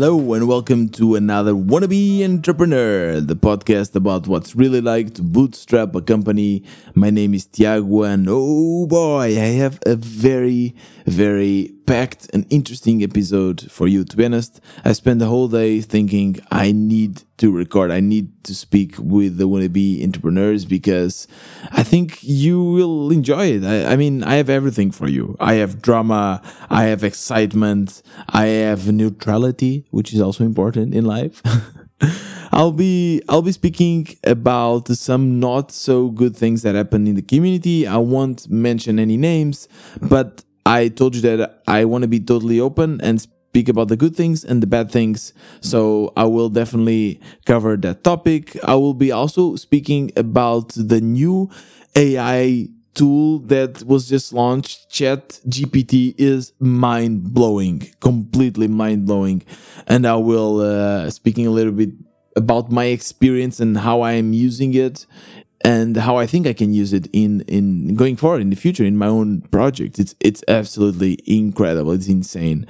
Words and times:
Hello 0.00 0.32
and 0.32 0.48
welcome 0.48 0.88
to 0.88 1.14
another 1.14 1.52
Wannabe 1.52 2.24
Entrepreneur, 2.24 3.20
the 3.20 3.36
podcast 3.36 3.94
about 3.94 4.26
what's 4.26 4.56
really 4.56 4.80
like 4.80 5.12
to 5.16 5.22
bootstrap 5.22 5.94
a 5.94 6.00
company. 6.00 6.64
My 6.94 7.10
name 7.10 7.34
is 7.34 7.44
Tiago 7.44 8.04
and 8.04 8.26
oh 8.26 8.86
boy, 8.86 9.38
I 9.38 9.52
have 9.60 9.78
a 9.84 9.96
very, 9.96 10.74
very 11.04 11.74
packed 11.90 12.30
and 12.32 12.46
interesting 12.50 13.02
episode 13.02 13.68
for 13.68 13.88
you. 13.88 14.04
To 14.04 14.16
be 14.16 14.24
honest, 14.24 14.60
I 14.84 14.92
spent 14.92 15.18
the 15.18 15.26
whole 15.26 15.48
day 15.48 15.80
thinking 15.80 16.38
I 16.48 16.70
need 16.70 17.24
to 17.38 17.50
record, 17.50 17.90
I 17.90 17.98
need 17.98 18.44
to 18.44 18.54
speak 18.54 18.94
with 18.96 19.38
the 19.38 19.48
wannabe 19.48 20.00
entrepreneurs 20.04 20.64
because 20.64 21.26
I 21.72 21.82
think 21.82 22.22
you 22.22 22.62
will 22.62 23.10
enjoy 23.10 23.46
it. 23.56 23.64
I, 23.64 23.94
I 23.94 23.96
mean, 23.96 24.22
I 24.22 24.36
have 24.36 24.48
everything 24.48 24.92
for 24.92 25.08
you. 25.08 25.36
I 25.40 25.54
have 25.54 25.82
drama, 25.82 26.40
I 26.68 26.84
have 26.84 27.02
excitement, 27.02 28.02
I 28.28 28.46
have 28.68 28.92
neutrality, 28.92 29.84
which 29.90 30.14
is 30.14 30.20
also 30.20 30.44
important 30.44 30.94
in 30.94 31.04
life. 31.04 31.42
I'll 32.52 32.72
be 32.72 33.20
I'll 33.28 33.42
be 33.42 33.52
speaking 33.52 34.08
about 34.22 34.86
some 34.88 35.40
not 35.40 35.72
so 35.72 36.10
good 36.10 36.36
things 36.36 36.62
that 36.62 36.74
happen 36.76 37.08
in 37.08 37.16
the 37.16 37.22
community. 37.22 37.86
I 37.86 37.96
won't 37.96 38.48
mention 38.48 38.98
any 39.00 39.16
names, 39.16 39.68
but 40.00 40.44
I 40.66 40.88
told 40.88 41.14
you 41.14 41.22
that 41.22 41.62
I 41.66 41.84
want 41.84 42.02
to 42.02 42.08
be 42.08 42.20
totally 42.20 42.60
open 42.60 43.00
and 43.00 43.20
speak 43.20 43.68
about 43.68 43.88
the 43.88 43.96
good 43.96 44.14
things 44.14 44.44
and 44.44 44.62
the 44.62 44.66
bad 44.66 44.90
things. 44.90 45.32
So 45.60 46.12
I 46.16 46.24
will 46.24 46.48
definitely 46.48 47.20
cover 47.46 47.76
that 47.78 48.04
topic. 48.04 48.56
I 48.64 48.74
will 48.74 48.94
be 48.94 49.10
also 49.10 49.56
speaking 49.56 50.12
about 50.16 50.72
the 50.76 51.00
new 51.00 51.50
AI 51.96 52.68
tool 52.94 53.38
that 53.40 53.82
was 53.84 54.08
just 54.08 54.32
launched 54.32 54.90
chat 54.90 55.38
gpt 55.48 56.12
is 56.18 56.52
mind 56.58 57.22
blowing 57.32 57.80
completely 58.00 58.66
mind 58.66 59.06
blowing 59.06 59.40
and 59.86 60.04
i 60.06 60.14
will 60.16 60.60
uh, 60.60 61.08
speaking 61.08 61.46
a 61.46 61.50
little 61.50 61.72
bit 61.72 61.90
about 62.34 62.70
my 62.70 62.86
experience 62.86 63.60
and 63.60 63.78
how 63.78 64.00
i 64.00 64.12
am 64.12 64.32
using 64.32 64.74
it 64.74 65.06
and 65.62 65.96
how 65.96 66.16
I 66.16 66.26
think 66.26 66.46
I 66.46 66.52
can 66.52 66.72
use 66.72 66.92
it 66.92 67.08
in 67.12 67.42
in 67.42 67.94
going 67.94 68.16
forward 68.16 68.40
in 68.40 68.50
the 68.50 68.56
future 68.56 68.84
in 68.84 68.96
my 68.96 69.06
own 69.06 69.42
project. 69.42 69.98
It's 69.98 70.14
it's 70.20 70.42
absolutely 70.48 71.18
incredible. 71.26 71.92
It's 71.92 72.08
insane. 72.08 72.66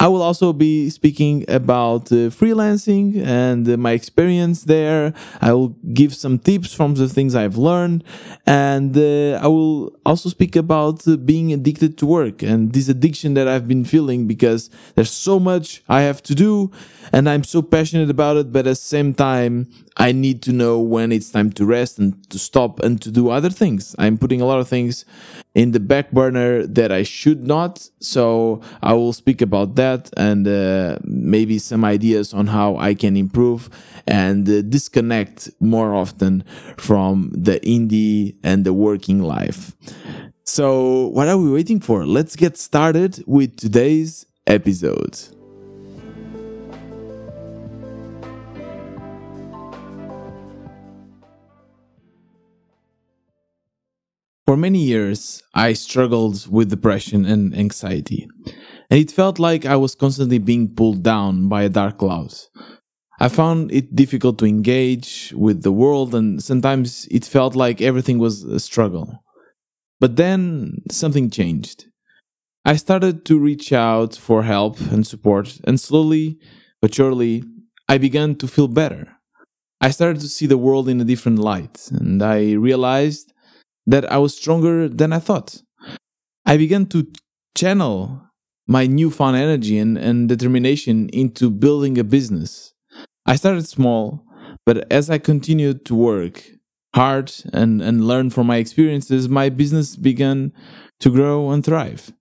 I 0.00 0.08
will 0.08 0.22
also 0.22 0.52
be 0.52 0.90
speaking 0.90 1.44
about 1.48 2.10
uh, 2.12 2.28
freelancing 2.28 3.24
and 3.24 3.66
uh, 3.66 3.76
my 3.76 3.92
experience 3.92 4.64
there. 4.64 5.14
I 5.40 5.52
will 5.52 5.70
give 5.94 6.14
some 6.14 6.38
tips 6.38 6.74
from 6.74 6.94
the 6.94 7.08
things 7.08 7.34
I've 7.34 7.56
learned. 7.56 8.02
And 8.44 8.94
uh, 8.96 9.38
I 9.42 9.46
will 9.46 9.96
also 10.04 10.28
speak 10.28 10.56
about 10.56 11.06
uh, 11.06 11.16
being 11.16 11.52
addicted 11.52 11.96
to 11.98 12.06
work 12.06 12.42
and 12.42 12.72
this 12.72 12.88
addiction 12.88 13.34
that 13.34 13.46
I've 13.46 13.68
been 13.68 13.84
feeling 13.84 14.26
because 14.26 14.68
there's 14.94 15.12
so 15.12 15.38
much 15.38 15.82
I 15.88 16.02
have 16.02 16.22
to 16.24 16.34
do 16.34 16.72
and 17.12 17.26
I'm 17.26 17.44
so 17.44 17.62
passionate 17.62 18.10
about 18.10 18.36
it. 18.36 18.52
But 18.52 18.66
at 18.66 18.72
the 18.72 18.74
same 18.74 19.14
time, 19.14 19.70
I 19.96 20.12
need 20.12 20.42
to 20.42 20.52
know 20.52 20.80
when 20.80 21.12
it's 21.12 21.30
time 21.30 21.52
to 21.52 21.64
rest 21.64 21.98
and 21.98 22.28
to 22.30 22.38
stop 22.38 22.80
and 22.80 23.00
to 23.02 23.10
do 23.10 23.30
other 23.30 23.50
things. 23.50 23.94
I'm 23.98 24.18
putting 24.18 24.40
a 24.40 24.44
lot 24.44 24.58
of 24.58 24.68
things 24.68 25.04
in 25.54 25.70
the 25.70 25.80
back 25.80 26.10
burner 26.10 26.66
that 26.66 26.90
I 26.90 27.04
should 27.04 27.46
not. 27.46 27.88
So 28.00 28.60
I 28.82 28.94
will 28.94 29.12
speak 29.12 29.40
about 29.40 29.76
that 29.76 30.10
and 30.16 30.48
uh, 30.48 30.98
maybe 31.04 31.58
some 31.58 31.84
ideas 31.84 32.34
on 32.34 32.48
how 32.48 32.76
I 32.76 32.94
can 32.94 33.16
improve 33.16 33.70
and 34.06 34.48
uh, 34.48 34.62
disconnect 34.62 35.50
more 35.60 35.94
often 35.94 36.44
from 36.76 37.30
the 37.32 37.60
indie 37.60 38.36
and 38.42 38.64
the 38.64 38.72
working 38.72 39.22
life. 39.22 39.76
So 40.42 41.06
what 41.08 41.28
are 41.28 41.38
we 41.38 41.50
waiting 41.50 41.80
for? 41.80 42.04
Let's 42.04 42.36
get 42.36 42.58
started 42.58 43.22
with 43.26 43.56
today's 43.56 44.26
episode. 44.46 45.18
For 54.46 54.56
many 54.56 54.80
years, 54.80 55.42
I 55.54 55.72
struggled 55.72 56.46
with 56.48 56.68
depression 56.68 57.24
and 57.24 57.56
anxiety, 57.56 58.28
and 58.90 59.00
it 59.00 59.10
felt 59.10 59.38
like 59.38 59.64
I 59.64 59.76
was 59.76 59.94
constantly 59.94 60.38
being 60.38 60.74
pulled 60.74 61.02
down 61.02 61.48
by 61.48 61.62
a 61.62 61.70
dark 61.70 61.98
cloud. 61.98 62.34
I 63.18 63.28
found 63.28 63.72
it 63.72 63.96
difficult 63.96 64.38
to 64.38 64.46
engage 64.46 65.32
with 65.36 65.62
the 65.62 65.72
world, 65.72 66.14
and 66.14 66.42
sometimes 66.42 67.06
it 67.10 67.24
felt 67.24 67.54
like 67.56 67.80
everything 67.80 68.18
was 68.18 68.42
a 68.44 68.60
struggle. 68.60 69.22
But 69.98 70.16
then 70.16 70.82
something 70.90 71.30
changed. 71.30 71.86
I 72.66 72.76
started 72.76 73.24
to 73.26 73.38
reach 73.38 73.72
out 73.72 74.14
for 74.14 74.42
help 74.42 74.78
and 74.92 75.06
support, 75.06 75.58
and 75.64 75.80
slowly 75.80 76.38
but 76.82 76.94
surely, 76.94 77.42
I 77.88 77.96
began 77.96 78.34
to 78.36 78.46
feel 78.46 78.68
better. 78.68 79.08
I 79.80 79.88
started 79.90 80.20
to 80.20 80.28
see 80.28 80.44
the 80.44 80.58
world 80.58 80.86
in 80.86 81.00
a 81.00 81.04
different 81.04 81.38
light, 81.38 81.88
and 81.90 82.22
I 82.22 82.52
realized 82.52 83.32
that 83.86 84.10
I 84.10 84.18
was 84.18 84.36
stronger 84.36 84.88
than 84.88 85.12
I 85.12 85.18
thought. 85.18 85.62
I 86.46 86.56
began 86.56 86.86
to 86.86 87.06
channel 87.54 88.22
my 88.66 88.86
newfound 88.86 89.36
energy 89.36 89.78
and, 89.78 89.98
and 89.98 90.28
determination 90.28 91.08
into 91.10 91.50
building 91.50 91.98
a 91.98 92.04
business. 92.04 92.72
I 93.26 93.36
started 93.36 93.66
small, 93.66 94.24
but 94.66 94.90
as 94.92 95.10
I 95.10 95.18
continued 95.18 95.84
to 95.86 95.94
work 95.94 96.44
hard 96.94 97.32
and, 97.52 97.82
and 97.82 98.06
learn 98.06 98.30
from 98.30 98.46
my 98.46 98.56
experiences, 98.56 99.28
my 99.28 99.48
business 99.48 99.96
began 99.96 100.52
to 101.00 101.10
grow 101.10 101.50
and 101.50 101.64
thrive. 101.64 102.12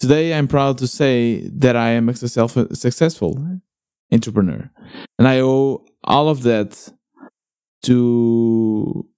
Today, 0.00 0.34
I'm 0.34 0.48
proud 0.48 0.78
to 0.78 0.86
say 0.86 1.48
that 1.48 1.76
I 1.76 1.90
am 1.90 2.08
a 2.08 2.14
successful 2.14 3.60
entrepreneur, 4.12 4.70
and 5.18 5.28
I 5.28 5.40
owe 5.40 5.86
all 6.02 6.28
of 6.28 6.42
that 6.42 6.92
to 7.84 9.08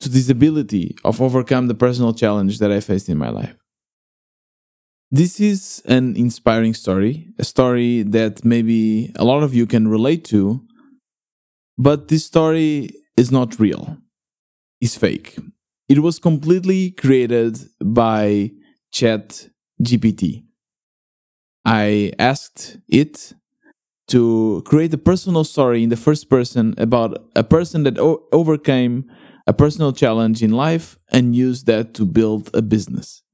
to 0.00 0.08
this 0.08 0.28
ability 0.28 0.96
of 1.04 1.20
overcome 1.20 1.66
the 1.68 1.74
personal 1.74 2.14
challenge 2.14 2.58
that 2.58 2.70
I 2.70 2.80
faced 2.80 3.08
in 3.08 3.18
my 3.18 3.30
life. 3.30 3.56
This 5.10 5.40
is 5.40 5.82
an 5.86 6.16
inspiring 6.16 6.74
story, 6.74 7.28
a 7.38 7.44
story 7.44 8.02
that 8.02 8.44
maybe 8.44 9.12
a 9.16 9.24
lot 9.24 9.42
of 9.42 9.54
you 9.54 9.66
can 9.66 9.88
relate 9.88 10.24
to, 10.26 10.60
but 11.78 12.08
this 12.08 12.24
story 12.26 12.90
is 13.16 13.30
not 13.30 13.58
real. 13.58 13.96
It's 14.80 14.96
fake. 14.96 15.38
It 15.88 16.00
was 16.00 16.18
completely 16.18 16.90
created 16.92 17.58
by 17.82 18.52
Chat 18.92 19.48
GPT. 19.82 20.44
I 21.64 22.12
asked 22.18 22.78
it 22.88 23.34
to 24.08 24.62
create 24.66 24.94
a 24.94 24.98
personal 24.98 25.44
story 25.44 25.82
in 25.82 25.90
the 25.90 25.96
first 25.96 26.30
person 26.30 26.74
about 26.78 27.28
a 27.36 27.44
person 27.44 27.82
that 27.84 27.98
o- 27.98 28.24
overcame 28.32 29.10
a 29.48 29.54
personal 29.54 29.92
challenge 29.92 30.42
in 30.44 30.52
life 30.52 30.98
and 31.10 31.34
use 31.34 31.64
that 31.64 31.94
to 31.94 32.04
build 32.04 32.50
a 32.54 32.62
business. 32.62 33.24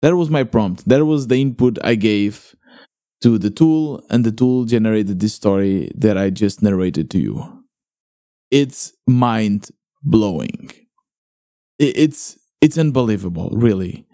That 0.00 0.16
was 0.16 0.30
my 0.30 0.44
prompt. 0.44 0.88
That 0.88 1.04
was 1.04 1.26
the 1.26 1.42
input 1.42 1.78
I 1.84 1.96
gave 1.96 2.54
to 3.22 3.36
the 3.36 3.50
tool, 3.50 4.02
and 4.08 4.24
the 4.24 4.32
tool 4.32 4.64
generated 4.64 5.20
this 5.20 5.34
story 5.34 5.90
that 5.94 6.16
I 6.16 6.30
just 6.30 6.62
narrated 6.62 7.10
to 7.10 7.18
you. 7.18 7.64
It's 8.50 8.94
mind 9.06 9.70
blowing. 10.02 10.70
It's 11.78 12.38
it's 12.60 12.78
unbelievable, 12.78 13.50
really. 13.52 14.06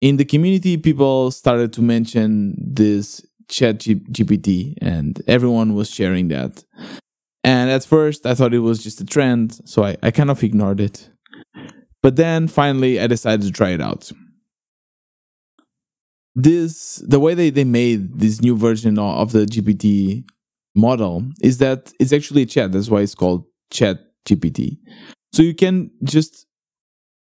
In 0.00 0.16
the 0.16 0.24
community, 0.24 0.76
people 0.76 1.30
started 1.30 1.72
to 1.74 1.82
mention 1.82 2.56
this 2.58 3.24
chat 3.48 3.78
GPT, 3.78 4.74
and 4.80 5.20
everyone 5.26 5.74
was 5.74 5.90
sharing 5.90 6.28
that. 6.28 6.64
And 7.46 7.70
at 7.70 7.84
first, 7.84 8.26
I 8.26 8.34
thought 8.34 8.52
it 8.52 8.58
was 8.58 8.82
just 8.82 9.00
a 9.00 9.04
trend, 9.04 9.60
so 9.68 9.84
I, 9.84 9.96
I 10.02 10.10
kind 10.10 10.32
of 10.32 10.42
ignored 10.42 10.80
it. 10.80 11.08
But 12.02 12.16
then 12.16 12.48
finally, 12.48 12.98
I 12.98 13.06
decided 13.06 13.46
to 13.46 13.52
try 13.52 13.70
it 13.70 13.80
out. 13.80 14.10
This, 16.34 16.96
the 17.06 17.20
way 17.20 17.34
they, 17.34 17.50
they 17.50 17.62
made 17.62 18.18
this 18.18 18.42
new 18.42 18.56
version 18.56 18.98
of 18.98 19.30
the 19.30 19.46
GPT 19.46 20.24
model 20.74 21.24
is 21.40 21.58
that 21.58 21.92
it's 22.00 22.12
actually 22.12 22.42
a 22.42 22.46
chat. 22.46 22.72
That's 22.72 22.90
why 22.90 23.02
it's 23.02 23.14
called 23.14 23.44
Chat 23.70 24.00
GPT. 24.26 24.78
So 25.32 25.42
you 25.42 25.54
can 25.54 25.92
just 26.02 26.46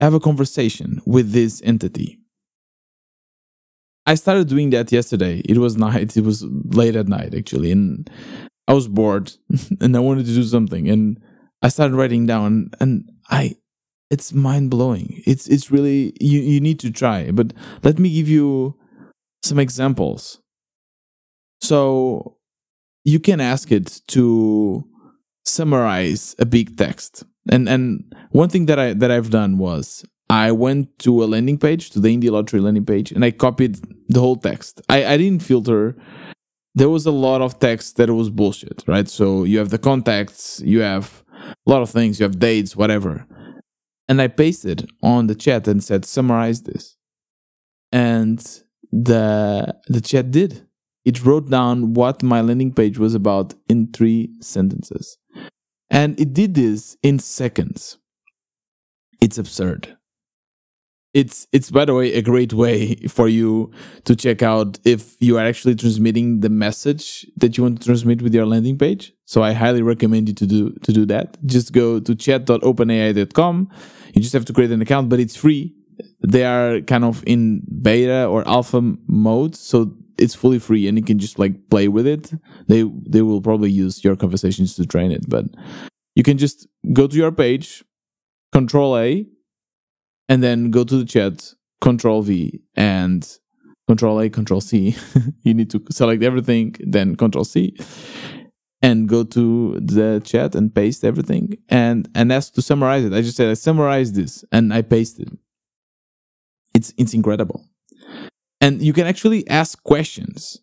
have 0.01 0.15
a 0.15 0.21
conversation 0.21 1.01
with 1.07 1.31
this 1.31 1.63
entity. 1.63 2.19
I 4.05 4.17
started 4.17 4.49
doing 4.49 4.71
that 4.71 4.91
yesterday. 4.91 5.43
It 5.49 5.59
was 5.59 5.77
night. 5.77 6.17
It 6.17 6.25
was 6.25 6.43
late 6.43 6.97
at 6.97 7.07
night 7.07 7.35
actually, 7.35 7.71
and 7.71 8.11
I 8.69 8.75
was 8.75 8.87
bored 8.87 9.33
and 9.81 9.97
I 9.97 10.01
wanted 10.01 10.27
to 10.27 10.35
do 10.35 10.45
something 10.45 10.89
and 10.89 11.19
I 11.63 11.69
started 11.69 11.97
writing 11.97 12.27
down 12.27 12.71
and 12.79 13.11
I 13.31 13.57
it's 14.11 14.33
mind 14.33 14.71
blowing. 14.71 15.23
It's 15.27 15.49
it's 15.49 15.71
really 15.71 16.15
you 16.21 16.41
you 16.41 16.61
need 16.61 16.79
to 16.81 16.91
try. 16.91 17.31
But 17.31 17.53
let 17.83 17.99
me 17.99 18.13
give 18.13 18.29
you 18.29 18.77
some 19.43 19.59
examples. 19.59 20.41
So 21.61 22.37
you 23.05 23.21
can 23.21 23.41
ask 23.41 23.73
it 23.73 24.01
to 24.09 24.85
summarize 25.45 26.37
a 26.39 26.47
big 26.47 26.77
text. 26.77 27.25
And 27.51 27.69
and 27.69 28.15
one 28.31 28.49
thing 28.49 28.67
that 28.67 28.79
I 28.79 28.93
that 28.95 29.11
I've 29.11 29.31
done 29.31 29.59
was 29.59 30.05
I 30.31 30.53
went 30.53 30.99
to 31.01 31.25
a 31.25 31.27
landing 31.27 31.59
page, 31.59 31.91
to 31.91 32.01
the 32.01 32.15
Indie 32.15 32.31
Lottery 32.31 32.61
landing 32.61 32.85
page, 32.85 33.13
and 33.13 33.25
I 33.25 33.31
copied 33.31 33.79
the 34.09 34.21
whole 34.21 34.37
text. 34.37 34.81
I, 34.89 35.05
I 35.05 35.17
didn't 35.17 35.43
filter 35.43 35.97
there 36.75 36.89
was 36.89 37.07
a 37.07 37.11
lot 37.11 37.43
of 37.43 37.59
text 37.59 37.97
that 37.97 38.11
was 38.11 38.31
bullshit, 38.31 38.85
right? 38.87 39.09
So 39.09 39.45
you 39.45 39.59
have 39.59 39.71
the 39.71 39.79
contacts, 39.79 40.61
you 40.65 40.81
have 40.81 41.25
a 41.45 41.71
lot 41.71 41.83
of 41.83 41.91
things, 41.91 42.21
you 42.21 42.25
have 42.25 42.39
dates, 42.39 42.77
whatever. 42.77 43.27
And 44.09 44.23
I 44.23 44.29
pasted 44.29 44.89
on 45.03 45.27
the 45.27 45.35
chat 45.35 45.69
and 45.69 45.83
said, 45.83 46.05
summarize 46.05 46.63
this. 46.63 46.97
And 47.93 48.39
the 48.91 49.75
the 49.87 50.01
chat 50.01 50.31
did. 50.31 50.67
It 51.05 51.25
wrote 51.25 51.51
down 51.51 51.95
what 51.95 52.23
my 52.23 52.41
landing 52.41 52.73
page 52.73 52.99
was 52.99 53.15
about 53.15 53.55
in 53.69 53.93
three 53.93 54.31
sentences. 54.41 55.19
And 55.91 56.19
it 56.21 56.35
did 56.35 56.55
this 56.55 56.97
in 57.03 57.19
seconds. 57.19 57.99
It's 59.21 59.39
absurd 59.39 59.98
it's 61.15 61.47
it's 61.53 61.71
by 61.71 61.85
the 61.85 61.95
way 61.95 62.13
a 62.13 62.23
great 62.23 62.53
way 62.53 62.95
for 63.09 63.29
you 63.29 63.71
to 64.05 64.15
check 64.15 64.43
out 64.43 64.79
if 64.85 65.17
you 65.21 65.39
are 65.39 65.45
actually 65.45 65.75
transmitting 65.75 66.41
the 66.41 66.51
message 66.51 67.27
that 67.37 67.57
you 67.57 67.65
want 67.65 67.81
to 67.81 67.87
transmit 67.87 68.21
with 68.21 68.35
your 68.35 68.47
landing 68.47 68.77
page. 68.77 69.13
So 69.25 69.43
i 69.43 69.53
highly 69.53 69.83
recommend 69.83 70.29
you 70.29 70.35
to 70.35 70.47
do 70.47 70.71
to 70.83 70.93
do 70.93 71.07
that. 71.07 71.39
Just 71.47 71.73
go 71.73 71.99
to 72.01 72.15
chat.openai.com 72.15 73.69
you 74.15 74.23
just 74.23 74.33
have 74.33 74.45
to 74.47 74.53
create 74.53 74.71
an 74.71 74.83
account 74.83 75.09
but 75.09 75.21
it's 75.21 75.37
free. 75.37 75.75
They 76.27 76.45
are 76.45 76.81
kind 76.83 77.05
of 77.05 77.25
in 77.27 77.63
beta 77.83 78.27
or 78.27 78.47
alpha 78.47 78.81
mode 79.07 79.57
so 79.57 79.95
it's 80.19 80.35
fully 80.35 80.59
free 80.59 80.89
and 80.89 80.99
you 80.99 81.05
can 81.05 81.19
just 81.19 81.39
like 81.39 81.71
play 81.71 81.89
with 81.89 82.07
it. 82.07 82.33
They 82.67 82.85
they 83.09 83.23
will 83.23 83.41
probably 83.41 83.71
use 83.71 84.05
your 84.05 84.17
conversations 84.17 84.75
to 84.77 84.87
train 84.87 85.11
it 85.11 85.29
but 85.29 85.47
you 86.15 86.23
can 86.23 86.37
just 86.37 86.67
go 86.93 87.07
to 87.07 87.17
your 87.17 87.33
page 87.33 87.83
control 88.53 88.99
a 88.99 89.27
and 90.29 90.43
then 90.43 90.71
go 90.71 90.85
to 90.85 90.99
the 90.99 91.05
chat, 91.05 91.55
Control 91.81 92.23
V, 92.23 92.61
and 92.77 93.39
Control 93.87 94.21
A, 94.21 94.29
Control 94.29 94.61
C. 94.61 94.97
you 95.43 95.55
need 95.55 95.71
to 95.71 95.83
select 95.91 96.23
everything, 96.23 96.77
then 96.81 97.17
Control 97.17 97.45
C, 97.45 97.77
and 98.83 99.09
go 99.09 99.25
to 99.25 99.79
the 99.81 100.21
chat 100.25 100.55
and 100.55 100.75
paste 100.75 101.05
everything, 101.05 101.57
and 101.69 102.09
and 102.15 102.33
ask 102.33 102.55
to 102.55 102.63
summarize 102.63 103.05
it. 103.05 103.13
I 103.13 103.23
just 103.23 103.37
said 103.37 103.51
I 103.51 103.55
summarize 103.55 104.13
this, 104.13 104.45
and 104.53 104.73
I 104.73 104.83
pasted. 104.83 105.37
It's 106.75 106.93
it's 106.99 107.15
incredible, 107.15 107.65
and 108.61 108.83
you 108.83 108.93
can 108.93 109.07
actually 109.07 109.49
ask 109.49 109.83
questions. 109.83 110.59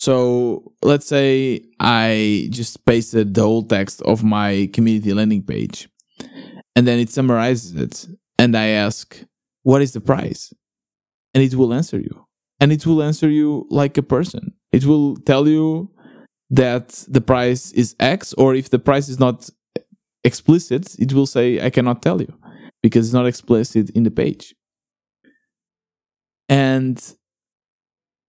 So 0.00 0.74
let's 0.82 1.06
say 1.06 1.62
I 1.80 2.48
just 2.50 2.84
pasted 2.84 3.34
the 3.34 3.42
whole 3.42 3.64
text 3.64 4.00
of 4.02 4.22
my 4.22 4.70
community 4.72 5.12
landing 5.12 5.42
page, 5.42 5.88
and 6.76 6.86
then 6.86 7.00
it 7.00 7.10
summarizes 7.10 7.74
it 7.74 8.06
and 8.38 8.56
I 8.56 8.68
ask, 8.68 9.22
What 9.62 9.82
is 9.82 9.92
the 9.92 10.00
price? 10.00 10.52
And 11.34 11.42
it 11.42 11.54
will 11.54 11.74
answer 11.74 11.98
you. 11.98 12.26
And 12.60 12.72
it 12.72 12.86
will 12.86 13.02
answer 13.02 13.28
you 13.28 13.66
like 13.70 13.98
a 13.98 14.02
person. 14.02 14.54
It 14.72 14.84
will 14.84 15.16
tell 15.16 15.46
you 15.46 15.90
that 16.50 17.04
the 17.08 17.20
price 17.20 17.72
is 17.72 17.94
X, 18.00 18.32
or 18.34 18.54
if 18.54 18.70
the 18.70 18.78
price 18.78 19.08
is 19.08 19.20
not 19.20 19.48
explicit, 20.24 20.98
it 20.98 21.12
will 21.12 21.26
say, 21.26 21.60
I 21.60 21.70
cannot 21.70 22.02
tell 22.02 22.20
you 22.20 22.32
because 22.82 23.06
it's 23.06 23.14
not 23.14 23.26
explicit 23.26 23.90
in 23.90 24.04
the 24.04 24.10
page. 24.10 24.54
And 26.48 26.98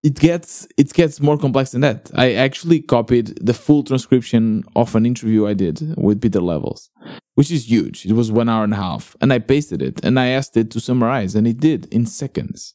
it 0.02 0.14
gets 0.14 0.66
it 0.78 0.92
gets 0.92 1.20
more 1.20 1.36
complex 1.36 1.72
than 1.72 1.82
that. 1.82 2.10
I 2.14 2.32
actually 2.34 2.80
copied 2.80 3.38
the 3.44 3.52
full 3.52 3.82
transcription 3.82 4.64
of 4.74 4.94
an 4.94 5.04
interview 5.04 5.46
I 5.46 5.54
did 5.54 5.94
with 5.96 6.22
Pieter 6.22 6.40
Levels, 6.40 6.90
which 7.34 7.50
is 7.50 7.70
huge. 7.70 8.06
It 8.06 8.12
was 8.12 8.32
one 8.32 8.48
hour 8.48 8.64
and 8.64 8.72
a 8.72 8.76
half, 8.76 9.14
and 9.20 9.32
I 9.32 9.38
pasted 9.38 9.82
it 9.82 10.02
and 10.04 10.18
I 10.18 10.28
asked 10.28 10.56
it 10.56 10.70
to 10.70 10.80
summarize, 10.80 11.34
and 11.34 11.46
it 11.46 11.58
did 11.58 11.86
in 11.92 12.06
seconds. 12.06 12.74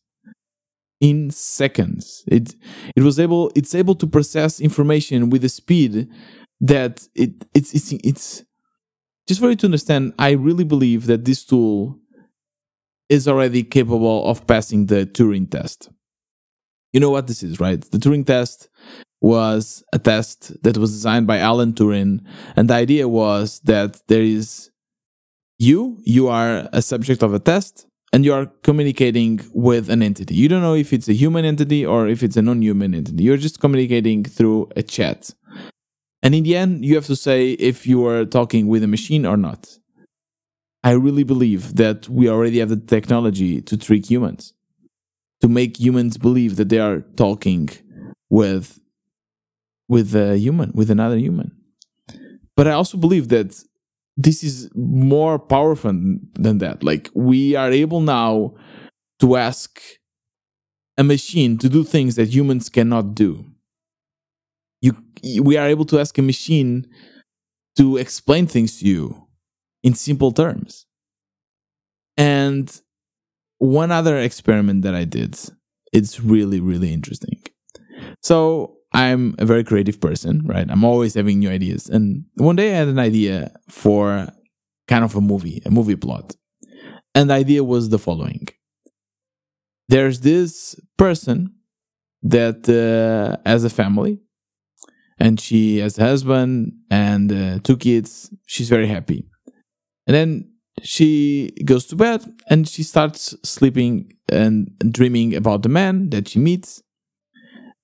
In 1.02 1.30
seconds, 1.32 2.24
it 2.28 2.56
it 2.96 3.04
was 3.04 3.20
able 3.20 3.52
it's 3.56 3.76
able 3.76 3.96
to 3.96 4.08
process 4.08 4.60
information 4.60 5.30
with 5.30 5.44
a 5.44 5.50
speed 5.50 6.08
that 6.62 7.08
it 7.16 7.46
it's 7.54 7.74
it's 7.74 7.92
it's 7.92 8.44
just 9.28 9.42
for 9.42 9.50
you 9.50 9.56
to 9.56 9.68
understand. 9.68 10.14
I 10.20 10.32
really 10.32 10.64
believe 10.64 11.08
that 11.08 11.26
this 11.26 11.44
tool 11.44 12.00
is 13.10 13.28
already 13.28 13.64
capable 13.64 14.28
of 14.28 14.48
passing 14.48 14.86
the 14.86 15.06
Turing 15.06 15.50
test 15.50 15.90
you 16.96 17.02
know 17.02 17.10
what 17.10 17.28
this 17.28 17.44
is, 17.44 17.60
right? 17.60 17.82
The 17.82 17.98
Turing 17.98 18.26
test 18.26 18.70
was 19.20 19.84
a 19.92 20.00
test 20.00 20.40
that 20.64 20.78
was 20.78 20.92
designed 20.92 21.28
by 21.28 21.40
Alan 21.40 21.74
Turing. 21.74 22.22
And 22.56 22.70
the 22.70 22.76
idea 22.76 23.10
was 23.10 23.60
that 23.66 24.00
there 24.08 24.22
is 24.22 24.72
you, 25.60 26.00
you 26.06 26.30
are 26.30 26.70
a 26.72 26.82
subject 26.82 27.22
of 27.22 27.34
a 27.34 27.40
test, 27.40 27.86
and 28.14 28.24
you 28.24 28.34
are 28.34 28.46
communicating 28.64 29.42
with 29.54 29.90
an 29.90 30.02
entity. 30.02 30.36
You 30.36 30.48
don't 30.48 30.62
know 30.62 30.74
if 30.74 30.94
it's 30.94 31.10
a 31.10 31.14
human 31.14 31.44
entity 31.44 31.86
or 31.86 32.08
if 32.08 32.24
it's 32.24 32.38
a 32.38 32.42
non 32.42 32.62
human 32.62 32.96
entity. 32.96 33.24
You're 33.26 33.44
just 33.48 33.60
communicating 33.60 34.24
through 34.24 34.70
a 34.78 34.84
chat. 34.84 35.32
And 36.24 36.34
in 36.34 36.44
the 36.44 36.56
end, 36.56 36.86
you 36.86 36.96
have 36.96 37.08
to 37.08 37.16
say 37.18 37.52
if 37.72 37.86
you 37.86 38.08
are 38.08 38.24
talking 38.24 38.68
with 38.68 38.84
a 38.84 38.88
machine 38.88 39.26
or 39.26 39.36
not. 39.36 39.80
I 40.82 40.92
really 40.92 41.24
believe 41.24 41.76
that 41.76 42.08
we 42.08 42.30
already 42.30 42.60
have 42.60 42.70
the 42.70 42.78
technology 42.78 43.60
to 43.64 43.76
trick 43.76 44.10
humans 44.10 44.55
to 45.42 45.48
make 45.48 45.80
humans 45.80 46.18
believe 46.18 46.56
that 46.56 46.70
they 46.70 46.80
are 46.80 47.02
talking 47.16 47.70
with 48.30 48.80
with 49.88 50.16
a 50.16 50.38
human 50.38 50.72
with 50.74 50.90
another 50.90 51.18
human. 51.18 51.52
But 52.56 52.68
i 52.68 52.72
also 52.72 52.98
believe 52.98 53.28
that 53.30 53.64
this 54.18 54.44
is 54.44 54.70
more 54.76 55.38
powerful 55.38 55.92
than 56.34 56.58
that. 56.60 56.84
Like 56.84 57.10
we 57.14 57.56
are 57.56 57.72
able 57.72 58.02
now 58.02 58.56
to 59.20 59.36
ask 59.36 59.82
a 60.98 61.04
machine 61.04 61.58
to 61.58 61.70
do 61.70 61.84
things 61.84 62.16
that 62.16 62.30
humans 62.30 62.70
cannot 62.70 63.16
do. 63.16 63.46
You 64.82 64.96
we 65.42 65.58
are 65.58 65.68
able 65.68 65.86
to 65.86 66.00
ask 66.00 66.18
a 66.18 66.22
machine 66.22 66.88
to 67.78 67.98
explain 67.98 68.48
things 68.48 68.80
to 68.80 68.86
you 68.86 69.28
in 69.84 69.94
simple 69.94 70.32
terms. 70.32 70.86
And 72.18 72.82
one 73.58 73.92
other 73.92 74.18
experiment 74.18 74.84
that 74.84 74.96
I 74.96 75.06
did, 75.06 75.38
it's 75.94 76.20
really, 76.20 76.60
really 76.60 76.94
interesting. 76.94 77.42
So 78.22 78.78
I'm 78.94 79.36
a 79.40 79.46
very 79.46 79.64
creative 79.64 80.00
person, 80.00 80.42
right? 80.46 80.70
I'm 80.70 80.84
always 80.84 81.14
having 81.14 81.40
new 81.40 81.50
ideas. 81.50 81.90
And 81.90 82.26
one 82.36 82.56
day 82.56 82.74
I 82.74 82.78
had 82.78 82.88
an 82.88 83.00
idea 83.00 83.52
for 83.70 84.28
kind 84.88 85.04
of 85.04 85.16
a 85.16 85.22
movie, 85.22 85.62
a 85.66 85.72
movie 85.72 85.96
plot. 85.96 86.36
And 87.14 87.30
the 87.30 87.34
idea 87.34 87.64
was 87.64 87.90
the 87.90 88.00
following 88.00 88.48
there's 89.88 90.22
this 90.22 90.76
person 90.98 91.54
that 92.24 92.68
uh, 92.68 93.38
has 93.48 93.64
a 93.64 93.70
family 93.70 94.20
and 95.20 95.40
she 95.40 95.78
has 95.78 95.98
a 95.98 96.04
husband 96.04 96.74
and 96.90 97.32
uh, 97.32 97.60
two 97.64 97.78
kids. 97.78 98.34
She's 98.48 98.70
very 98.70 98.88
happy. 98.88 99.28
And 100.08 100.16
then 100.16 100.52
she 100.84 101.52
goes 101.64 101.86
to 101.88 101.96
bed 101.96 102.24
and 102.50 102.68
she 102.68 102.84
starts 102.84 103.36
sleeping 103.44 104.14
and 104.30 104.72
dreaming 104.92 105.36
about 105.36 105.64
the 105.64 105.70
man 105.70 106.10
that 106.10 106.28
she 106.28 106.40
meets. 106.40 106.82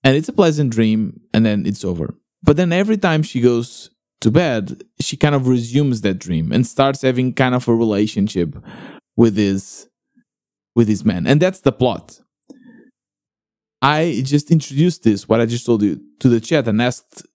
And 0.03 0.15
it's 0.15 0.29
a 0.29 0.33
pleasant 0.33 0.71
dream, 0.71 1.21
and 1.31 1.45
then 1.45 1.65
it's 1.67 1.85
over. 1.85 2.15
But 2.41 2.57
then 2.57 2.73
every 2.73 2.97
time 2.97 3.21
she 3.21 3.39
goes 3.39 3.91
to 4.21 4.31
bed, 4.31 4.83
she 4.99 5.15
kind 5.15 5.35
of 5.35 5.47
resumes 5.47 6.01
that 6.01 6.17
dream 6.17 6.51
and 6.51 6.65
starts 6.65 7.03
having 7.03 7.33
kind 7.33 7.53
of 7.53 7.67
a 7.67 7.75
relationship 7.75 8.55
with 9.15 9.35
this 9.35 9.87
with 10.75 10.87
this 10.87 11.05
man. 11.05 11.27
And 11.27 11.39
that's 11.39 11.59
the 11.61 11.71
plot. 11.71 12.19
I 13.81 14.21
just 14.25 14.51
introduced 14.51 15.03
this, 15.03 15.27
what 15.27 15.41
I 15.41 15.45
just 15.45 15.65
told 15.65 15.81
you, 15.81 16.01
to 16.19 16.29
the 16.29 16.39
chat 16.39 16.67
and 16.67 16.81
asked 16.81 17.25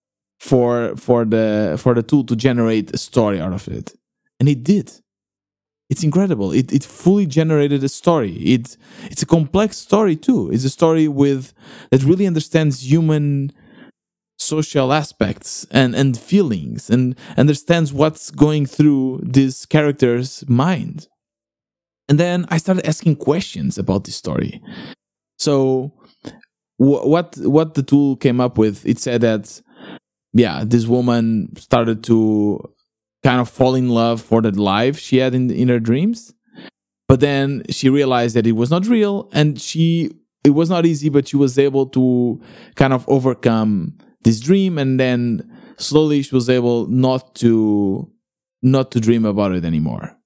for 0.40 0.96
for 0.96 1.25
the 1.25 1.76
for 1.78 1.94
the 1.94 2.02
tool 2.02 2.25
to 2.25 2.34
generate 2.34 2.92
a 2.92 2.98
story 2.98 3.40
out 3.40 3.52
of 3.52 3.68
it. 3.68 3.94
And 4.40 4.48
it 4.48 4.64
did 4.64 4.92
it's 5.88 6.02
incredible. 6.02 6.52
It 6.52 6.73
it 6.73 6.85
fully 6.85 7.26
generated 7.26 7.85
a 7.85 7.88
story. 7.88 8.33
It 8.33 8.76
it's 9.05 9.23
a 9.23 9.26
complex 9.26 9.76
story 9.76 10.16
too. 10.16 10.50
It's 10.52 10.64
a 10.64 10.71
story 10.71 11.09
with 11.09 11.52
that 11.90 12.02
really 12.02 12.26
understands 12.26 12.90
human 12.90 13.52
social 14.38 14.93
aspects 14.93 15.66
and 15.71 15.95
and 15.95 16.19
feelings 16.19 16.90
and 16.90 17.16
understands 17.37 17.93
what's 17.93 18.31
going 18.31 18.66
through 18.66 19.21
this 19.23 19.64
character's 19.64 20.45
mind. 20.49 21.09
And 22.09 22.19
then 22.19 22.47
I 22.50 22.59
started 22.59 22.87
asking 22.87 23.16
questions 23.16 23.78
about 23.78 24.05
this 24.05 24.16
story. 24.16 24.61
So 25.38 25.93
what 26.78 27.37
what 27.38 27.75
the 27.75 27.83
tool 27.83 28.16
came 28.16 28.40
up 28.40 28.59
with, 28.59 28.85
it 28.87 28.99
said 28.99 29.21
that 29.21 29.61
yeah, 30.33 30.64
this 30.66 30.87
woman 30.87 31.55
started 31.57 32.05
to 32.05 32.61
kind 33.26 33.40
of 33.40 33.49
fall 33.50 33.75
in 33.75 33.88
love 33.88 34.23
for 34.23 34.40
the 34.40 34.52
life 34.52 34.97
she 35.00 35.16
had 35.16 35.35
in, 35.35 35.50
in 35.50 35.66
her 35.66 35.80
dreams. 35.80 36.33
But 37.09 37.18
then 37.18 37.64
she 37.71 37.88
realized 37.88 38.37
that 38.37 38.47
it 38.47 38.52
was 38.52 38.71
not 38.71 38.87
real 38.87 39.28
and 39.33 39.61
she 39.61 40.12
it 40.45 40.50
was 40.50 40.71
not 40.71 40.87
easy, 40.87 41.09
but 41.09 41.26
she 41.26 41.37
was 41.37 41.59
able 41.59 41.87
to 41.87 42.40
kind 42.76 42.92
of 42.92 43.04
overcome 43.09 43.99
this 44.23 44.38
dream 44.38 44.78
and 44.78 45.00
then 45.00 45.42
slowly 45.76 46.23
she 46.23 46.37
was 46.37 46.49
able 46.49 46.87
not 46.87 47.35
to 47.42 48.09
not 48.62 48.92
to 48.92 49.00
dream 49.00 49.25
about 49.25 49.50
it 49.50 49.64
anymore. 49.64 50.16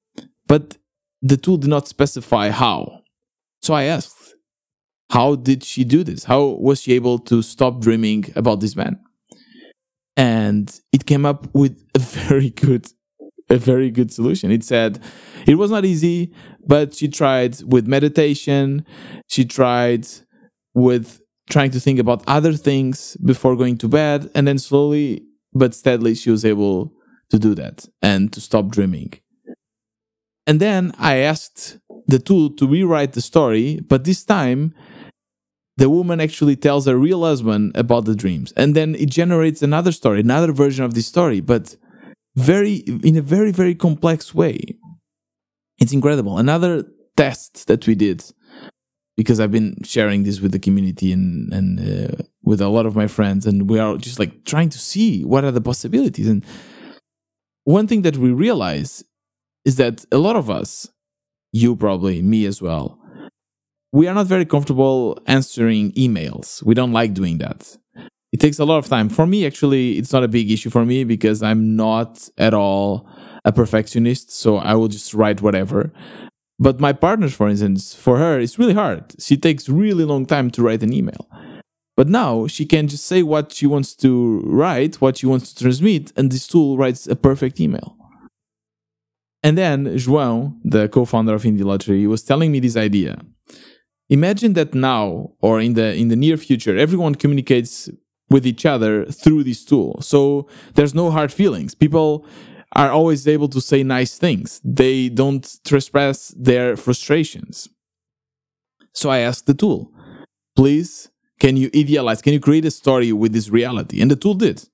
But 0.46 0.76
the 1.22 1.38
tool 1.38 1.56
did 1.56 1.70
not 1.70 1.88
specify 1.88 2.50
how. 2.50 3.00
So 3.62 3.72
I 3.72 3.84
asked, 3.84 4.34
how 5.08 5.36
did 5.36 5.64
she 5.64 5.84
do 5.84 6.04
this? 6.04 6.24
How 6.24 6.44
was 6.44 6.82
she 6.82 6.92
able 6.92 7.18
to 7.30 7.40
stop 7.40 7.80
dreaming 7.80 8.30
about 8.36 8.60
this 8.60 8.76
man? 8.76 9.00
And 10.20 10.78
it 10.92 11.06
came 11.06 11.24
up 11.24 11.48
with 11.54 11.82
a 11.94 11.98
very 11.98 12.50
good, 12.50 12.86
a 13.48 13.56
very 13.56 13.90
good 13.90 14.12
solution. 14.12 14.50
It 14.50 14.62
said 14.62 15.02
it 15.46 15.54
was 15.54 15.70
not 15.70 15.86
easy, 15.86 16.34
but 16.66 16.94
she 16.94 17.08
tried 17.08 17.62
with 17.62 17.86
meditation. 17.86 18.84
She 19.28 19.46
tried 19.46 20.06
with 20.74 21.22
trying 21.48 21.70
to 21.70 21.80
think 21.80 21.98
about 21.98 22.22
other 22.26 22.52
things 22.52 23.16
before 23.24 23.56
going 23.56 23.78
to 23.78 23.88
bed. 23.88 24.30
And 24.34 24.46
then 24.46 24.58
slowly 24.58 25.24
but 25.54 25.74
steadily, 25.74 26.14
she 26.14 26.30
was 26.30 26.44
able 26.44 26.92
to 27.30 27.38
do 27.38 27.54
that 27.54 27.88
and 28.02 28.30
to 28.34 28.42
stop 28.42 28.68
dreaming. 28.68 29.14
And 30.46 30.60
then 30.60 30.92
I 30.98 31.16
asked 31.16 31.78
the 32.08 32.18
tool 32.18 32.50
to 32.56 32.66
rewrite 32.66 33.14
the 33.14 33.22
story, 33.22 33.80
but 33.88 34.04
this 34.04 34.22
time 34.22 34.74
the 35.80 35.88
woman 35.88 36.20
actually 36.20 36.56
tells 36.56 36.84
her 36.86 36.94
real 36.94 37.22
husband 37.24 37.72
about 37.74 38.04
the 38.04 38.14
dreams. 38.14 38.52
And 38.54 38.76
then 38.76 38.94
it 38.96 39.08
generates 39.08 39.62
another 39.62 39.92
story, 39.92 40.20
another 40.20 40.52
version 40.52 40.84
of 40.84 40.92
this 40.92 41.06
story, 41.06 41.40
but 41.40 41.74
very 42.36 42.74
in 43.02 43.16
a 43.16 43.22
very, 43.22 43.50
very 43.50 43.74
complex 43.74 44.34
way. 44.34 44.58
It's 45.78 45.94
incredible. 45.94 46.36
Another 46.36 46.84
test 47.16 47.66
that 47.68 47.86
we 47.86 47.94
did 47.94 48.22
because 49.16 49.40
I've 49.40 49.50
been 49.50 49.76
sharing 49.82 50.24
this 50.24 50.40
with 50.42 50.52
the 50.52 50.58
community 50.58 51.14
and 51.14 51.50
and 51.50 51.68
uh, 51.80 52.22
with 52.42 52.60
a 52.60 52.68
lot 52.68 52.84
of 52.84 52.94
my 52.94 53.06
friends, 53.06 53.46
and 53.46 53.70
we 53.70 53.78
are 53.78 53.96
just 53.96 54.18
like 54.18 54.44
trying 54.44 54.68
to 54.68 54.78
see 54.78 55.24
what 55.24 55.44
are 55.44 55.50
the 55.50 55.62
possibilities. 55.62 56.28
And 56.28 56.44
one 57.64 57.86
thing 57.86 58.02
that 58.02 58.18
we 58.18 58.32
realize 58.32 59.02
is 59.64 59.76
that 59.76 60.04
a 60.12 60.18
lot 60.18 60.36
of 60.36 60.50
us, 60.50 60.90
you 61.52 61.74
probably, 61.74 62.20
me 62.20 62.44
as 62.44 62.60
well, 62.60 62.99
we 63.92 64.06
are 64.06 64.14
not 64.14 64.26
very 64.26 64.44
comfortable 64.44 65.18
answering 65.26 65.92
emails. 65.92 66.62
We 66.62 66.74
don't 66.74 66.92
like 66.92 67.14
doing 67.14 67.38
that. 67.38 67.76
It 68.32 68.38
takes 68.40 68.58
a 68.60 68.64
lot 68.64 68.78
of 68.78 68.86
time. 68.86 69.08
For 69.08 69.26
me, 69.26 69.44
actually, 69.44 69.98
it's 69.98 70.12
not 70.12 70.22
a 70.22 70.28
big 70.28 70.50
issue 70.50 70.70
for 70.70 70.84
me 70.84 71.02
because 71.04 71.42
I'm 71.42 71.74
not 71.74 72.28
at 72.38 72.54
all 72.54 73.08
a 73.44 73.50
perfectionist. 73.50 74.30
So 74.30 74.58
I 74.58 74.74
will 74.74 74.88
just 74.88 75.12
write 75.14 75.42
whatever. 75.42 75.92
But 76.58 76.78
my 76.78 76.92
partners, 76.92 77.34
for 77.34 77.48
instance, 77.48 77.94
for 77.94 78.18
her, 78.18 78.38
it's 78.38 78.58
really 78.58 78.74
hard. 78.74 79.14
She 79.18 79.36
takes 79.36 79.68
really 79.68 80.04
long 80.04 80.26
time 80.26 80.50
to 80.52 80.62
write 80.62 80.82
an 80.82 80.92
email. 80.92 81.26
But 81.96 82.08
now 82.08 82.46
she 82.46 82.66
can 82.66 82.86
just 82.86 83.06
say 83.06 83.22
what 83.22 83.52
she 83.52 83.66
wants 83.66 83.94
to 83.96 84.40
write, 84.44 85.00
what 85.00 85.16
she 85.18 85.26
wants 85.26 85.52
to 85.52 85.62
transmit, 85.64 86.12
and 86.16 86.30
this 86.30 86.46
tool 86.46 86.76
writes 86.76 87.06
a 87.06 87.16
perfect 87.16 87.60
email. 87.60 87.96
And 89.42 89.56
then 89.56 89.86
João, 89.96 90.58
the 90.64 90.88
co-founder 90.88 91.34
of 91.34 91.42
Indie 91.42 91.64
Lottery, 91.64 92.06
was 92.06 92.22
telling 92.22 92.52
me 92.52 92.60
this 92.60 92.76
idea. 92.76 93.18
Imagine 94.10 94.52
that 94.54 94.74
now 94.74 95.30
or 95.40 95.60
in 95.60 95.74
the 95.74 95.94
in 95.94 96.08
the 96.08 96.16
near 96.16 96.36
future, 96.36 96.76
everyone 96.76 97.14
communicates 97.14 97.88
with 98.28 98.46
each 98.46 98.66
other 98.66 99.06
through 99.06 99.44
this 99.44 99.64
tool. 99.64 100.00
So 100.02 100.46
there's 100.74 100.94
no 100.94 101.10
hard 101.10 101.32
feelings. 101.32 101.74
People 101.74 102.26
are 102.72 102.90
always 102.90 103.26
able 103.26 103.48
to 103.48 103.60
say 103.60 103.82
nice 103.82 104.18
things. 104.18 104.60
They 104.64 105.08
don't 105.08 105.58
trespass 105.64 106.34
their 106.36 106.76
frustrations. 106.76 107.68
So 108.92 109.10
I 109.10 109.18
asked 109.18 109.46
the 109.46 109.54
tool, 109.54 109.92
please, 110.56 111.10
can 111.40 111.56
you 111.56 111.70
idealize, 111.74 112.22
can 112.22 112.32
you 112.32 112.40
create 112.40 112.64
a 112.64 112.70
story 112.70 113.12
with 113.12 113.32
this 113.32 113.48
reality? 113.48 114.00
And 114.00 114.10
the 114.10 114.16
tool 114.16 114.34
did. 114.34 114.68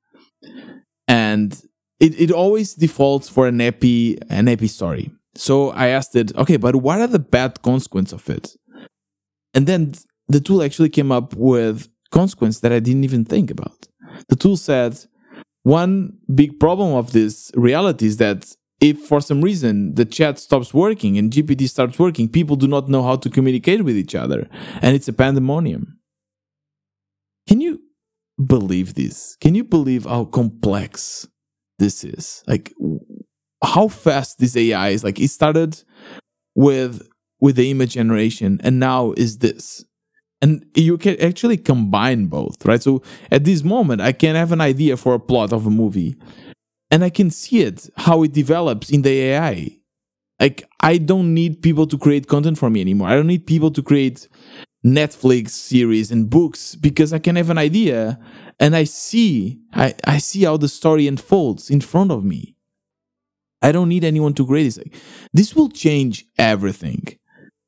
And 1.08 1.58
it, 2.00 2.20
it 2.20 2.30
always 2.30 2.74
defaults 2.74 3.28
for 3.28 3.46
an 3.46 3.60
happy, 3.60 4.18
an 4.28 4.46
happy 4.48 4.68
story. 4.68 5.10
So 5.34 5.70
I 5.70 5.88
asked 5.88 6.16
it, 6.16 6.36
okay, 6.36 6.56
but 6.56 6.76
what 6.76 7.00
are 7.00 7.06
the 7.06 7.18
bad 7.18 7.62
consequences 7.62 8.14
of 8.14 8.28
it? 8.28 8.56
And 9.56 9.66
then 9.66 9.94
the 10.28 10.38
tool 10.38 10.62
actually 10.62 10.90
came 10.90 11.10
up 11.10 11.34
with 11.34 11.88
consequence 12.10 12.60
that 12.60 12.72
I 12.72 12.78
didn't 12.78 13.04
even 13.04 13.24
think 13.24 13.50
about. 13.50 13.88
The 14.28 14.36
tool 14.36 14.56
said, 14.56 14.98
one 15.62 16.18
big 16.32 16.60
problem 16.60 16.94
of 16.94 17.12
this 17.12 17.50
reality 17.54 18.06
is 18.06 18.18
that 18.18 18.54
if 18.80 19.00
for 19.00 19.20
some 19.20 19.40
reason 19.40 19.94
the 19.94 20.04
chat 20.04 20.38
stops 20.38 20.74
working 20.74 21.16
and 21.16 21.32
GPT 21.32 21.68
starts 21.68 21.98
working, 21.98 22.28
people 22.28 22.56
do 22.56 22.68
not 22.68 22.88
know 22.88 23.02
how 23.02 23.16
to 23.16 23.30
communicate 23.30 23.82
with 23.82 23.96
each 23.96 24.14
other. 24.14 24.46
And 24.82 24.94
it's 24.94 25.08
a 25.08 25.12
pandemonium. 25.12 25.98
Can 27.48 27.60
you 27.62 27.80
believe 28.44 28.94
this? 28.94 29.36
Can 29.40 29.54
you 29.54 29.64
believe 29.64 30.04
how 30.04 30.26
complex 30.26 31.26
this 31.78 32.04
is? 32.04 32.44
Like 32.46 32.74
how 33.64 33.88
fast 33.88 34.38
this 34.38 34.54
AI 34.56 34.90
is. 34.90 35.02
Like 35.02 35.18
it 35.18 35.28
started 35.28 35.82
with 36.54 37.08
with 37.40 37.56
the 37.56 37.70
image 37.70 37.94
generation 37.94 38.60
and 38.62 38.78
now 38.78 39.12
is 39.16 39.38
this. 39.38 39.84
And 40.42 40.66
you 40.74 40.98
can 40.98 41.20
actually 41.20 41.56
combine 41.56 42.26
both 42.26 42.64
right? 42.64 42.82
So 42.82 43.02
at 43.30 43.44
this 43.44 43.64
moment 43.64 44.00
i 44.00 44.12
can 44.12 44.34
have 44.34 44.52
an 44.52 44.60
idea 44.60 44.96
for 44.96 45.14
a 45.14 45.20
plot 45.20 45.52
of 45.52 45.66
a 45.66 45.70
movie 45.70 46.16
and 46.90 47.02
i 47.02 47.10
can 47.10 47.30
see 47.30 47.62
it 47.62 47.88
how 47.96 48.22
it 48.22 48.32
develops 48.32 48.90
in 48.90 49.02
the 49.02 49.10
ai 49.10 49.76
like 50.40 50.68
i 50.80 50.98
don't 50.98 51.32
need 51.32 51.62
people 51.62 51.86
to 51.86 51.98
create 51.98 52.28
content 52.28 52.58
for 52.58 52.70
me 52.70 52.80
anymore. 52.80 53.08
I 53.08 53.14
don't 53.14 53.26
need 53.26 53.46
people 53.46 53.70
to 53.72 53.82
create 53.82 54.28
netflix 54.84 55.50
series 55.50 56.12
and 56.12 56.30
books 56.30 56.76
because 56.76 57.12
i 57.12 57.18
can 57.18 57.34
have 57.34 57.50
an 57.50 57.58
idea 57.58 58.20
and 58.60 58.76
i 58.76 58.84
see 58.84 59.58
i, 59.72 59.94
I 60.04 60.18
see 60.18 60.44
how 60.44 60.56
the 60.58 60.68
story 60.68 61.08
unfolds 61.08 61.70
in 61.70 61.80
front 61.80 62.12
of 62.12 62.24
me. 62.24 62.54
I 63.62 63.72
don't 63.72 63.88
need 63.88 64.04
anyone 64.04 64.34
to 64.34 64.46
create 64.46 64.64
this. 64.64 64.78
This 65.32 65.56
will 65.56 65.70
change 65.70 66.26
everything 66.38 67.18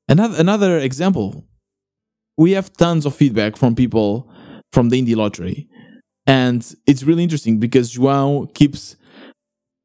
another 0.08 0.36
another 0.38 0.78
example 0.78 1.44
we 2.38 2.52
have 2.52 2.72
tons 2.74 3.04
of 3.04 3.14
feedback 3.14 3.56
from 3.56 3.74
people 3.74 4.30
from 4.72 4.88
the 4.88 5.02
indie 5.02 5.16
lottery. 5.16 5.68
And 6.26 6.64
it's 6.86 7.02
really 7.02 7.24
interesting 7.24 7.58
because 7.58 7.92
João 7.94 8.52
keeps 8.54 8.96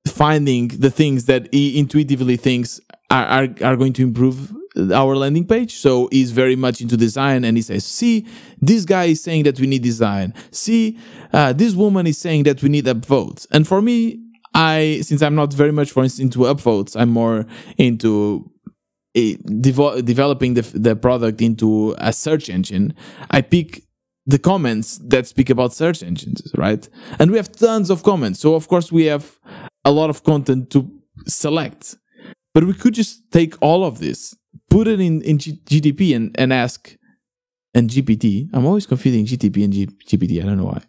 finding 0.07 0.67
the 0.67 0.91
things 0.91 1.25
that 1.25 1.51
he 1.51 1.79
intuitively 1.79 2.37
thinks 2.37 2.79
are, 3.09 3.25
are, 3.25 3.47
are 3.63 3.75
going 3.75 3.93
to 3.93 4.03
improve 4.03 4.53
our 4.93 5.15
landing 5.15 5.47
page. 5.47 5.75
So 5.75 6.09
he's 6.11 6.31
very 6.31 6.55
much 6.55 6.81
into 6.81 6.97
design 6.97 7.43
and 7.43 7.57
he 7.57 7.63
says, 7.63 7.85
see, 7.85 8.27
this 8.61 8.85
guy 8.85 9.05
is 9.05 9.23
saying 9.23 9.43
that 9.43 9.59
we 9.59 9.67
need 9.67 9.81
design. 9.81 10.33
See, 10.51 10.99
uh, 11.31 11.53
this 11.53 11.73
woman 11.73 12.05
is 12.05 12.17
saying 12.17 12.43
that 12.43 12.61
we 12.61 12.69
need 12.69 12.85
upvotes. 12.85 13.47
And 13.51 13.67
for 13.67 13.81
me, 13.81 14.19
I, 14.53 14.99
since 15.01 15.21
I'm 15.23 15.35
not 15.35 15.53
very 15.53 15.71
much, 15.71 15.91
for 15.91 16.03
instance, 16.03 16.23
into 16.23 16.39
upvotes, 16.39 16.99
I'm 16.99 17.09
more 17.09 17.45
into 17.77 18.51
Eh, 19.15 19.35
devo- 19.45 20.03
developing 20.03 20.55
the, 20.55 20.63
the 20.73 20.95
product 20.95 21.39
into 21.41 21.95
a 21.99 22.11
search 22.11 22.49
engine, 22.49 22.95
I 23.29 23.41
pick 23.41 23.83
the 24.25 24.39
comments 24.39 24.99
that 25.05 25.27
speak 25.27 25.49
about 25.51 25.73
search 25.73 26.01
engines, 26.01 26.41
right? 26.57 26.87
And 27.19 27.29
we 27.29 27.37
have 27.37 27.51
tons 27.51 27.89
of 27.91 28.01
comments. 28.03 28.39
So, 28.39 28.55
of 28.55 28.67
course, 28.67 28.91
we 28.91 29.05
have 29.05 29.37
a 29.85 29.91
lot 29.91 30.09
of 30.09 30.23
content 30.23 30.71
to 30.71 30.89
select. 31.27 31.95
But 32.55 32.63
we 32.63 32.73
could 32.73 32.93
just 32.95 33.29
take 33.31 33.55
all 33.61 33.83
of 33.83 33.99
this, 33.99 34.35
put 34.69 34.87
it 34.87 34.99
in, 34.99 35.21
in 35.21 35.37
G- 35.37 35.59
GTP 35.65 36.15
and, 36.15 36.35
and 36.39 36.51
ask, 36.51 36.95
and 37.75 37.89
GPT. 37.89 38.49
I'm 38.53 38.65
always 38.65 38.85
confusing 38.85 39.25
GTP 39.25 39.63
and 39.63 39.73
G- 39.73 39.87
GPT. 40.07 40.41
I 40.41 40.45
don't 40.45 40.57
know 40.57 40.65
why. 40.65 40.81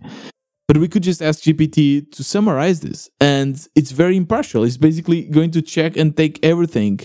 But 0.67 0.79
we 0.79 0.89
could 0.89 1.03
just 1.03 1.21
ask 1.21 1.43
GPT 1.43 2.11
to 2.13 2.25
summarize 2.25 2.81
this. 2.81 3.11
And 3.21 3.67
it's 3.75 3.91
very 3.91 4.17
impartial. 4.17 4.65
It's 4.65 4.79
basically 4.79 5.23
going 5.25 5.51
to 5.53 5.63
check 5.63 5.97
and 5.97 6.17
take 6.17 6.39
everything 6.43 7.01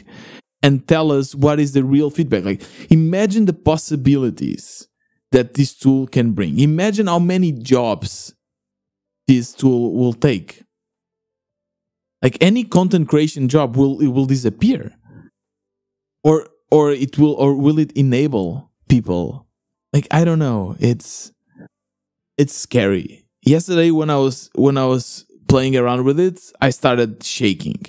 and 0.62 0.88
tell 0.88 1.12
us 1.12 1.34
what 1.34 1.60
is 1.60 1.74
the 1.74 1.84
real 1.84 2.10
feedback. 2.10 2.44
Like, 2.44 2.64
imagine 2.90 3.46
the 3.46 3.54
possibilities 3.54 4.88
that 5.32 5.54
this 5.54 5.76
tool 5.76 6.08
can 6.08 6.32
bring. 6.32 6.60
Imagine 6.60 7.08
how 7.08 7.20
many 7.20 7.52
jobs 7.52 8.34
this 9.28 9.54
tool 9.54 9.94
will 9.94 10.14
take. 10.14 10.64
Like 12.22 12.38
any 12.42 12.64
content 12.64 13.08
creation 13.08 13.48
job 13.48 13.78
will 13.78 14.02
it 14.02 14.08
will 14.08 14.26
disappear. 14.26 14.92
Or 16.24 16.48
or 16.72 16.92
it 16.92 17.18
will 17.18 17.34
or 17.34 17.56
will 17.56 17.80
it 17.80 17.92
enable 17.94 18.72
people? 18.90 19.48
Like 19.94 20.08
I 20.12 20.26
don't 20.26 20.40
know. 20.40 20.76
It's 20.80 21.32
it's 22.38 22.56
scary. 22.56 23.26
Yesterday 23.44 23.92
when 23.92 24.10
I 24.10 24.18
was 24.18 24.50
when 24.56 24.78
I 24.78 24.86
was 24.86 25.26
playing 25.48 25.78
around 25.78 26.04
with 26.04 26.20
it, 26.20 26.40
I 26.60 26.72
started 26.72 27.24
shaking 27.24 27.86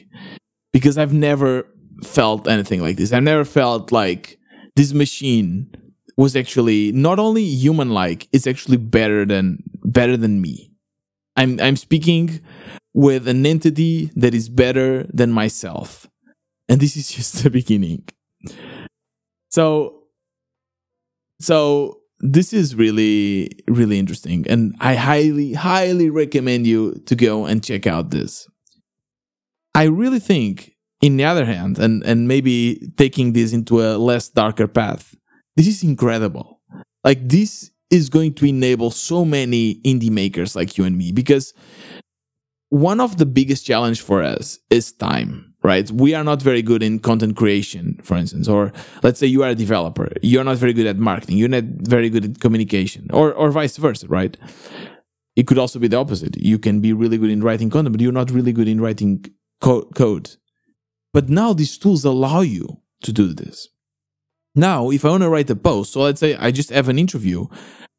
because 0.73 0.97
I've 0.97 1.13
never 1.13 1.67
felt 2.05 2.49
anything 2.49 2.81
like 2.81 2.97
this. 2.97 3.13
I've 3.13 3.23
never 3.23 3.45
felt 3.45 3.93
like 3.93 4.39
this 4.77 4.93
machine 4.93 5.75
was 6.17 6.37
actually 6.37 6.93
not 6.93 7.19
only 7.19 7.45
human 7.45 7.91
like, 7.91 8.29
it's 8.33 8.47
actually 8.47 8.77
better 8.77 9.25
than 9.25 9.63
better 9.85 10.17
than 10.17 10.41
me. 10.41 10.71
I'm 11.37 11.59
I'm 11.61 11.77
speaking 11.77 12.41
with 12.93 13.29
an 13.29 13.47
entity 13.47 14.11
that 14.17 14.35
is 14.35 14.49
better 14.49 15.05
than 15.05 15.33
myself. 15.33 16.09
And 16.69 16.81
this 16.81 16.97
is 16.97 17.11
just 17.17 17.43
the 17.43 17.51
beginning. 17.51 18.07
So 19.51 20.05
so 21.41 22.01
this 22.21 22.53
is 22.53 22.75
really 22.75 23.51
really 23.67 23.99
interesting 23.99 24.47
and 24.47 24.75
I 24.79 24.95
highly 24.95 25.55
highly 25.55 26.11
recommend 26.11 26.67
you 26.67 27.01
to 27.07 27.17
go 27.17 27.47
and 27.47 27.65
check 27.65 27.87
out 27.87 28.11
this. 28.11 28.47
I 29.75 29.85
really 29.85 30.19
think 30.19 30.75
in 31.01 31.17
the 31.17 31.25
other 31.25 31.45
hand, 31.45 31.79
and, 31.79 32.03
and 32.05 32.29
maybe 32.29 32.89
taking 32.97 33.33
this 33.33 33.53
into 33.53 33.81
a 33.83 33.97
less 33.97 34.29
darker 34.29 34.67
path, 34.69 35.15
this 35.57 35.67
is 35.67 35.83
incredible. 35.83 36.61
like 37.05 37.27
this 37.29 37.71
is 37.91 38.09
going 38.09 38.35
to 38.35 38.47
enable 38.47 38.91
so 38.91 39.25
many 39.25 39.77
indie 39.85 40.11
makers 40.11 40.55
like 40.55 40.77
you 40.79 40.85
and 40.85 40.97
me 40.97 41.13
because 41.13 41.53
one 42.69 43.01
of 43.01 43.17
the 43.19 43.27
biggest 43.27 43.67
challenge 43.67 44.01
for 44.01 44.23
us 44.23 44.59
is 44.71 44.93
time 44.93 45.47
right? 45.63 45.91
We 45.91 46.15
are 46.15 46.25
not 46.25 46.41
very 46.41 46.63
good 46.63 46.83
in 46.83 47.01
content 47.01 47.37
creation 47.37 48.01
for 48.03 48.17
instance 48.17 48.49
or 48.49 48.73
let's 49.03 49.19
say 49.21 49.27
you 49.27 49.43
are 49.43 49.51
a 49.51 49.55
developer 49.55 50.09
you're 50.23 50.45
not 50.45 50.57
very 50.57 50.73
good 50.73 50.87
at 50.87 50.97
marketing 50.97 51.37
you're 51.37 51.49
not 51.49 51.65
very 51.65 52.09
good 52.09 52.25
at 52.25 52.41
communication 52.41 53.09
or 53.13 53.33
or 53.35 53.51
vice 53.51 53.77
versa 53.77 54.07
right? 54.09 54.37
It 55.37 55.47
could 55.47 55.59
also 55.59 55.79
be 55.79 55.89
the 55.89 55.97
opposite. 55.97 56.37
You 56.37 56.59
can 56.59 56.81
be 56.81 56.93
really 56.93 57.19
good 57.19 57.31
in 57.31 57.43
writing 57.43 57.71
content 57.71 57.93
but 57.93 58.01
you're 58.01 58.13
not 58.13 58.31
really 58.31 58.53
good 58.53 58.69
in 58.69 58.81
writing 58.81 59.25
co- 59.61 59.89
code 59.95 60.31
but 61.13 61.29
now 61.29 61.53
these 61.53 61.79
tools 61.79 62.05
allow 62.05 62.41
you 62.41 62.81
to 63.03 63.13
do 63.13 63.33
this 63.33 63.69
now 64.55 64.91
if 64.91 65.05
i 65.05 65.09
want 65.09 65.23
to 65.23 65.29
write 65.29 65.51
a 65.51 65.57
post 65.57 65.93
so 65.93 66.01
let's 66.01 66.21
say 66.21 66.37
i 66.37 66.51
just 66.51 66.71
have 66.71 66.89
an 66.89 66.99
interview 66.99 67.47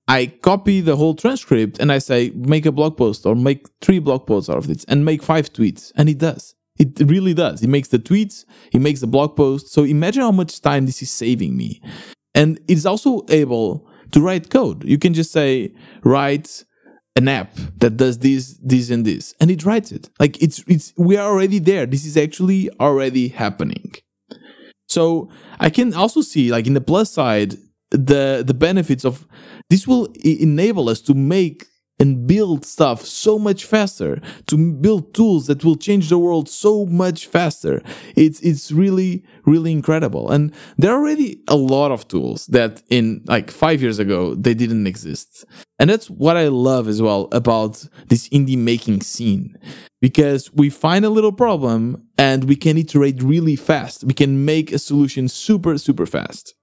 I 0.07 0.25
copy 0.25 0.81
the 0.81 0.97
whole 0.97 1.15
transcript 1.15 1.79
and 1.79 1.89
I 1.89 1.99
say, 1.99 2.31
make 2.31 2.65
a 2.65 2.71
blog 2.73 2.97
post 2.97 3.25
or 3.25 3.33
make 3.33 3.65
three 3.79 3.99
blog 3.99 4.27
posts 4.27 4.49
out 4.49 4.57
of 4.57 4.67
this 4.67 4.83
and 4.85 5.05
make 5.05 5.23
five 5.23 5.53
tweets. 5.53 5.93
And 5.95 6.09
it 6.09 6.17
does. 6.17 6.53
It 6.77 6.99
really 6.99 7.33
does. 7.33 7.61
It 7.61 7.69
makes 7.69 7.89
the 7.89 7.99
tweets, 7.99 8.43
it 8.73 8.79
makes 8.81 9.01
the 9.01 9.07
blog 9.07 9.37
post. 9.37 9.71
So 9.71 9.83
imagine 9.83 10.23
how 10.23 10.31
much 10.31 10.61
time 10.61 10.85
this 10.85 11.01
is 11.01 11.11
saving 11.11 11.55
me. 11.55 11.81
And 12.33 12.59
it's 12.67 12.85
also 12.85 13.23
able 13.29 13.87
to 14.11 14.19
write 14.19 14.49
code. 14.49 14.83
You 14.83 14.97
can 14.97 15.13
just 15.13 15.31
say, 15.31 15.73
write 16.03 16.65
an 17.15 17.27
app 17.27 17.55
that 17.77 17.97
does 17.97 18.19
this, 18.19 18.57
this, 18.63 18.89
and 18.89 19.05
this, 19.05 19.33
and 19.39 19.51
it 19.51 19.65
writes 19.65 19.91
it. 19.91 20.09
Like 20.19 20.41
it's, 20.41 20.63
it's, 20.67 20.93
we 20.97 21.17
are 21.17 21.29
already 21.29 21.59
there. 21.59 21.85
This 21.85 22.05
is 22.05 22.17
actually 22.17 22.69
already 22.79 23.27
happening. 23.27 23.93
So 24.87 25.29
I 25.59 25.69
can 25.69 25.93
also 25.93 26.21
see, 26.21 26.51
like 26.51 26.67
in 26.67 26.73
the 26.73 26.81
plus 26.81 27.11
side, 27.11 27.55
the 27.91 28.43
the 28.45 28.53
benefits 28.53 29.05
of 29.05 29.27
this 29.69 29.87
will 29.87 30.07
enable 30.23 30.89
us 30.89 31.01
to 31.01 31.13
make 31.13 31.65
and 32.01 32.25
build 32.25 32.65
stuff 32.65 33.05
so 33.05 33.38
much 33.38 33.63
faster 33.63 34.20
to 34.48 34.74
build 34.74 35.13
tools 35.13 35.46
that 35.46 35.63
will 35.63 35.75
change 35.75 36.10
the 36.10 36.17
world 36.17 36.50
so 36.50 36.88
much 36.88 37.27
faster. 37.27 37.84
It's 38.15 38.39
it's 38.41 38.72
really 38.72 39.24
really 39.46 39.72
incredible. 39.72 40.31
And 40.31 40.51
there 40.79 40.91
are 40.91 41.00
already 41.00 41.41
a 41.48 41.55
lot 41.55 41.91
of 41.91 42.08
tools 42.08 42.48
that 42.48 42.81
in 42.89 43.22
like 43.27 43.51
5 43.51 43.81
years 43.84 44.00
ago 44.00 44.34
they 44.34 44.55
didn't 44.55 44.88
exist. 44.88 45.46
And 45.77 45.89
that's 45.89 46.10
what 46.10 46.38
i 46.38 46.48
love 46.48 46.88
as 46.88 47.01
well 47.01 47.27
about 47.31 47.86
this 48.08 48.27
indie 48.29 48.58
making 48.58 49.01
scene. 49.01 49.58
Because 50.01 50.51
we 50.53 50.72
find 50.72 51.05
a 51.05 51.10
little 51.10 51.31
problem 51.31 52.08
and 52.17 52.46
we 52.46 52.55
can 52.55 52.77
iterate 52.79 53.22
really 53.22 53.55
fast. 53.55 54.03
We 54.03 54.15
can 54.15 54.43
make 54.43 54.72
a 54.72 54.79
solution 54.79 55.27
super 55.27 55.77
super 55.77 56.08
fast. 56.08 56.55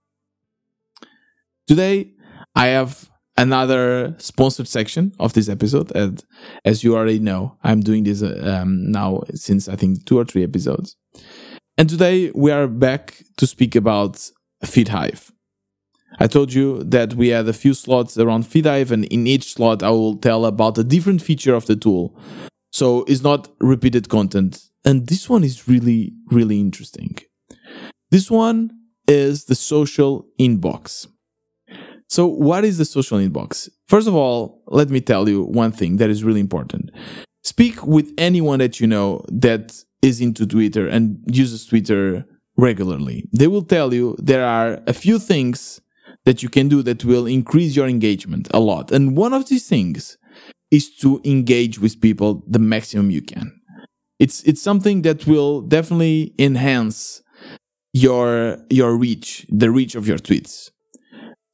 Today, 1.69 2.15
I 2.57 2.69
have 2.69 3.09
another 3.39 4.15
sponsored 4.19 4.69
section 4.69 5.13
of 5.19 5.33
this 5.33 5.49
episode. 5.49 5.95
And 5.97 6.23
as 6.65 6.85
you 6.85 6.97
already 6.97 7.21
know, 7.21 7.57
I'm 7.63 7.81
doing 7.81 8.05
this 8.05 8.23
um, 8.23 8.91
now 8.91 9.23
since 9.35 9.69
I 9.69 9.77
think 9.77 10.05
two 10.05 10.19
or 10.19 10.25
three 10.25 10.45
episodes. 10.45 10.97
And 11.79 11.89
today 11.89 12.33
we 12.35 12.51
are 12.51 12.67
back 12.67 13.23
to 13.37 13.47
speak 13.47 13.77
about 13.77 14.31
FeedHive. 14.65 15.31
I 16.19 16.27
told 16.27 16.53
you 16.53 16.83
that 16.83 17.15
we 17.15 17.29
had 17.29 17.49
a 17.49 17.53
few 17.53 17.75
slots 17.75 18.19
around 18.19 18.45
FeedHive, 18.45 18.91
and 18.91 19.05
in 19.05 19.27
each 19.29 19.55
slot, 19.55 19.85
I 19.85 19.91
will 19.91 20.17
tell 20.17 20.45
about 20.47 20.77
a 20.77 20.83
different 20.83 21.23
feature 21.23 21.55
of 21.55 21.67
the 21.67 21.77
tool. 21.77 22.19
So 22.73 23.05
it's 23.05 23.23
not 23.23 23.49
repeated 23.61 24.09
content. 24.09 24.61
And 24.85 25.07
this 25.07 25.29
one 25.29 25.45
is 25.45 25.69
really, 25.69 26.13
really 26.27 26.59
interesting. 26.59 27.19
This 28.11 28.31
one 28.31 28.71
is 29.07 29.45
the 29.45 29.55
social 29.55 30.27
inbox. 30.41 31.07
So, 32.09 32.27
what 32.27 32.65
is 32.65 32.79
the 32.79 32.87
social 32.87 33.19
inbox? 33.19 33.69
First 33.87 34.09
of 34.09 34.15
all, 34.15 34.63
let 34.69 34.89
me 34.89 35.01
tell 35.01 35.29
you 35.29 35.43
one 35.43 35.73
thing 35.73 35.99
that 35.99 36.09
is 36.09 36.25
really 36.25 36.41
important. 36.41 36.91
Speak 37.45 37.87
with 37.87 38.13
anyone 38.17 38.59
that 38.61 38.81
you 38.81 38.87
know 38.87 39.25
that 39.29 39.83
is 40.01 40.21
into 40.21 40.47
Twitter 40.47 40.89
and 40.89 41.19
uses 41.27 41.67
Twitter 41.67 42.25
regularly. 42.57 43.29
They 43.33 43.47
will 43.47 43.63
tell 43.63 43.93
you 43.93 44.17
there 44.19 44.45
are 44.45 44.81
a 44.87 44.95
few 44.95 45.19
things 45.19 45.81
that 46.25 46.43
you 46.43 46.49
can 46.49 46.69
do 46.69 46.83
that 46.83 47.05
will 47.05 47.27
increase 47.27 47.77
your 47.77 47.87
engagement 47.87 48.49
a 48.53 48.61
lot. 48.61 48.91
And 48.91 49.17
one 49.17 49.35
of 49.35 49.49
these 49.49 49.69
things 49.69 50.17
is 50.71 50.95
to 50.97 51.21
engage 51.25 51.79
with 51.79 52.01
people 52.01 52.43
the 52.47 52.59
maximum 52.59 53.11
you 53.11 53.23
can. 53.23 53.53
It's 54.19 54.43
it's 54.45 54.63
something 54.63 55.03
that 55.03 55.27
will 55.27 55.61
definitely 55.61 56.35
enhance 56.39 57.23
your 57.93 58.59
your 58.71 58.97
reach, 58.97 59.47
the 59.51 59.71
reach 59.71 59.95
of 59.95 60.09
your 60.09 60.19
tweets 60.19 60.71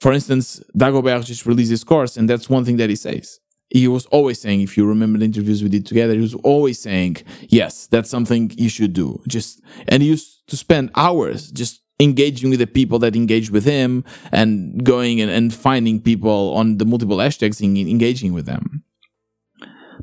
for 0.04 0.12
instance, 0.12 0.62
Dagobert 0.76 1.24
just 1.24 1.46
released 1.46 1.70
his 1.70 1.82
course, 1.82 2.18
and 2.18 2.28
that's 2.28 2.50
one 2.50 2.62
thing 2.66 2.76
that 2.76 2.90
he 2.90 2.94
says. 2.94 3.40
He 3.70 3.88
was 3.88 4.04
always 4.16 4.38
saying, 4.38 4.60
if 4.60 4.76
you 4.76 4.86
remember 4.86 5.18
the 5.18 5.24
interviews 5.24 5.62
we 5.62 5.70
did 5.70 5.86
together, 5.86 6.12
he 6.12 6.20
was 6.20 6.34
always 6.44 6.78
saying, 6.78 7.16
yes, 7.48 7.86
that's 7.86 8.10
something 8.10 8.52
you 8.54 8.68
should 8.68 8.92
do. 8.92 9.22
Just, 9.26 9.62
and 9.88 10.02
he 10.02 10.10
used 10.10 10.46
to 10.48 10.58
spend 10.58 10.90
hours 10.94 11.50
just 11.52 11.80
engaging 11.98 12.50
with 12.50 12.58
the 12.58 12.66
people 12.66 12.98
that 12.98 13.16
engage 13.16 13.50
with 13.50 13.64
him 13.64 14.04
and 14.30 14.84
going 14.84 15.22
and, 15.22 15.30
and 15.30 15.54
finding 15.54 16.02
people 16.02 16.52
on 16.52 16.76
the 16.76 16.84
multiple 16.84 17.16
hashtags 17.16 17.62
and 17.62 17.78
engaging 17.78 18.34
with 18.34 18.44
them. 18.44 18.84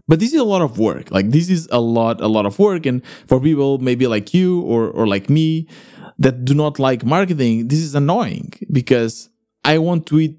But 0.07 0.19
this 0.19 0.33
is 0.33 0.39
a 0.39 0.43
lot 0.55 0.63
of 0.63 0.79
work. 0.79 1.11
Like 1.11 1.29
this 1.29 1.47
is 1.47 1.67
a 1.71 1.79
lot, 1.79 2.21
a 2.21 2.27
lot 2.27 2.47
of 2.47 2.57
work. 2.57 2.87
And 2.87 3.05
for 3.27 3.39
people 3.39 3.77
maybe 3.77 4.07
like 4.07 4.33
you 4.33 4.61
or, 4.61 4.89
or 4.89 5.05
like 5.05 5.29
me 5.29 5.67
that 6.17 6.43
do 6.43 6.55
not 6.55 6.79
like 6.79 7.05
marketing, 7.05 7.67
this 7.67 7.79
is 7.79 7.93
annoying 7.93 8.53
because 8.71 9.29
I 9.63 9.77
want 9.77 10.05
tweet 10.07 10.37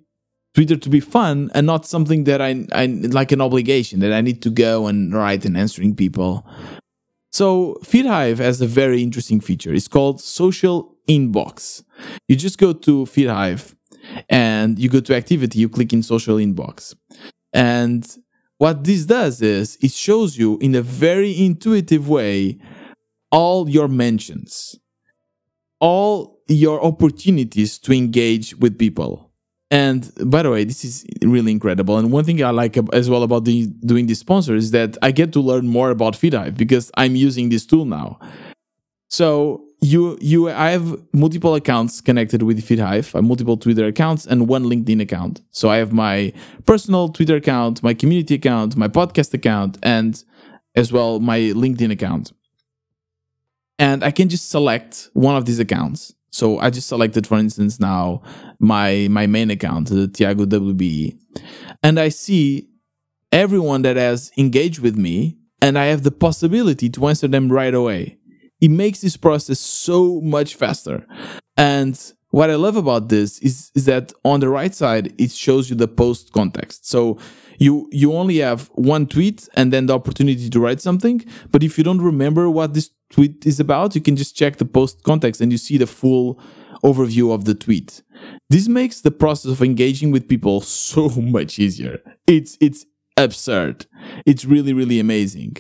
Twitter 0.55 0.77
to 0.77 0.89
be 0.91 1.01
fun 1.01 1.51
and 1.55 1.67
not 1.67 1.87
something 1.87 2.25
that 2.25 2.41
I, 2.41 2.67
I 2.73 2.87
like 2.87 3.33
an 3.33 3.41
obligation 3.41 4.01
that 4.01 4.13
I 4.13 4.21
need 4.21 4.43
to 4.43 4.51
go 4.51 4.87
and 4.87 5.15
write 5.15 5.45
and 5.45 5.57
answering 5.57 5.97
people. 5.97 6.47
So 7.31 7.79
FeedHive 7.83 8.39
has 8.39 8.61
a 8.61 8.67
very 8.67 9.03
interesting 9.03 9.41
feature. 9.41 9.73
It's 9.73 9.89
called 9.89 10.21
Social 10.21 10.95
Inbox. 11.09 11.83
You 12.29 12.37
just 12.37 12.59
go 12.59 12.75
to 12.75 13.05
FeedHive 13.07 13.75
and 14.29 14.79
you 14.79 14.91
go 14.91 15.01
to 15.01 15.15
activity, 15.15 15.59
you 15.59 15.69
click 15.69 15.93
in 15.95 16.03
Social 16.03 16.37
Inbox. 16.37 16.95
And 17.55 18.07
what 18.59 18.85
this 18.85 19.07
does 19.07 19.41
is 19.41 19.79
it 19.81 19.93
shows 19.93 20.37
you 20.37 20.59
in 20.59 20.75
a 20.75 20.83
very 20.83 21.45
intuitive 21.45 22.09
way 22.09 22.59
all 23.31 23.69
your 23.69 23.89
mentions, 23.89 24.77
all 25.83 26.39
your 26.49 26.83
opportunities 26.83 27.77
to 27.77 27.93
engage 27.93 28.55
with 28.57 28.79
people. 28.79 29.31
And 29.71 30.11
by 30.27 30.43
the 30.43 30.51
way, 30.51 30.65
this 30.65 30.85
is 30.85 31.05
really 31.23 31.51
incredible. 31.51 31.99
And 31.99 32.13
one 32.13 32.25
thing 32.25 32.43
I 32.45 32.51
like 32.51 32.77
as 32.93 33.11
well 33.11 33.23
about 33.25 33.45
the, 33.45 33.67
doing 33.85 34.07
this 34.07 34.21
sponsor 34.21 34.55
is 34.55 34.71
that 34.71 34.97
I 35.03 35.11
get 35.11 35.33
to 35.33 35.41
learn 35.41 35.67
more 35.67 35.91
about 35.91 36.15
FeedHive 36.15 36.57
because 36.57 36.91
I'm 36.97 37.17
using 37.17 37.49
this 37.49 37.67
tool 37.67 37.85
now. 37.85 38.21
So 39.09 39.65
you 39.81 40.17
you 40.21 40.51
I 40.51 40.71
have 40.71 41.03
multiple 41.13 41.55
accounts 41.57 42.01
connected 42.01 42.45
with 42.45 42.65
FeedHive, 42.65 43.15
uh, 43.15 43.23
multiple 43.23 43.57
Twitter 43.57 43.87
accounts, 43.87 44.27
and 44.27 44.47
one 44.47 44.65
LinkedIn 44.65 45.03
account. 45.03 45.41
So 45.51 45.69
I 45.69 45.79
have 45.79 45.93
my 45.93 46.33
personal 46.65 47.09
Twitter 47.09 47.37
account, 47.37 47.83
my 47.83 47.93
community 47.93 48.35
account, 48.37 48.77
my 48.77 48.89
podcast 48.89 49.35
account, 49.35 49.79
and 49.83 50.23
as 50.77 50.93
well 50.93 51.19
my 51.19 51.41
LinkedIn 51.41 51.91
account. 51.91 52.33
And 53.83 54.03
I 54.03 54.11
can 54.11 54.29
just 54.29 54.49
select 54.49 55.11
one 55.13 55.37
of 55.37 55.45
these 55.45 55.59
accounts 55.59 56.15
so 56.33 56.59
I 56.59 56.71
just 56.71 56.89
selected, 56.89 57.27
for 57.27 57.39
instance, 57.39 57.79
now 57.79 58.23
my 58.59 59.07
my 59.11 59.27
main 59.27 59.51
account, 59.51 59.89
the 59.91 60.09
Tiago 60.09 60.47
WB, 60.47 61.15
and 61.83 62.01
I 62.01 62.09
see 62.09 62.69
everyone 63.31 63.83
that 63.83 63.97
has 63.97 64.33
engaged 64.39 64.81
with 64.81 64.97
me, 64.97 65.37
and 65.61 65.79
I 65.79 65.87
have 65.87 66.03
the 66.03 66.11
possibility 66.11 66.89
to 66.89 67.07
answer 67.07 67.29
them 67.29 67.53
right 67.53 67.75
away. 67.75 68.17
It 68.63 68.71
makes 68.71 69.03
this 69.03 69.17
process 69.17 69.61
so 69.61 70.23
much 70.23 70.55
faster. 70.55 71.07
And 71.59 72.01
what 72.33 72.49
I 72.49 72.55
love 72.55 72.77
about 72.77 73.11
this 73.11 73.39
is, 73.41 73.71
is 73.75 73.85
that 73.85 74.13
on 74.25 74.41
the 74.41 74.49
right 74.49 74.75
side, 74.75 75.15
it 75.19 75.31
shows 75.31 75.69
you 75.69 75.77
the 75.77 75.87
post 75.87 76.33
context. 76.33 76.89
So 76.89 77.19
you 77.59 77.89
you 77.93 78.15
only 78.15 78.39
have 78.39 78.71
one 78.75 79.07
tweet 79.07 79.49
and 79.55 79.71
then 79.71 79.87
the 79.87 79.95
opportunity 79.95 80.49
to 80.49 80.59
write 80.59 80.81
something. 80.81 81.25
But 81.51 81.63
if 81.63 81.77
you 81.77 81.85
don't 81.85 82.01
remember 82.01 82.49
what 82.49 82.73
this 82.73 82.91
tweet 83.11 83.47
is 83.47 83.61
about, 83.61 83.95
you 83.95 84.01
can 84.01 84.17
just 84.17 84.35
check 84.35 84.57
the 84.57 84.65
post 84.65 85.03
context 85.03 85.43
and 85.43 85.53
you 85.53 85.59
see 85.59 85.77
the 85.77 85.87
full 85.87 86.41
overview 86.83 87.35
of 87.35 87.45
the 87.45 87.55
tweet. 87.55 88.03
This 88.49 88.67
makes 88.67 89.03
the 89.03 89.11
process 89.11 89.53
of 89.53 89.63
engaging 89.63 90.11
with 90.11 90.27
people 90.27 90.61
so 90.63 91.11
much 91.11 91.59
easier. 91.59 91.99
It's 92.27 92.57
it's 92.63 92.87
absurd. 93.19 93.85
It's 94.25 94.47
really 94.47 94.73
really 94.73 94.99
amazing 94.99 95.59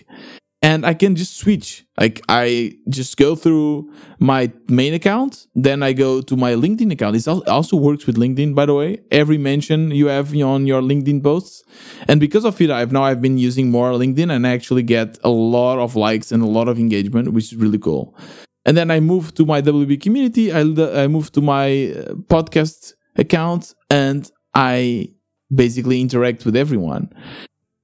and 0.62 0.86
I 0.86 0.94
can 0.94 1.16
just 1.16 1.36
switch. 1.36 1.84
Like 1.98 2.22
I 2.28 2.74
just 2.88 3.16
go 3.16 3.34
through 3.34 3.92
my 4.20 4.50
main 4.68 4.94
account, 4.94 5.46
then 5.54 5.82
I 5.82 5.92
go 5.92 6.22
to 6.22 6.36
my 6.36 6.54
LinkedIn 6.54 6.92
account. 6.92 7.16
It 7.16 7.28
also 7.28 7.76
works 7.76 8.06
with 8.06 8.16
LinkedIn, 8.16 8.54
by 8.54 8.66
the 8.66 8.74
way. 8.74 9.00
Every 9.10 9.38
mention 9.38 9.90
you 9.90 10.06
have 10.06 10.34
on 10.36 10.66
your 10.66 10.80
LinkedIn 10.80 11.22
posts, 11.22 11.64
and 12.08 12.20
because 12.20 12.44
of 12.44 12.60
it, 12.60 12.70
I've 12.70 12.92
now 12.92 13.02
I've 13.02 13.20
been 13.20 13.38
using 13.38 13.70
more 13.70 13.90
LinkedIn, 13.92 14.30
and 14.34 14.46
I 14.46 14.50
actually 14.50 14.84
get 14.84 15.18
a 15.24 15.30
lot 15.30 15.78
of 15.78 15.96
likes 15.96 16.30
and 16.32 16.42
a 16.42 16.46
lot 16.46 16.68
of 16.68 16.78
engagement, 16.78 17.32
which 17.32 17.52
is 17.52 17.56
really 17.56 17.78
cool. 17.78 18.16
And 18.64 18.76
then 18.76 18.92
I 18.92 19.00
move 19.00 19.34
to 19.34 19.44
my 19.44 19.60
WB 19.60 20.00
community. 20.00 20.52
I 20.52 20.60
I 20.60 21.08
move 21.08 21.32
to 21.32 21.40
my 21.40 21.90
uh, 21.90 22.14
podcast 22.34 22.94
account, 23.16 23.74
and 23.90 24.30
I 24.54 25.08
basically 25.52 26.00
interact 26.00 26.44
with 26.44 26.56
everyone. 26.56 27.12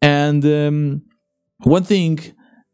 And 0.01 0.45
um, 0.47 1.03
one 1.65 1.83
thing 1.83 2.21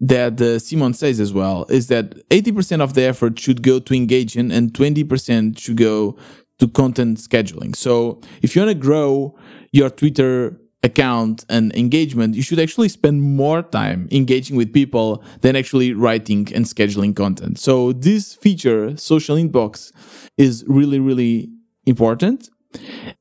that 0.00 0.40
uh, 0.40 0.58
Simon 0.58 0.92
says 0.94 1.20
as 1.20 1.32
well 1.32 1.66
is 1.68 1.86
that 1.88 2.28
80% 2.28 2.80
of 2.80 2.94
the 2.94 3.02
effort 3.02 3.38
should 3.38 3.62
go 3.62 3.78
to 3.78 3.94
engaging 3.94 4.50
and 4.50 4.72
20% 4.72 5.58
should 5.58 5.76
go 5.76 6.16
to 6.58 6.68
content 6.68 7.18
scheduling. 7.18 7.74
So 7.74 8.20
if 8.42 8.54
you 8.54 8.62
want 8.62 8.76
to 8.76 8.80
grow 8.80 9.36
your 9.72 9.90
Twitter 9.90 10.60
account 10.82 11.44
and 11.48 11.74
engagement, 11.74 12.34
you 12.34 12.42
should 12.42 12.60
actually 12.60 12.88
spend 12.90 13.22
more 13.22 13.62
time 13.62 14.06
engaging 14.12 14.56
with 14.56 14.72
people 14.72 15.24
than 15.40 15.56
actually 15.56 15.94
writing 15.94 16.46
and 16.54 16.66
scheduling 16.66 17.16
content. 17.16 17.58
So 17.58 17.92
this 17.92 18.34
feature, 18.34 18.96
social 18.96 19.36
inbox, 19.36 19.92
is 20.36 20.64
really, 20.68 21.00
really 21.00 21.50
important 21.86 22.50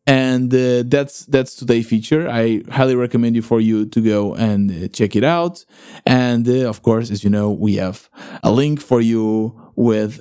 and 0.05 0.53
uh, 0.53 0.83
that's 0.85 1.25
that's 1.25 1.55
today's 1.55 1.87
feature. 1.87 2.29
I 2.29 2.63
highly 2.69 2.95
recommend 2.95 3.35
you 3.35 3.41
for 3.41 3.61
you 3.61 3.85
to 3.85 4.01
go 4.01 4.35
and 4.35 4.71
uh, 4.71 4.87
check 4.89 5.15
it 5.15 5.23
out. 5.23 5.65
And 6.05 6.47
uh, 6.47 6.69
of 6.69 6.81
course 6.81 7.11
as 7.11 7.23
you 7.23 7.29
know 7.29 7.51
we 7.51 7.75
have 7.75 8.09
a 8.43 8.51
link 8.51 8.81
for 8.81 9.01
you 9.01 9.71
with 9.75 10.19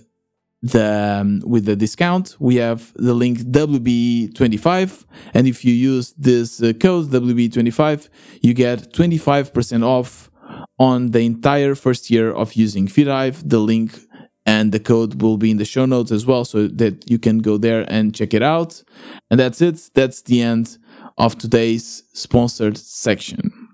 the 0.62 1.18
um, 1.20 1.42
with 1.44 1.64
the 1.64 1.76
discount. 1.76 2.36
We 2.38 2.56
have 2.56 2.92
the 2.94 3.14
link 3.14 3.38
wb25 3.38 5.04
and 5.34 5.46
if 5.46 5.64
you 5.64 5.74
use 5.74 6.12
this 6.12 6.62
uh, 6.62 6.72
code 6.80 7.06
wb25 7.06 8.08
you 8.42 8.54
get 8.54 8.92
25% 8.92 9.84
off 9.84 10.30
on 10.78 11.10
the 11.10 11.20
entire 11.20 11.74
first 11.74 12.10
year 12.10 12.30
of 12.32 12.54
using 12.54 12.86
feedhive 12.86 13.48
the 13.48 13.58
link 13.58 13.98
and 14.46 14.72
the 14.72 14.80
code 14.80 15.22
will 15.22 15.36
be 15.36 15.50
in 15.50 15.56
the 15.56 15.64
show 15.64 15.86
notes 15.86 16.10
as 16.10 16.26
well 16.26 16.44
so 16.44 16.66
that 16.68 17.08
you 17.10 17.18
can 17.18 17.38
go 17.38 17.56
there 17.58 17.84
and 17.88 18.14
check 18.14 18.34
it 18.34 18.42
out. 18.42 18.82
And 19.30 19.38
that's 19.38 19.60
it. 19.60 19.90
That's 19.94 20.22
the 20.22 20.42
end 20.42 20.78
of 21.18 21.38
today's 21.38 22.02
sponsored 22.12 22.76
section. 22.76 23.68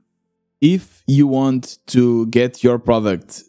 If 0.61 1.03
you 1.07 1.27
want 1.27 1.79
to 1.89 2.27
get 2.27 2.63
your 2.63 2.79
product 2.79 3.45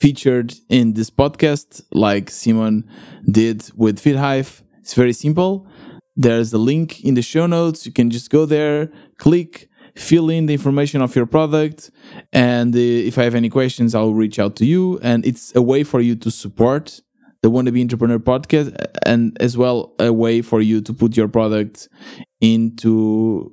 featured 0.00 0.54
in 0.68 0.92
this 0.92 1.10
podcast 1.10 1.82
like 1.90 2.30
simon 2.30 2.88
did 3.28 3.68
with 3.74 3.98
feedhive 3.98 4.62
it's 4.88 4.94
very 4.94 5.12
simple. 5.12 5.66
There's 6.16 6.50
a 6.54 6.56
link 6.56 7.04
in 7.04 7.12
the 7.12 7.20
show 7.20 7.46
notes. 7.46 7.84
You 7.84 7.92
can 7.92 8.08
just 8.08 8.30
go 8.30 8.46
there 8.46 8.90
click 9.18 9.67
fill 9.98 10.30
in 10.30 10.46
the 10.46 10.52
information 10.52 11.02
of 11.02 11.14
your 11.16 11.26
product. 11.26 11.90
And 12.32 12.74
uh, 12.74 12.78
if 12.78 13.18
I 13.18 13.24
have 13.24 13.34
any 13.34 13.48
questions, 13.48 13.94
I'll 13.94 14.14
reach 14.14 14.38
out 14.38 14.56
to 14.56 14.66
you. 14.66 14.98
And 15.02 15.26
it's 15.26 15.54
a 15.54 15.62
way 15.62 15.84
for 15.84 16.00
you 16.00 16.14
to 16.16 16.30
support 16.30 17.00
the 17.42 17.50
Wannabe 17.50 17.80
Entrepreneur 17.80 18.18
podcast 18.18 18.74
and 19.06 19.36
as 19.40 19.56
well 19.56 19.94
a 19.98 20.12
way 20.12 20.42
for 20.42 20.60
you 20.60 20.80
to 20.82 20.92
put 20.92 21.16
your 21.16 21.28
product 21.28 21.88
into 22.40 23.52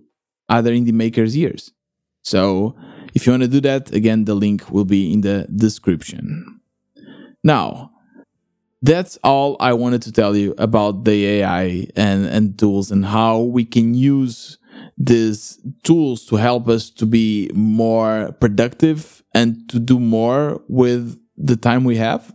other 0.49 0.71
indie 0.71 0.93
makers' 0.93 1.37
ears. 1.37 1.71
So 2.23 2.75
if 3.13 3.25
you 3.25 3.33
want 3.33 3.43
to 3.43 3.49
do 3.49 3.61
that, 3.61 3.93
again, 3.93 4.25
the 4.25 4.35
link 4.35 4.69
will 4.71 4.85
be 4.85 5.13
in 5.13 5.21
the 5.21 5.47
description. 5.55 6.59
Now, 7.43 7.91
that's 8.81 9.17
all 9.23 9.55
I 9.59 9.73
wanted 9.73 10.01
to 10.03 10.11
tell 10.11 10.35
you 10.35 10.53
about 10.57 11.05
the 11.05 11.25
AI 11.25 11.87
and, 11.95 12.25
and 12.25 12.57
tools 12.57 12.91
and 12.91 13.05
how 13.05 13.41
we 13.41 13.65
can 13.65 13.93
use 13.93 14.57
these 14.97 15.59
tools 15.83 16.25
to 16.25 16.35
help 16.35 16.67
us 16.67 16.89
to 16.89 17.05
be 17.05 17.49
more 17.53 18.31
productive 18.39 19.23
and 19.33 19.69
to 19.69 19.79
do 19.79 19.99
more 19.99 20.61
with 20.67 21.19
the 21.37 21.55
time 21.55 21.83
we 21.83 21.97
have. 21.97 22.33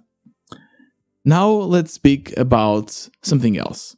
Now 1.24 1.48
let's 1.48 1.92
speak 1.92 2.36
about 2.36 3.08
something 3.22 3.56
else. 3.56 3.96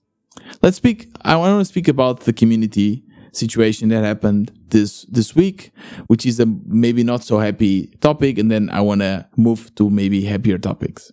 Let's 0.61 0.77
speak 0.77 1.09
I 1.23 1.37
want 1.37 1.61
to 1.61 1.65
speak 1.65 1.89
about 1.89 2.21
the 2.21 2.33
community 2.33 3.05
situation 3.33 3.89
that 3.89 4.05
happened 4.05 4.53
this 4.69 5.05
this 5.05 5.35
week, 5.35 5.73
which 6.07 6.27
is 6.27 6.39
a 6.39 6.47
maybe 6.67 7.03
not 7.03 7.25
so 7.25 7.39
happy 7.39 7.87
topic 8.01 8.39
and 8.39 8.51
then 8.51 8.71
I 8.71 8.81
want 8.81 9.01
to 9.01 9.27
move 9.37 9.75
to 9.77 9.91
maybe 9.91 10.25
happier 10.25 10.59
topics. 10.59 11.11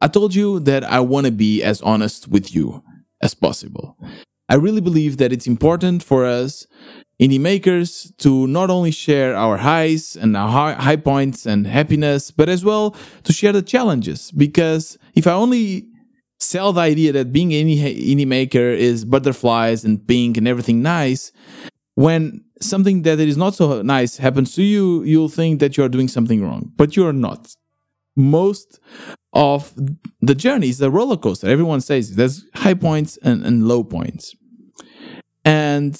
I 0.00 0.08
told 0.08 0.34
you 0.34 0.60
that 0.60 0.84
I 0.84 1.00
want 1.00 1.26
to 1.26 1.32
be 1.32 1.62
as 1.62 1.80
honest 1.80 2.28
with 2.28 2.54
you 2.54 2.82
as 3.22 3.34
possible. 3.34 3.96
I 4.48 4.56
really 4.56 4.80
believe 4.80 5.16
that 5.18 5.32
it's 5.32 5.46
important 5.46 6.02
for 6.02 6.24
us 6.26 6.66
indie 7.20 7.40
makers 7.40 8.12
to 8.18 8.46
not 8.46 8.70
only 8.70 8.90
share 8.90 9.36
our 9.36 9.56
highs 9.56 10.16
and 10.16 10.36
our 10.36 10.74
high 10.74 10.96
points 10.96 11.46
and 11.46 11.66
happiness, 11.66 12.30
but 12.30 12.48
as 12.48 12.64
well 12.64 12.96
to 13.22 13.32
share 13.32 13.52
the 13.52 13.62
challenges. 13.62 14.30
Because 14.32 14.98
if 15.14 15.26
I 15.26 15.32
only 15.32 15.86
sell 16.40 16.72
the 16.72 16.80
idea 16.80 17.12
that 17.12 17.32
being 17.32 17.54
an 17.54 17.68
indie 17.68 18.26
maker 18.26 18.58
is 18.58 19.04
butterflies 19.04 19.84
and 19.84 20.06
pink 20.06 20.36
and 20.36 20.48
everything 20.48 20.82
nice, 20.82 21.32
when 21.94 22.44
something 22.60 23.02
that 23.02 23.20
is 23.20 23.36
not 23.36 23.54
so 23.54 23.82
nice 23.82 24.16
happens 24.16 24.54
to 24.56 24.62
you, 24.62 25.02
you'll 25.04 25.28
think 25.28 25.60
that 25.60 25.76
you're 25.76 25.88
doing 25.88 26.08
something 26.08 26.42
wrong, 26.42 26.72
but 26.76 26.96
you're 26.96 27.12
not. 27.12 27.54
Most 28.16 28.80
of 29.32 29.72
the 30.20 30.34
journey 30.34 30.68
is 30.68 30.80
a 30.80 30.90
roller 30.90 31.16
coaster. 31.16 31.48
Everyone 31.48 31.80
says 31.80 32.16
there's 32.16 32.44
high 32.54 32.74
points 32.74 33.16
and, 33.22 33.44
and 33.44 33.66
low 33.66 33.82
points. 33.82 34.34
And 35.44 35.94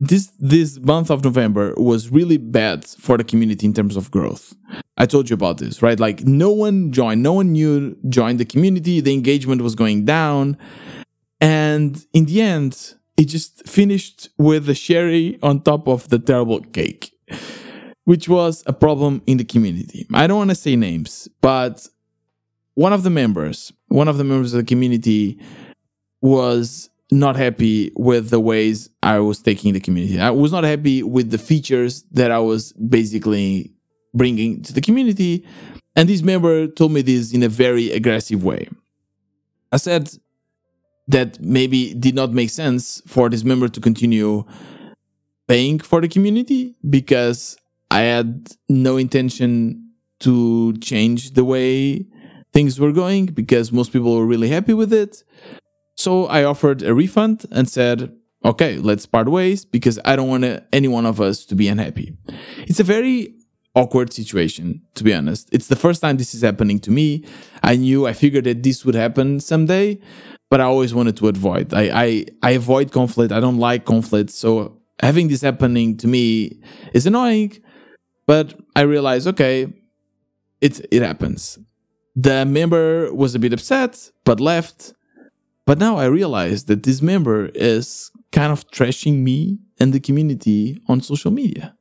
this 0.00 0.30
this 0.38 0.78
month 0.78 1.10
of 1.10 1.24
November 1.24 1.74
was 1.76 2.10
really 2.10 2.36
bad 2.36 2.84
for 2.84 3.16
the 3.16 3.24
community 3.24 3.66
in 3.66 3.74
terms 3.74 3.96
of 3.96 4.10
growth. 4.10 4.54
I 4.96 5.06
told 5.06 5.28
you 5.28 5.34
about 5.34 5.58
this, 5.58 5.82
right? 5.82 5.98
Like 5.98 6.24
no 6.24 6.50
one 6.50 6.92
joined, 6.92 7.22
no 7.22 7.32
one 7.32 7.52
new 7.52 7.96
joined 8.08 8.38
the 8.38 8.44
community. 8.44 9.00
The 9.00 9.12
engagement 9.12 9.62
was 9.62 9.74
going 9.74 10.04
down, 10.04 10.56
and 11.40 12.04
in 12.12 12.26
the 12.26 12.40
end, 12.42 12.94
it 13.16 13.24
just 13.24 13.66
finished 13.66 14.28
with 14.38 14.66
the 14.66 14.74
sherry 14.74 15.38
on 15.42 15.62
top 15.62 15.88
of 15.88 16.08
the 16.10 16.20
terrible 16.20 16.60
cake, 16.60 17.12
which 18.08 18.26
was 18.26 18.62
a 18.64 18.72
problem 18.72 19.20
in 19.26 19.36
the 19.36 19.44
community. 19.44 20.06
I 20.14 20.26
don't 20.26 20.38
want 20.38 20.48
to 20.48 20.56
say 20.56 20.76
names, 20.76 21.28
but 21.42 21.86
one 22.72 22.94
of 22.94 23.02
the 23.02 23.10
members, 23.10 23.70
one 23.88 24.08
of 24.08 24.16
the 24.16 24.24
members 24.24 24.54
of 24.54 24.60
the 24.60 24.64
community, 24.64 25.38
was 26.22 26.88
not 27.12 27.36
happy 27.36 27.92
with 27.96 28.30
the 28.30 28.40
ways 28.40 28.88
I 29.02 29.18
was 29.18 29.42
taking 29.42 29.74
the 29.74 29.80
community. 29.80 30.18
I 30.18 30.30
was 30.30 30.52
not 30.52 30.64
happy 30.64 31.02
with 31.02 31.30
the 31.30 31.36
features 31.36 32.04
that 32.12 32.30
I 32.30 32.38
was 32.38 32.72
basically 32.72 33.74
bringing 34.14 34.62
to 34.62 34.72
the 34.72 34.80
community. 34.80 35.46
And 35.94 36.08
this 36.08 36.22
member 36.22 36.66
told 36.66 36.92
me 36.92 37.02
this 37.02 37.34
in 37.34 37.42
a 37.42 37.48
very 37.50 37.92
aggressive 37.92 38.42
way. 38.42 38.70
I 39.70 39.76
said 39.76 40.10
that 41.08 41.38
maybe 41.42 41.92
did 41.92 42.14
not 42.14 42.32
make 42.32 42.48
sense 42.48 43.02
for 43.06 43.28
this 43.28 43.44
member 43.44 43.68
to 43.68 43.80
continue 43.82 44.46
paying 45.46 45.78
for 45.78 46.00
the 46.00 46.08
community 46.08 46.74
because 46.88 47.58
I 47.90 48.00
had 48.00 48.52
no 48.68 48.96
intention 48.96 49.92
to 50.20 50.74
change 50.74 51.32
the 51.32 51.44
way 51.44 52.06
things 52.52 52.80
were 52.80 52.92
going 52.92 53.26
because 53.26 53.72
most 53.72 53.92
people 53.92 54.16
were 54.16 54.26
really 54.26 54.48
happy 54.48 54.74
with 54.74 54.92
it. 54.92 55.22
So 55.96 56.26
I 56.26 56.44
offered 56.44 56.82
a 56.82 56.94
refund 56.94 57.46
and 57.50 57.68
said, 57.68 58.12
okay, 58.44 58.78
let's 58.78 59.06
part 59.06 59.28
ways 59.28 59.64
because 59.64 59.98
I 60.04 60.16
don't 60.16 60.28
want 60.28 60.62
any 60.72 60.88
one 60.88 61.06
of 61.06 61.20
us 61.20 61.44
to 61.46 61.54
be 61.54 61.68
unhappy. 61.68 62.16
It's 62.58 62.80
a 62.80 62.84
very 62.84 63.34
awkward 63.74 64.12
situation, 64.12 64.82
to 64.94 65.04
be 65.04 65.14
honest. 65.14 65.48
It's 65.52 65.68
the 65.68 65.76
first 65.76 66.00
time 66.00 66.16
this 66.16 66.34
is 66.34 66.42
happening 66.42 66.78
to 66.80 66.90
me. 66.90 67.24
I 67.62 67.76
knew, 67.76 68.06
I 68.06 68.12
figured 68.12 68.44
that 68.44 68.62
this 68.62 68.84
would 68.84 68.94
happen 68.94 69.40
someday, 69.40 69.98
but 70.50 70.60
I 70.60 70.64
always 70.64 70.94
wanted 70.94 71.16
to 71.18 71.28
avoid. 71.28 71.74
I, 71.74 71.90
I, 72.04 72.26
I 72.42 72.50
avoid 72.52 72.92
conflict. 72.92 73.32
I 73.32 73.40
don't 73.40 73.58
like 73.58 73.84
conflict. 73.84 74.30
So 74.30 74.80
having 75.00 75.28
this 75.28 75.42
happening 75.42 75.96
to 75.98 76.08
me 76.08 76.60
is 76.92 77.06
annoying, 77.06 77.58
but 78.28 78.60
I 78.76 78.82
realized, 78.82 79.26
okay, 79.26 79.72
it, 80.60 80.86
it 80.92 81.02
happens. 81.02 81.58
The 82.14 82.44
member 82.44 83.12
was 83.14 83.34
a 83.34 83.38
bit 83.38 83.54
upset, 83.54 84.10
but 84.24 84.38
left. 84.38 84.92
But 85.64 85.78
now 85.78 85.96
I 85.96 86.04
realize 86.04 86.64
that 86.64 86.82
this 86.82 87.00
member 87.00 87.46
is 87.54 88.10
kind 88.30 88.52
of 88.52 88.70
trashing 88.70 89.22
me 89.22 89.58
and 89.80 89.94
the 89.94 90.00
community 90.00 90.78
on 90.88 91.00
social 91.00 91.30
media. 91.30 91.74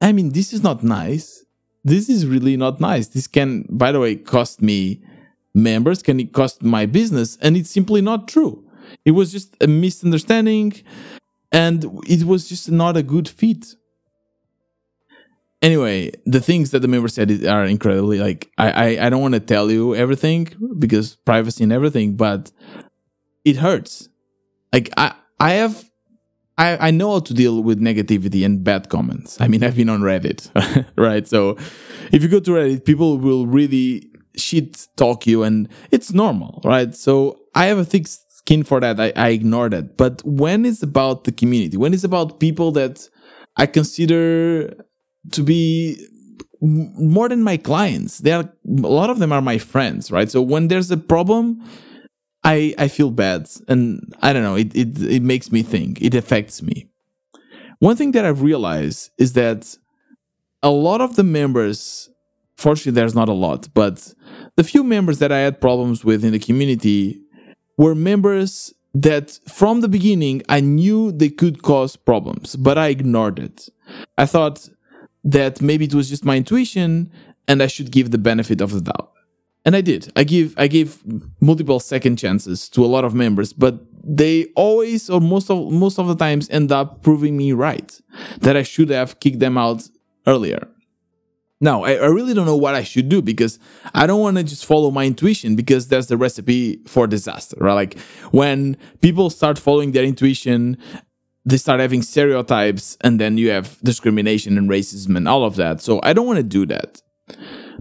I 0.00 0.12
mean, 0.12 0.30
this 0.30 0.52
is 0.52 0.62
not 0.62 0.84
nice. 0.84 1.44
This 1.82 2.08
is 2.08 2.26
really 2.26 2.56
not 2.56 2.80
nice. 2.80 3.08
This 3.08 3.26
can, 3.26 3.66
by 3.68 3.90
the 3.90 3.98
way, 3.98 4.14
cost 4.14 4.62
me 4.62 5.02
members, 5.52 6.00
can 6.00 6.20
it 6.20 6.32
cost 6.32 6.62
my 6.62 6.86
business, 6.86 7.36
and 7.42 7.56
it's 7.56 7.70
simply 7.70 8.00
not 8.00 8.28
true. 8.28 8.64
It 9.04 9.12
was 9.12 9.32
just 9.32 9.56
a 9.60 9.66
misunderstanding 9.66 10.74
and 11.50 11.84
it 12.06 12.22
was 12.22 12.48
just 12.48 12.70
not 12.70 12.96
a 12.96 13.02
good 13.02 13.28
fit. 13.28 13.74
Anyway, 15.62 16.10
the 16.24 16.40
things 16.40 16.70
that 16.70 16.80
the 16.80 16.88
member 16.88 17.08
said 17.08 17.44
are 17.44 17.64
incredibly 17.64 18.18
like 18.18 18.50
I 18.56 18.70
I, 18.70 19.06
I 19.06 19.10
don't 19.10 19.20
want 19.20 19.34
to 19.34 19.40
tell 19.40 19.70
you 19.70 19.94
everything 19.94 20.48
because 20.78 21.16
privacy 21.16 21.64
and 21.64 21.72
everything, 21.72 22.16
but 22.16 22.50
it 23.44 23.56
hurts. 23.56 24.08
Like 24.72 24.90
I 24.96 25.14
I 25.38 25.52
have 25.52 25.84
I, 26.56 26.88
I 26.88 26.90
know 26.90 27.12
how 27.12 27.20
to 27.20 27.34
deal 27.34 27.62
with 27.62 27.80
negativity 27.80 28.44
and 28.44 28.62
bad 28.62 28.90
comments. 28.90 29.40
I 29.40 29.48
mean, 29.48 29.64
I've 29.64 29.76
been 29.76 29.88
on 29.88 30.00
Reddit, 30.00 30.50
right? 30.96 31.26
So 31.26 31.56
if 32.12 32.22
you 32.22 32.28
go 32.28 32.38
to 32.38 32.50
Reddit, 32.50 32.84
people 32.84 33.16
will 33.18 33.46
really 33.46 34.10
shit 34.36 34.86
talk 34.96 35.26
you 35.26 35.42
and 35.42 35.68
it's 35.90 36.12
normal, 36.12 36.60
right? 36.64 36.94
So 36.94 37.40
I 37.54 37.66
have 37.66 37.78
a 37.78 37.84
thick 37.84 38.06
skin 38.06 38.62
for 38.62 38.80
that, 38.80 39.00
I, 39.00 39.12
I 39.16 39.28
ignore 39.30 39.68
that. 39.70 39.96
But 39.96 40.22
when 40.24 40.64
it's 40.64 40.82
about 40.82 41.24
the 41.24 41.32
community, 41.32 41.76
when 41.76 41.94
it's 41.94 42.04
about 42.04 42.40
people 42.40 42.72
that 42.72 43.08
I 43.56 43.66
consider 43.66 44.74
to 45.32 45.42
be 45.42 46.06
more 46.62 47.28
than 47.28 47.42
my 47.42 47.56
clients, 47.56 48.18
they 48.18 48.32
are 48.32 48.52
a 48.66 48.88
lot 48.88 49.10
of 49.10 49.18
them 49.18 49.32
are 49.32 49.40
my 49.40 49.58
friends, 49.58 50.10
right? 50.10 50.30
So 50.30 50.42
when 50.42 50.68
there's 50.68 50.90
a 50.90 50.96
problem, 50.96 51.62
I 52.44 52.74
I 52.78 52.88
feel 52.88 53.10
bad, 53.10 53.48
and 53.68 54.12
I 54.22 54.32
don't 54.32 54.42
know. 54.42 54.56
It 54.56 54.74
it 54.74 55.02
it 55.02 55.22
makes 55.22 55.50
me 55.52 55.62
think. 55.62 56.00
It 56.02 56.14
affects 56.14 56.62
me. 56.62 56.88
One 57.78 57.96
thing 57.96 58.12
that 58.12 58.24
I've 58.24 58.42
realized 58.42 59.10
is 59.18 59.32
that 59.34 59.76
a 60.62 60.70
lot 60.70 61.00
of 61.00 61.16
the 61.16 61.24
members, 61.24 62.10
fortunately, 62.56 62.92
there's 62.92 63.14
not 63.14 63.30
a 63.30 63.34
lot, 63.34 63.68
but 63.72 64.12
the 64.56 64.64
few 64.64 64.84
members 64.84 65.18
that 65.18 65.32
I 65.32 65.38
had 65.38 65.60
problems 65.60 66.04
with 66.04 66.24
in 66.24 66.32
the 66.32 66.38
community 66.38 67.22
were 67.78 67.94
members 67.94 68.74
that 68.92 69.38
from 69.48 69.80
the 69.80 69.88
beginning 69.88 70.42
I 70.48 70.60
knew 70.60 71.12
they 71.12 71.30
could 71.30 71.62
cause 71.62 71.96
problems, 71.96 72.56
but 72.56 72.76
I 72.76 72.88
ignored 72.88 73.38
it. 73.38 73.68
I 74.18 74.26
thought 74.26 74.68
that 75.24 75.60
maybe 75.60 75.84
it 75.84 75.94
was 75.94 76.08
just 76.08 76.24
my 76.24 76.36
intuition 76.36 77.10
and 77.48 77.62
I 77.62 77.66
should 77.66 77.90
give 77.90 78.10
the 78.10 78.18
benefit 78.18 78.60
of 78.60 78.72
the 78.72 78.80
doubt. 78.80 79.12
And 79.64 79.76
I 79.76 79.82
did. 79.82 80.10
I 80.16 80.24
give 80.24 80.54
I 80.56 80.68
gave 80.68 81.02
multiple 81.40 81.80
second 81.80 82.16
chances 82.16 82.68
to 82.70 82.84
a 82.84 82.86
lot 82.86 83.04
of 83.04 83.14
members, 83.14 83.52
but 83.52 83.78
they 84.02 84.46
always 84.56 85.10
or 85.10 85.20
most 85.20 85.50
of 85.50 85.70
most 85.70 85.98
of 85.98 86.08
the 86.08 86.14
times 86.14 86.48
end 86.48 86.72
up 86.72 87.02
proving 87.02 87.36
me 87.36 87.52
right 87.52 88.00
that 88.38 88.56
I 88.56 88.62
should 88.62 88.88
have 88.88 89.20
kicked 89.20 89.40
them 89.40 89.58
out 89.58 89.86
earlier. 90.26 90.66
Now, 91.62 91.84
I, 91.84 91.92
I 91.92 92.06
really 92.06 92.32
don't 92.32 92.46
know 92.46 92.56
what 92.56 92.74
I 92.74 92.82
should 92.82 93.10
do 93.10 93.20
because 93.20 93.58
I 93.94 94.06
don't 94.06 94.20
want 94.20 94.38
to 94.38 94.42
just 94.42 94.64
follow 94.64 94.90
my 94.90 95.04
intuition 95.04 95.56
because 95.56 95.88
that's 95.88 96.06
the 96.06 96.16
recipe 96.16 96.80
for 96.86 97.06
disaster, 97.06 97.56
right? 97.60 97.74
Like 97.74 97.98
when 98.30 98.78
people 99.02 99.28
start 99.28 99.58
following 99.58 99.92
their 99.92 100.04
intuition, 100.04 100.78
they 101.44 101.56
start 101.56 101.80
having 101.80 102.02
stereotypes 102.02 102.96
and 103.00 103.20
then 103.20 103.38
you 103.38 103.50
have 103.50 103.78
discrimination 103.82 104.58
and 104.58 104.68
racism 104.68 105.16
and 105.16 105.26
all 105.26 105.44
of 105.44 105.56
that. 105.56 105.80
So 105.80 106.00
I 106.02 106.12
don't 106.12 106.26
want 106.26 106.38
to 106.38 106.42
do 106.42 106.66
that. 106.66 107.00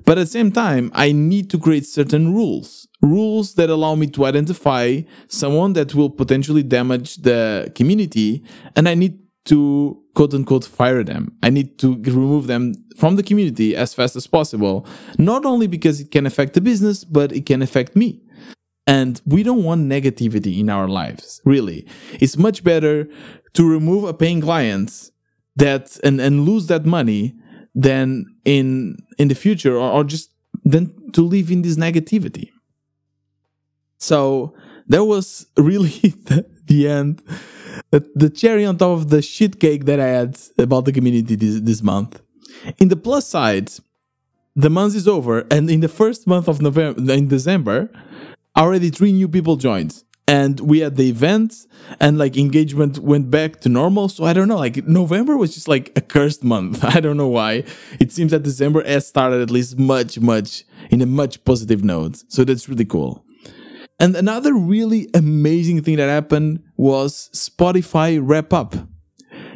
But 0.06 0.18
at 0.18 0.22
the 0.22 0.28
same 0.28 0.52
time, 0.52 0.92
I 0.94 1.12
need 1.12 1.50
to 1.52 1.60
create 1.60 1.86
certain 1.86 2.34
rules. 2.34 2.88
Rules 3.02 3.56
that 3.56 3.70
allow 3.70 3.96
me 3.96 4.08
to 4.08 4.26
identify 4.26 5.02
someone 5.28 5.74
that 5.74 5.94
will 5.94 6.10
potentially 6.10 6.64
damage 6.64 7.18
the 7.18 7.72
community. 7.76 8.44
And 8.76 8.88
I 8.88 8.96
need 8.96 9.20
to 9.46 10.02
quote 10.16 10.34
unquote 10.34 10.66
fire 10.66 11.04
them. 11.04 11.36
I 11.44 11.50
need 11.50 11.80
to 11.80 11.96
remove 12.04 12.48
them 12.48 12.74
from 12.98 13.16
the 13.16 13.24
community 13.24 13.76
as 13.76 13.94
fast 13.94 14.16
as 14.16 14.28
possible. 14.28 14.86
Not 15.18 15.46
only 15.46 15.68
because 15.68 16.00
it 16.00 16.12
can 16.12 16.26
affect 16.26 16.54
the 16.54 16.62
business, 16.62 17.04
but 17.04 17.32
it 17.32 17.46
can 17.46 17.62
affect 17.62 17.96
me. 17.96 18.22
And 18.90 19.22
we 19.26 19.44
don't 19.44 19.64
want 19.64 19.88
negativity 19.88 20.60
in 20.60 20.68
our 20.68 20.88
lives, 20.88 21.42
really. 21.46 21.86
It's 22.14 22.38
much 22.38 22.64
better 22.64 23.08
to 23.54 23.70
remove 23.70 24.04
a 24.04 24.14
paying 24.14 24.42
client 24.42 25.12
that 25.56 26.00
and, 26.04 26.20
and 26.22 26.46
lose 26.46 26.68
that 26.68 26.86
money 26.86 27.36
than 27.76 28.26
in 28.46 28.98
in 29.18 29.28
the 29.28 29.36
future 29.36 29.76
or, 29.76 29.92
or 29.92 30.04
just 30.04 30.32
than 30.64 31.12
to 31.12 31.22
live 31.22 31.52
in 31.52 31.62
this 31.62 31.76
negativity. 31.76 32.50
So 33.98 34.54
that 34.88 35.04
was 35.04 35.48
really 35.58 35.90
the, 35.90 36.46
the 36.66 36.88
end 36.88 37.22
the 37.92 38.30
cherry 38.30 38.66
on 38.66 38.78
top 38.78 38.98
of 38.98 39.10
the 39.10 39.22
shit 39.22 39.60
cake 39.60 39.86
that 39.86 40.00
I 40.00 40.08
had 40.08 40.40
about 40.58 40.86
the 40.86 40.92
community 40.92 41.36
this, 41.36 41.60
this 41.62 41.82
month. 41.82 42.22
In 42.78 42.90
the 42.90 42.96
plus 42.96 43.28
side, 43.28 43.72
the 44.56 44.70
month 44.70 44.96
is 44.96 45.08
over, 45.08 45.46
and 45.50 45.70
in 45.70 45.80
the 45.80 45.88
first 45.88 46.28
month 46.28 46.48
of 46.48 46.62
November, 46.62 47.14
in 47.14 47.28
December, 47.28 47.90
already 48.58 48.90
three 48.90 49.12
new 49.12 49.28
people 49.28 49.56
joined. 49.56 50.04
And 50.30 50.60
we 50.60 50.82
had 50.82 50.96
the 50.96 51.10
event, 51.10 51.66
and 52.00 52.20
like 52.20 52.38
engagement 52.38 53.00
went 53.00 53.32
back 53.32 53.62
to 53.62 53.70
normal. 53.70 54.10
So 54.10 54.26
I 54.26 54.34
don't 54.34 54.48
know, 54.48 54.58
like 54.58 54.86
November 54.86 55.36
was 55.36 55.56
just 55.56 55.68
like 55.68 55.92
a 55.96 56.02
cursed 56.02 56.44
month. 56.44 56.84
I 56.96 57.00
don't 57.00 57.18
know 57.18 57.28
why. 57.28 57.64
It 58.00 58.12
seems 58.12 58.30
that 58.30 58.44
December 58.44 58.84
has 58.84 59.08
started 59.08 59.42
at 59.42 59.50
least 59.50 59.80
much, 59.80 60.20
much 60.20 60.66
in 60.92 61.02
a 61.02 61.08
much 61.08 61.44
positive 61.46 61.84
note. 61.84 62.24
So 62.28 62.44
that's 62.44 62.70
really 62.70 62.86
cool. 62.86 63.26
And 64.00 64.16
another 64.16 64.54
really 64.54 65.10
amazing 65.16 65.82
thing 65.82 65.96
that 65.98 66.10
happened 66.10 66.62
was 66.78 67.32
Spotify 67.34 68.20
wrap 68.22 68.54
up. 68.54 68.76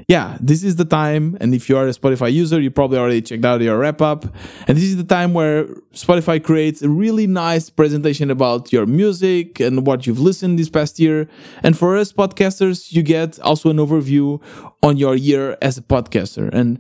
Yeah, 0.08 0.38
this 0.42 0.64
is 0.64 0.76
the 0.76 0.86
time, 0.86 1.38
and 1.40 1.56
if 1.56 1.70
you 1.70 1.78
are 1.78 1.88
a 1.88 1.92
Spotify 1.92 2.32
user, 2.32 2.60
you 2.60 2.70
probably 2.72 2.98
already 2.98 3.22
checked 3.22 3.46
out 3.46 3.62
your 3.62 3.78
wrap 3.78 4.02
up. 4.02 4.26
And 4.68 4.78
this 4.78 4.84
is 4.84 4.98
the 4.98 5.04
time 5.04 5.34
where 5.34 5.66
Spotify 5.94 6.44
creates 6.44 6.82
a 6.82 6.90
really 6.90 7.26
nice 7.26 7.70
presentation 7.70 8.30
about 8.30 8.74
your 8.74 8.86
music 8.86 9.60
and 9.60 9.86
what 9.88 10.06
you've 10.06 10.20
listened 10.20 10.60
this 10.60 10.70
past 10.70 11.00
year. 11.00 11.30
And 11.64 11.78
for 11.78 11.96
us 11.96 12.12
podcasters, 12.12 12.92
you 12.92 13.02
get 13.02 13.40
also 13.40 13.70
an 13.70 13.78
overview 13.78 14.42
on 14.82 14.98
your 14.98 15.16
year 15.16 15.58
as 15.62 15.78
a 15.78 15.82
podcaster. 15.82 16.50
And 16.54 16.80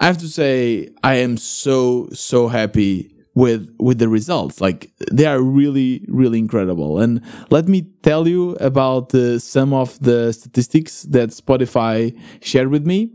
I 0.00 0.06
have 0.06 0.18
to 0.18 0.28
say, 0.28 0.88
I 1.02 1.16
am 1.16 1.36
so, 1.36 2.08
so 2.12 2.48
happy 2.48 3.13
with 3.34 3.74
with 3.78 3.98
the 3.98 4.08
results. 4.08 4.60
Like 4.60 4.90
they 5.10 5.26
are 5.26 5.40
really 5.40 6.04
really 6.08 6.38
incredible. 6.38 7.00
And 7.00 7.20
let 7.50 7.68
me 7.68 7.82
tell 8.02 8.26
you 8.28 8.52
about 8.60 9.14
uh, 9.14 9.38
some 9.38 9.72
of 9.72 9.98
the 10.00 10.32
statistics 10.32 11.02
that 11.04 11.30
spotify 11.30 12.16
shared 12.40 12.68
with 12.68 12.86
me. 12.86 13.10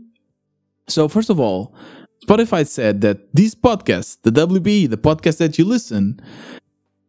So 0.88 1.08
first 1.08 1.30
of 1.30 1.40
all 1.40 1.74
spotify 2.26 2.66
said 2.66 3.00
that 3.00 3.34
this 3.34 3.54
podcast 3.54 4.18
the 4.22 4.30
wbe 4.30 4.90
the 4.90 4.98
podcast 4.98 5.38
that 5.38 5.56
you 5.58 5.64
listen 5.64 6.20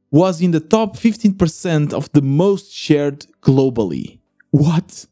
was 0.09 0.41
in 0.41 0.51
the 0.51 0.59
top 0.59 0.97
15% 0.97 1.93
of 1.93 2.11
the 2.11 2.21
most 2.21 2.71
shared 2.73 3.25
globally. 3.41 4.19
What? 4.51 5.05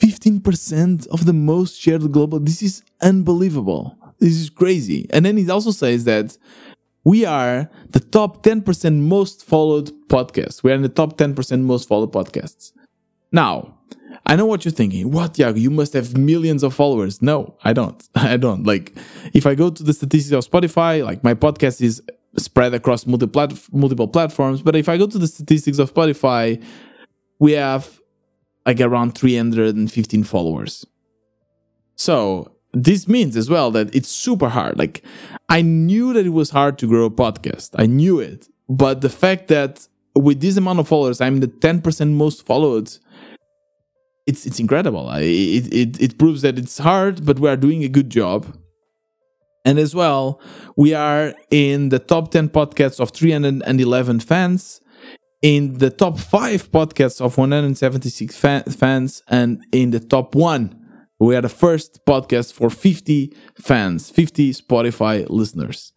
15% 0.00 1.06
of 1.08 1.24
the 1.24 1.32
most 1.32 1.80
shared 1.80 2.10
global? 2.10 2.40
This 2.40 2.62
is 2.62 2.82
unbelievable 3.00 3.96
this 4.20 4.36
is 4.36 4.50
crazy. 4.50 5.06
And 5.10 5.24
then 5.24 5.38
it 5.38 5.50
also 5.50 5.70
says 5.70 6.04
that 6.04 6.36
we 7.04 7.24
are 7.24 7.70
the 7.90 8.00
top 8.00 8.42
10% 8.42 9.00
most 9.00 9.44
followed 9.44 9.90
podcast. 10.08 10.62
We 10.62 10.70
are 10.70 10.74
in 10.74 10.82
the 10.82 10.88
top 10.88 11.16
10% 11.16 11.62
most 11.62 11.88
followed 11.88 12.12
podcasts. 12.12 12.72
Now, 13.32 13.78
I 14.26 14.36
know 14.36 14.46
what 14.46 14.64
you're 14.64 14.72
thinking. 14.72 15.10
What, 15.10 15.34
Yago? 15.34 15.58
You 15.58 15.70
must 15.70 15.94
have 15.94 16.16
millions 16.16 16.62
of 16.62 16.74
followers. 16.74 17.22
No, 17.22 17.56
I 17.64 17.72
don't. 17.72 18.06
I 18.14 18.36
don't. 18.36 18.64
Like, 18.64 18.94
if 19.32 19.46
I 19.46 19.54
go 19.54 19.70
to 19.70 19.82
the 19.82 19.94
statistics 19.94 20.32
of 20.32 20.50
Spotify, 20.50 21.04
like 21.04 21.24
my 21.24 21.34
podcast 21.34 21.80
is 21.80 22.02
spread 22.36 22.74
across 22.74 23.06
multiple, 23.06 23.48
multiple 23.72 24.08
platforms. 24.08 24.62
But 24.62 24.76
if 24.76 24.88
I 24.88 24.98
go 24.98 25.06
to 25.06 25.18
the 25.18 25.26
statistics 25.26 25.78
of 25.78 25.92
Spotify, 25.92 26.62
we 27.38 27.52
have 27.52 28.00
like 28.66 28.80
around 28.80 29.16
315 29.16 30.24
followers. 30.24 30.86
So 31.96 32.52
this 32.72 33.08
means 33.08 33.36
as 33.36 33.50
well 33.50 33.70
that 33.72 33.94
it's 33.94 34.08
super 34.08 34.48
hard. 34.48 34.78
Like 34.78 35.02
I 35.48 35.62
knew 35.62 36.12
that 36.12 36.26
it 36.26 36.30
was 36.30 36.50
hard 36.50 36.78
to 36.78 36.86
grow 36.86 37.06
a 37.06 37.10
podcast. 37.10 37.70
I 37.76 37.86
knew 37.86 38.20
it. 38.20 38.48
But 38.68 39.00
the 39.00 39.08
fact 39.08 39.48
that 39.48 39.88
with 40.14 40.40
this 40.40 40.56
amount 40.56 40.78
of 40.78 40.88
followers, 40.88 41.20
I'm 41.20 41.40
the 41.40 41.48
10% 41.48 42.12
most 42.12 42.46
followed, 42.46 42.90
it's 44.26 44.46
it's 44.46 44.60
incredible. 44.60 45.08
I, 45.08 45.20
it, 45.20 45.74
it, 45.74 46.00
it 46.00 46.18
proves 46.18 46.42
that 46.42 46.58
it's 46.58 46.78
hard, 46.78 47.24
but 47.24 47.38
we 47.40 47.48
are 47.48 47.56
doing 47.56 47.82
a 47.84 47.88
good 47.88 48.10
job. 48.10 48.56
And 49.64 49.78
as 49.78 49.94
well, 49.94 50.40
we 50.76 50.94
are 50.94 51.34
in 51.50 51.90
the 51.90 51.98
top 51.98 52.30
10 52.30 52.48
podcasts 52.48 52.98
of 52.98 53.10
311 53.10 54.20
fans, 54.20 54.80
in 55.42 55.74
the 55.74 55.90
top 55.90 56.18
5 56.18 56.70
podcasts 56.72 57.20
of 57.20 57.36
176 57.36 58.36
fans, 58.36 59.22
and 59.28 59.62
in 59.72 59.90
the 59.90 60.00
top 60.00 60.34
1 60.34 60.79
we 61.20 61.36
are 61.36 61.42
the 61.42 61.48
first 61.48 62.04
podcast 62.06 62.52
for 62.52 62.70
50 62.70 63.32
fans, 63.54 64.10
50 64.10 64.52
Spotify 64.54 65.28
listeners. 65.28 65.92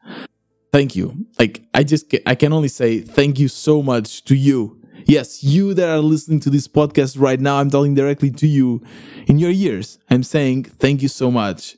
Thank 0.72 0.96
you. 0.96 1.26
Like, 1.40 1.64
I 1.74 1.84
just, 1.84 2.14
I 2.26 2.36
can 2.36 2.52
only 2.52 2.68
say 2.68 3.00
thank 3.00 3.40
you 3.40 3.48
so 3.48 3.82
much 3.82 4.24
to 4.26 4.36
you. 4.36 4.82
Yes, 5.06 5.44
you 5.44 5.74
that 5.76 5.90
are 5.90 6.00
listening 6.00 6.40
to 6.42 6.50
this 6.50 6.68
podcast 6.68 7.20
right 7.20 7.40
now, 7.40 7.58
I'm 7.58 7.70
talking 7.70 7.94
directly 7.94 8.32
to 8.32 8.48
you 8.48 8.82
in 9.28 9.40
your 9.40 9.52
ears. 9.52 9.98
I'm 10.10 10.24
saying 10.24 10.66
thank 10.66 11.02
you 11.02 11.08
so 11.08 11.32
much 11.32 11.78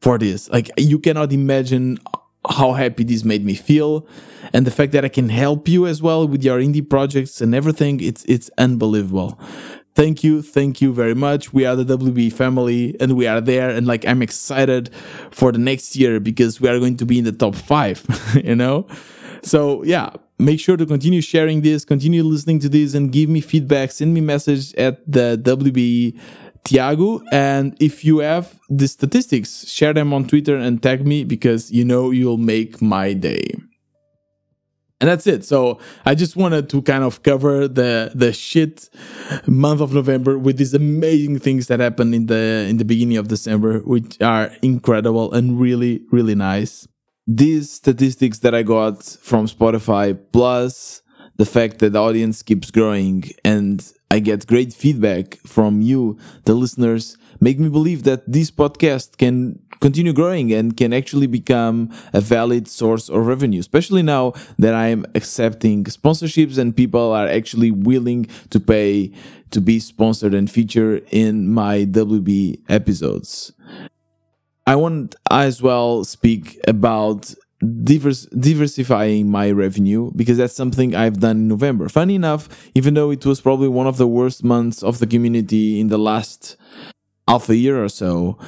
for 0.00 0.18
this. 0.18 0.50
Like, 0.50 0.70
you 0.76 0.98
cannot 0.98 1.32
imagine 1.32 1.98
how 2.48 2.72
happy 2.72 3.04
this 3.04 3.24
made 3.24 3.44
me 3.44 3.54
feel 3.54 4.06
and 4.52 4.66
the 4.66 4.70
fact 4.70 4.92
that 4.92 5.04
I 5.04 5.08
can 5.08 5.28
help 5.28 5.68
you 5.68 5.86
as 5.86 6.02
well 6.02 6.26
with 6.26 6.42
your 6.42 6.58
indie 6.58 6.88
projects 6.88 7.40
and 7.40 7.54
everything 7.54 8.00
it's 8.00 8.24
it's 8.24 8.50
unbelievable 8.58 9.38
thank 9.94 10.24
you 10.24 10.42
thank 10.42 10.80
you 10.80 10.92
very 10.92 11.14
much. 11.14 11.52
We 11.52 11.64
are 11.64 11.76
the 11.76 11.84
wb 11.84 12.32
family 12.32 12.96
and 13.00 13.16
we 13.16 13.26
are 13.26 13.40
there 13.40 13.70
and 13.70 13.86
like 13.86 14.06
i'm 14.06 14.22
excited 14.22 14.90
for 15.30 15.52
the 15.52 15.58
next 15.58 15.96
year 15.96 16.20
because 16.20 16.60
we 16.60 16.68
are 16.68 16.78
going 16.78 16.96
to 16.98 17.06
be 17.06 17.18
in 17.18 17.24
the 17.24 17.32
top 17.32 17.54
five 17.54 18.04
you 18.44 18.54
know? 18.54 18.86
So 19.42 19.82
yeah 19.84 20.10
make 20.38 20.58
sure 20.58 20.76
to 20.76 20.86
continue 20.86 21.20
sharing 21.20 21.62
this 21.62 21.84
continue 21.84 22.22
listening 22.22 22.58
to 22.60 22.68
this 22.68 22.94
and 22.94 23.12
give 23.12 23.28
me 23.28 23.40
feedback. 23.40 23.92
Send 23.92 24.14
me 24.14 24.20
message 24.20 24.74
at 24.74 25.00
the 25.10 25.40
wb 25.42 26.18
Tiago, 26.64 27.20
and 27.32 27.76
if 27.80 28.04
you 28.04 28.18
have 28.18 28.58
the 28.68 28.86
statistics, 28.86 29.66
share 29.68 29.92
them 29.92 30.12
on 30.12 30.26
Twitter 30.26 30.56
and 30.56 30.80
tag 30.80 31.04
me 31.04 31.24
because 31.24 31.72
you 31.72 31.84
know 31.84 32.10
you'll 32.10 32.36
make 32.36 32.80
my 32.80 33.12
day. 33.12 33.54
And 35.02 35.10
that's 35.10 35.26
it. 35.26 35.44
So 35.44 35.78
i 36.06 36.14
just 36.14 36.36
wanted 36.36 36.70
to 36.70 36.80
kind 36.80 37.04
of 37.04 37.22
cover 37.22 37.68
the 37.68 38.12
the 38.14 38.32
shit 38.32 38.88
month 39.46 39.80
of 39.80 39.92
november 39.92 40.38
with 40.38 40.56
these 40.56 40.74
amazing 40.74 41.40
things 41.40 41.66
that 41.66 41.80
happened 41.80 42.14
in 42.14 42.26
the 42.26 42.66
in 42.70 42.76
the 42.76 42.84
beginning 42.84 43.16
of 43.16 43.26
december 43.28 43.80
which 43.80 44.20
are 44.22 44.52
incredible 44.62 45.32
and 45.32 45.60
really 45.60 46.02
really 46.10 46.34
nice. 46.34 46.86
These 47.26 47.70
statistics 47.70 48.38
that 48.40 48.54
i 48.54 48.62
got 48.62 49.02
from 49.02 49.46
spotify 49.46 50.18
plus 50.32 51.02
the 51.36 51.46
fact 51.46 51.78
that 51.80 51.92
the 51.92 52.00
audience 52.00 52.42
keeps 52.42 52.70
growing 52.70 53.24
and 53.44 53.76
i 54.10 54.18
get 54.20 54.46
great 54.46 54.72
feedback 54.72 55.36
from 55.46 55.80
you 55.80 56.18
the 56.44 56.54
listeners 56.54 57.16
make 57.42 57.58
me 57.58 57.68
believe 57.68 58.04
that 58.04 58.22
this 58.30 58.50
podcast 58.50 59.18
can 59.18 59.58
continue 59.80 60.12
growing 60.12 60.52
and 60.52 60.76
can 60.76 60.92
actually 60.92 61.26
become 61.26 61.90
a 62.12 62.20
valid 62.20 62.68
source 62.68 63.08
of 63.08 63.26
revenue, 63.26 63.58
especially 63.58 64.02
now 64.02 64.32
that 64.58 64.74
I'm 64.74 65.04
accepting 65.16 65.84
sponsorships 65.84 66.56
and 66.56 66.74
people 66.74 67.12
are 67.12 67.26
actually 67.26 67.72
willing 67.72 68.26
to 68.50 68.60
pay 68.60 69.10
to 69.50 69.60
be 69.60 69.80
sponsored 69.80 70.34
and 70.34 70.48
featured 70.48 71.04
in 71.10 71.52
my 71.52 71.84
WB 71.84 72.60
episodes. 72.68 73.52
I 74.64 74.76
want 74.76 75.16
as 75.28 75.60
well 75.60 76.04
speak 76.04 76.60
about 76.68 77.34
divers- 77.82 78.26
diversifying 78.26 79.30
my 79.30 79.50
revenue 79.50 80.12
because 80.14 80.38
that's 80.38 80.54
something 80.54 80.94
I've 80.94 81.18
done 81.18 81.36
in 81.38 81.48
November. 81.48 81.88
Funny 81.88 82.14
enough, 82.14 82.48
even 82.76 82.94
though 82.94 83.10
it 83.10 83.26
was 83.26 83.40
probably 83.40 83.68
one 83.68 83.88
of 83.88 83.96
the 83.96 84.06
worst 84.06 84.44
months 84.44 84.82
of 84.82 85.00
the 85.00 85.08
community 85.08 85.80
in 85.80 85.88
the 85.88 85.98
last 85.98 86.56
half 87.28 87.48
a 87.48 87.56
year 87.56 87.82
or 87.82 87.88
so, 87.88 88.38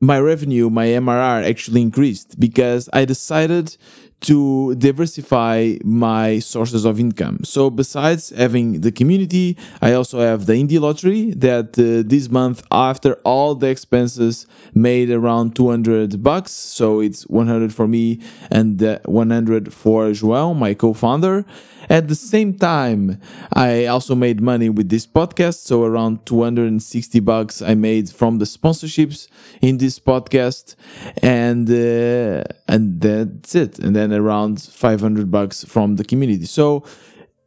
my 0.00 0.18
revenue, 0.20 0.70
my 0.70 0.86
MRR 0.86 1.48
actually 1.48 1.82
increased 1.82 2.38
because 2.38 2.88
I 2.92 3.04
decided 3.04 3.76
to 4.24 4.74
diversify 4.76 5.74
my 5.84 6.38
sources 6.38 6.84
of 6.84 6.98
income. 6.98 7.40
So 7.44 7.70
besides 7.70 8.30
having 8.30 8.80
the 8.80 8.90
community, 8.90 9.56
I 9.82 9.92
also 9.92 10.20
have 10.20 10.46
the 10.46 10.54
indie 10.54 10.80
lottery 10.80 11.32
that 11.32 11.78
uh, 11.78 12.08
this 12.08 12.30
month 12.30 12.64
after 12.70 13.14
all 13.24 13.54
the 13.54 13.68
expenses 13.68 14.46
made 14.74 15.10
around 15.10 15.54
200 15.56 16.22
bucks. 16.22 16.52
So 16.52 17.00
it's 17.00 17.24
100 17.24 17.72
for 17.72 17.86
me 17.86 18.20
and 18.50 18.82
uh, 18.82 18.98
100 19.04 19.72
for 19.72 20.06
João, 20.10 20.56
my 20.56 20.74
co-founder. 20.74 21.44
At 21.90 22.08
the 22.08 22.14
same 22.14 22.54
time, 22.54 23.20
I 23.52 23.86
also 23.86 24.14
made 24.14 24.40
money 24.40 24.70
with 24.70 24.88
this 24.88 25.06
podcast. 25.06 25.58
So 25.66 25.84
around 25.84 26.24
260 26.24 27.20
bucks 27.20 27.60
I 27.60 27.74
made 27.74 28.08
from 28.08 28.38
the 28.38 28.46
sponsorships 28.46 29.28
in 29.60 29.78
this 29.78 29.98
podcast. 29.98 30.76
And, 31.22 31.68
uh, 31.68 32.44
and 32.68 33.00
that's 33.00 33.54
it. 33.54 33.78
And 33.78 33.94
then 33.94 34.12
around 34.14 34.60
500 34.60 35.30
bucks 35.30 35.64
from 35.64 35.96
the 35.96 36.04
community. 36.04 36.46
So 36.46 36.84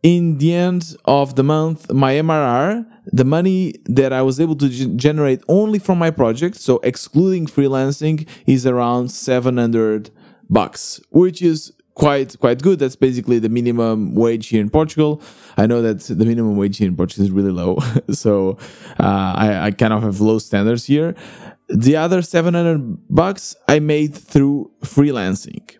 in 0.03 0.37
the 0.37 0.53
end 0.53 0.95
of 1.05 1.35
the 1.35 1.43
month, 1.43 1.91
my 1.91 2.13
MRR, 2.13 2.85
the 3.11 3.25
money 3.25 3.73
that 3.85 4.13
I 4.13 4.21
was 4.21 4.39
able 4.39 4.55
to 4.57 4.69
generate 4.95 5.41
only 5.47 5.79
from 5.79 5.97
my 5.97 6.11
project, 6.11 6.57
so 6.57 6.79
excluding 6.83 7.47
freelancing, 7.47 8.27
is 8.45 8.65
around 8.65 9.09
700 9.09 10.11
bucks, 10.49 11.01
which 11.09 11.41
is 11.41 11.73
quite 11.95 12.39
quite 12.39 12.61
good. 12.61 12.79
That's 12.79 12.95
basically 12.95 13.39
the 13.39 13.49
minimum 13.49 14.13
wage 14.13 14.47
here 14.49 14.61
in 14.61 14.69
Portugal. 14.69 15.21
I 15.57 15.65
know 15.65 15.81
that 15.81 16.01
the 16.01 16.25
minimum 16.25 16.55
wage 16.55 16.77
here 16.77 16.87
in 16.87 16.95
Portugal 16.95 17.25
is 17.25 17.31
really 17.31 17.51
low, 17.51 17.79
so 18.11 18.57
uh, 18.99 19.33
I, 19.35 19.67
I 19.67 19.71
kind 19.71 19.93
of 19.93 20.03
have 20.03 20.21
low 20.21 20.39
standards 20.39 20.85
here. 20.85 21.15
The 21.69 21.97
other 21.97 22.21
700 22.21 22.97
bucks 23.09 23.55
I 23.67 23.79
made 23.79 24.15
through 24.15 24.71
freelancing. 24.83 25.75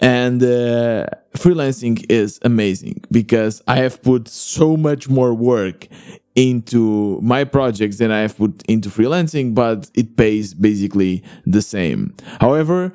And 0.00 0.42
uh, 0.42 1.06
freelancing 1.34 2.04
is 2.08 2.38
amazing 2.42 3.04
because 3.10 3.62
I 3.66 3.76
have 3.76 4.02
put 4.02 4.28
so 4.28 4.76
much 4.76 5.08
more 5.08 5.34
work 5.34 5.88
into 6.34 7.20
my 7.22 7.44
projects 7.44 7.98
than 7.98 8.10
I 8.10 8.20
have 8.20 8.36
put 8.36 8.62
into 8.68 8.88
freelancing, 8.88 9.54
but 9.54 9.90
it 9.94 10.16
pays 10.16 10.54
basically 10.54 11.22
the 11.44 11.60
same. 11.60 12.14
However, 12.40 12.92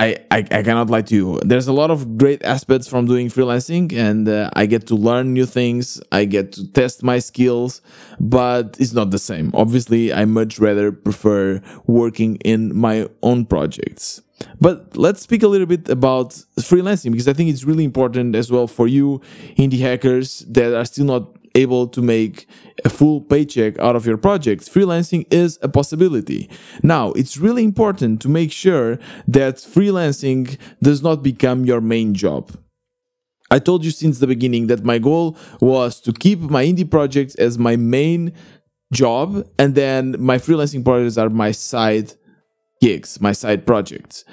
I, 0.00 0.16
I, 0.30 0.38
I, 0.38 0.62
cannot 0.62 0.88
lie 0.88 1.02
to 1.02 1.14
you. 1.14 1.40
There's 1.44 1.68
a 1.68 1.74
lot 1.74 1.90
of 1.90 2.16
great 2.16 2.42
aspects 2.42 2.88
from 2.88 3.04
doing 3.04 3.28
freelancing, 3.28 3.92
and 3.92 4.26
uh, 4.26 4.48
I 4.54 4.64
get 4.64 4.86
to 4.86 4.94
learn 4.94 5.34
new 5.34 5.44
things. 5.44 6.00
I 6.10 6.24
get 6.24 6.52
to 6.52 6.72
test 6.72 7.02
my 7.02 7.18
skills, 7.18 7.82
but 8.18 8.78
it's 8.80 8.94
not 8.94 9.10
the 9.10 9.18
same. 9.18 9.50
Obviously, 9.52 10.10
I 10.10 10.24
much 10.24 10.58
rather 10.58 10.90
prefer 10.90 11.60
working 11.86 12.36
in 12.36 12.74
my 12.74 13.08
own 13.22 13.44
projects. 13.44 14.22
But 14.60 14.96
let's 14.96 15.22
speak 15.22 15.42
a 15.42 15.48
little 15.48 15.66
bit 15.66 15.88
about 15.88 16.30
freelancing 16.58 17.12
because 17.12 17.28
I 17.28 17.32
think 17.32 17.50
it's 17.50 17.64
really 17.64 17.84
important 17.84 18.34
as 18.34 18.50
well 18.50 18.66
for 18.66 18.86
you 18.86 19.20
indie 19.56 19.80
hackers 19.80 20.40
that 20.48 20.74
are 20.74 20.84
still 20.84 21.06
not 21.06 21.36
able 21.54 21.88
to 21.88 22.00
make 22.00 22.46
a 22.84 22.88
full 22.88 23.20
paycheck 23.20 23.78
out 23.78 23.96
of 23.96 24.06
your 24.06 24.16
project, 24.16 24.62
freelancing 24.62 25.26
is 25.32 25.58
a 25.62 25.68
possibility. 25.68 26.48
Now, 26.82 27.12
it's 27.12 27.36
really 27.36 27.64
important 27.64 28.20
to 28.22 28.28
make 28.28 28.52
sure 28.52 28.98
that 29.26 29.56
freelancing 29.56 30.56
does 30.82 31.02
not 31.02 31.22
become 31.22 31.64
your 31.64 31.80
main 31.80 32.14
job. 32.14 32.52
I 33.50 33.58
told 33.58 33.84
you 33.84 33.90
since 33.90 34.20
the 34.20 34.28
beginning 34.28 34.68
that 34.68 34.84
my 34.84 34.98
goal 34.98 35.36
was 35.60 36.00
to 36.02 36.12
keep 36.12 36.38
my 36.38 36.64
indie 36.64 36.88
projects 36.88 37.34
as 37.34 37.58
my 37.58 37.74
main 37.76 38.32
job, 38.92 39.44
and 39.58 39.74
then 39.74 40.16
my 40.18 40.38
freelancing 40.38 40.84
projects 40.84 41.18
are 41.18 41.30
my 41.30 41.50
side 41.50 42.14
gigs, 42.80 43.20
my 43.20 43.32
side 43.32 43.66
projects. 43.66 44.24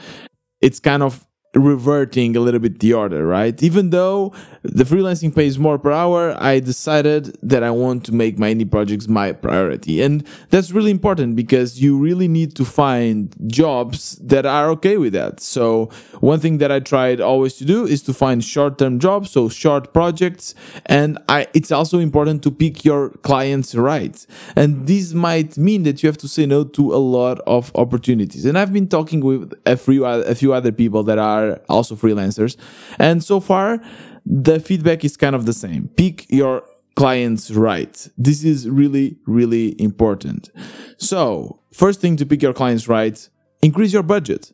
It's 0.61 0.79
kind 0.79 1.03
of 1.03 1.25
reverting 1.55 2.35
a 2.35 2.39
little 2.39 2.59
bit 2.59 2.79
the 2.79 2.93
order, 2.93 3.25
right? 3.25 3.61
Even 3.63 3.89
though 3.89 4.33
the 4.63 4.83
freelancing 4.83 5.33
pays 5.33 5.57
more 5.57 5.79
per 5.79 5.91
hour, 5.91 6.35
I 6.41 6.59
decided 6.59 7.37
that 7.41 7.63
I 7.63 7.71
want 7.71 8.05
to 8.05 8.13
make 8.13 8.37
my 8.37 8.53
indie 8.53 8.69
projects 8.69 9.07
my 9.07 9.31
priority. 9.31 10.01
And 10.01 10.27
that's 10.49 10.71
really 10.71 10.91
important 10.91 11.35
because 11.35 11.81
you 11.81 11.97
really 11.97 12.27
need 12.27 12.55
to 12.57 12.65
find 12.65 13.35
jobs 13.47 14.15
that 14.17 14.45
are 14.45 14.69
okay 14.71 14.97
with 14.97 15.13
that. 15.13 15.39
So 15.39 15.89
one 16.19 16.39
thing 16.39 16.57
that 16.59 16.71
I 16.71 16.79
tried 16.79 17.21
always 17.21 17.53
to 17.55 17.65
do 17.65 17.85
is 17.85 18.01
to 18.03 18.13
find 18.13 18.43
short-term 18.43 18.99
jobs, 18.99 19.31
so 19.31 19.49
short 19.49 19.93
projects. 19.93 20.53
And 20.85 21.17
I, 21.29 21.47
it's 21.53 21.71
also 21.71 21.99
important 21.99 22.43
to 22.43 22.51
pick 22.51 22.83
your 22.83 23.09
clients 23.23 23.73
right. 23.73 24.25
And 24.55 24.87
this 24.87 25.13
might 25.13 25.57
mean 25.57 25.83
that 25.83 26.03
you 26.03 26.07
have 26.07 26.17
to 26.17 26.27
say 26.27 26.45
no 26.45 26.63
to 26.65 26.93
a 26.93 26.97
lot 26.97 27.39
of 27.47 27.71
opportunities. 27.75 28.45
And 28.45 28.57
I've 28.57 28.73
been 28.73 28.87
talking 28.87 29.21
with 29.21 29.53
a 29.65 29.77
few, 29.77 30.05
a 30.05 30.35
few 30.35 30.53
other 30.53 30.71
people 30.71 31.03
that 31.03 31.17
are 31.17 31.36
are 31.43 31.61
also 31.69 31.95
freelancers. 31.95 32.57
And 32.99 33.23
so 33.23 33.39
far, 33.39 33.81
the 34.25 34.59
feedback 34.59 35.05
is 35.05 35.17
kind 35.17 35.35
of 35.35 35.45
the 35.45 35.53
same. 35.53 35.89
Pick 35.95 36.29
your 36.29 36.63
clients 36.95 37.51
right. 37.51 38.07
This 38.17 38.43
is 38.43 38.67
really, 38.67 39.17
really 39.25 39.79
important. 39.81 40.49
So, 40.97 41.59
first 41.71 42.01
thing 42.01 42.17
to 42.17 42.25
pick 42.25 42.41
your 42.41 42.53
clients 42.53 42.87
right, 42.87 43.17
increase 43.61 43.93
your 43.93 44.03
budget. 44.03 44.51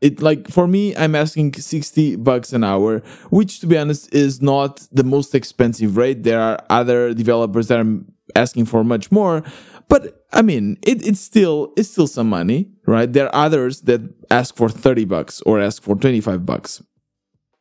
It 0.00 0.20
like 0.20 0.48
for 0.48 0.66
me, 0.66 0.96
I'm 0.96 1.14
asking 1.14 1.54
60 1.54 2.16
bucks 2.16 2.52
an 2.52 2.64
hour, 2.64 3.00
which 3.30 3.60
to 3.60 3.66
be 3.68 3.78
honest 3.78 4.12
is 4.12 4.42
not 4.42 4.88
the 4.90 5.04
most 5.04 5.34
expensive 5.34 5.96
rate. 5.96 6.24
There 6.24 6.40
are 6.40 6.58
other 6.70 7.14
developers 7.14 7.68
that 7.68 7.78
are 7.78 8.00
asking 8.34 8.64
for 8.64 8.82
much 8.82 9.12
more, 9.12 9.44
but 9.92 10.24
I 10.32 10.40
mean, 10.40 10.78
it, 10.80 11.06
it's 11.06 11.20
still 11.20 11.74
it's 11.76 11.90
still 11.90 12.06
some 12.06 12.30
money, 12.30 12.70
right? 12.86 13.12
There 13.12 13.26
are 13.26 13.44
others 13.44 13.82
that 13.82 14.00
ask 14.30 14.56
for 14.56 14.70
30 14.70 15.04
bucks 15.04 15.42
or 15.42 15.60
ask 15.60 15.82
for 15.82 15.94
25 15.96 16.46
bucks. 16.46 16.82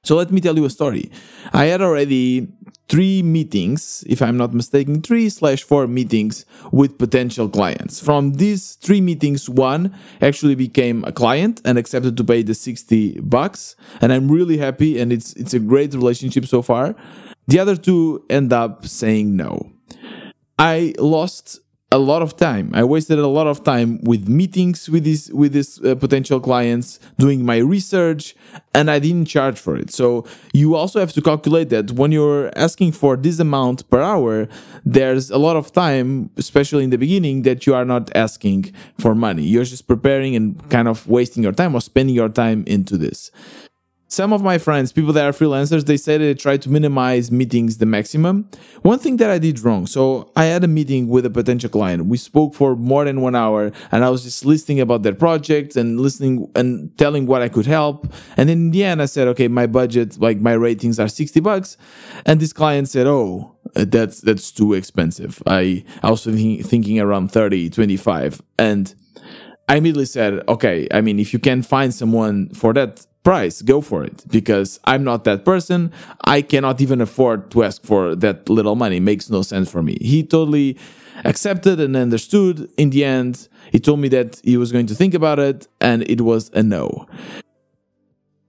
So 0.06 0.16
let 0.16 0.32
me 0.32 0.40
tell 0.40 0.56
you 0.56 0.64
a 0.64 0.70
story. 0.70 1.12
I 1.52 1.66
had 1.66 1.82
already 1.82 2.48
three 2.88 3.22
meetings, 3.22 4.06
if 4.08 4.22
I'm 4.22 4.38
not 4.38 4.54
mistaken, 4.54 5.02
three 5.02 5.28
slash 5.28 5.64
four 5.64 5.88
meetings 5.88 6.46
with 6.72 6.98
potential 6.98 7.50
clients. 7.50 8.00
From 8.00 8.36
these 8.36 8.76
three 8.76 9.02
meetings, 9.02 9.50
one 9.50 9.94
actually 10.22 10.56
became 10.56 11.04
a 11.04 11.12
client 11.12 11.60
and 11.66 11.78
accepted 11.78 12.16
to 12.16 12.24
pay 12.24 12.44
the 12.44 12.56
60 12.56 13.20
bucks. 13.20 13.76
And 14.00 14.14
I'm 14.14 14.32
really 14.32 14.58
happy 14.58 15.02
and 15.02 15.12
it's 15.12 15.34
it's 15.34 15.54
a 15.54 15.60
great 15.60 15.94
relationship 15.94 16.46
so 16.46 16.62
far. 16.62 16.96
The 17.48 17.60
other 17.60 17.76
two 17.76 18.24
end 18.30 18.54
up 18.54 18.88
saying 18.88 19.36
no. 19.36 19.70
I 20.58 20.94
lost 20.98 21.60
a 21.92 21.98
lot 21.98 22.22
of 22.22 22.38
time. 22.38 22.72
I 22.74 22.84
wasted 22.84 23.20
a 23.20 23.28
lot 23.28 23.48
of 23.48 23.64
time 23.64 24.00
with 24.04 24.28
meetings 24.30 24.90
with 24.90 25.04
these 25.04 25.32
with 25.34 25.52
these 25.52 25.84
uh, 25.84 25.96
potential 25.96 26.40
clients, 26.40 27.00
doing 27.18 27.46
my 27.46 27.58
research, 27.58 28.34
and 28.74 28.90
I 28.90 29.00
didn't 29.00 29.26
charge 29.26 29.60
for 29.60 29.76
it. 29.76 29.92
So 29.92 30.26
you 30.54 30.76
also 30.76 31.00
have 31.02 31.12
to 31.14 31.22
calculate 31.22 31.70
that 31.70 31.92
when 31.92 32.12
you're 32.14 32.50
asking 32.56 32.94
for 32.94 33.18
this 33.18 33.40
amount 33.40 33.90
per 33.90 34.02
hour, 34.02 34.48
there's 34.86 35.30
a 35.30 35.38
lot 35.38 35.58
of 35.58 35.74
time, 35.74 36.30
especially 36.38 36.86
in 36.86 36.92
the 36.92 36.98
beginning, 36.98 37.42
that 37.42 37.68
you 37.68 37.76
are 37.76 37.86
not 37.86 38.10
asking 38.16 38.74
for 38.98 39.14
money. 39.14 39.44
You're 39.44 39.66
just 39.66 39.88
preparing 39.88 40.36
and 40.36 40.70
kind 40.70 40.88
of 40.88 41.08
wasting 41.08 41.44
your 41.44 41.52
time 41.52 41.76
or 41.76 41.82
spending 41.82 42.16
your 42.16 42.30
time 42.30 42.64
into 42.68 42.98
this. 42.98 43.32
Some 44.12 44.34
of 44.34 44.44
my 44.44 44.58
friends, 44.58 44.92
people 44.92 45.14
that 45.14 45.24
are 45.24 45.32
freelancers, 45.32 45.86
they 45.86 45.96
say 45.96 46.18
they 46.18 46.34
try 46.34 46.58
to 46.58 46.70
minimize 46.70 47.32
meetings 47.32 47.78
the 47.78 47.86
maximum. 47.86 48.50
One 48.82 49.00
thing 49.00 49.16
that 49.18 49.30
I 49.30 49.38
did 49.38 49.62
wrong. 49.62 49.88
So 49.88 50.30
I 50.36 50.46
had 50.46 50.66
a 50.66 50.68
meeting 50.68 51.08
with 51.08 51.26
a 51.26 51.30
potential 51.30 51.70
client. 51.70 52.06
We 52.08 52.18
spoke 52.18 52.54
for 52.54 52.76
more 52.76 53.06
than 53.06 53.22
one 53.22 53.36
hour 53.36 53.72
and 53.90 54.04
I 54.04 54.10
was 54.10 54.24
just 54.24 54.44
listening 54.44 54.82
about 54.82 55.04
their 55.04 55.16
projects 55.16 55.78
and 55.78 55.98
listening 55.98 56.52
and 56.56 56.96
telling 56.98 57.26
what 57.26 57.42
I 57.42 57.48
could 57.48 57.66
help. 57.66 58.14
And 58.36 58.50
in 58.50 58.72
the 58.72 58.84
end, 58.84 59.02
I 59.02 59.06
said, 59.06 59.30
okay, 59.30 59.48
my 59.48 59.66
budget, 59.66 60.20
like 60.20 60.42
my 60.42 60.54
ratings 60.54 61.00
are 61.00 61.08
60 61.08 61.40
bucks. 61.40 61.78
And 62.26 62.42
this 62.42 62.52
client 62.52 62.90
said, 62.90 63.08
oh, 63.08 63.56
that's, 63.76 64.20
that's 64.20 64.52
too 64.52 64.74
expensive. 64.74 65.42
I, 65.48 65.86
I 66.04 66.12
was 66.12 66.26
thinking, 66.26 66.62
thinking 66.64 67.00
around 67.00 67.32
30, 67.32 67.70
25. 67.70 68.42
And 68.60 68.94
I 69.70 69.78
immediately 69.78 70.06
said, 70.06 70.44
okay, 70.50 70.90
I 70.92 71.00
mean, 71.00 71.18
if 71.18 71.32
you 71.32 71.40
can 71.40 71.64
find 71.64 71.94
someone 71.94 72.50
for 72.50 72.74
that 72.74 73.06
price, 73.24 73.62
go 73.62 73.82
for 73.82 74.04
it 74.04 74.24
because 74.30 74.80
I'm 74.86 75.04
not 75.04 75.24
that 75.26 75.46
person. 75.46 75.92
I 76.26 76.42
cannot 76.42 76.82
even 76.82 77.02
afford 77.02 77.52
to 77.52 77.64
ask 77.64 77.84
for 77.84 78.16
that 78.16 78.50
little 78.50 78.76
money. 78.76 78.98
It 78.98 79.02
makes 79.02 79.30
no 79.30 79.42
sense 79.42 79.70
for 79.70 79.84
me. 79.84 79.98
He 80.02 80.24
totally 80.24 80.78
accepted 81.26 81.80
and 81.80 81.96
understood. 81.96 82.70
In 82.78 82.90
the 82.90 83.04
end, 83.04 83.48
he 83.72 83.80
told 83.80 84.00
me 84.00 84.08
that 84.10 84.42
he 84.44 84.58
was 84.58 84.72
going 84.72 84.88
to 84.88 84.96
think 84.96 85.14
about 85.14 85.40
it 85.40 85.68
and 85.80 86.04
it 86.10 86.22
was 86.22 86.50
a 86.54 86.64
no. 86.64 87.08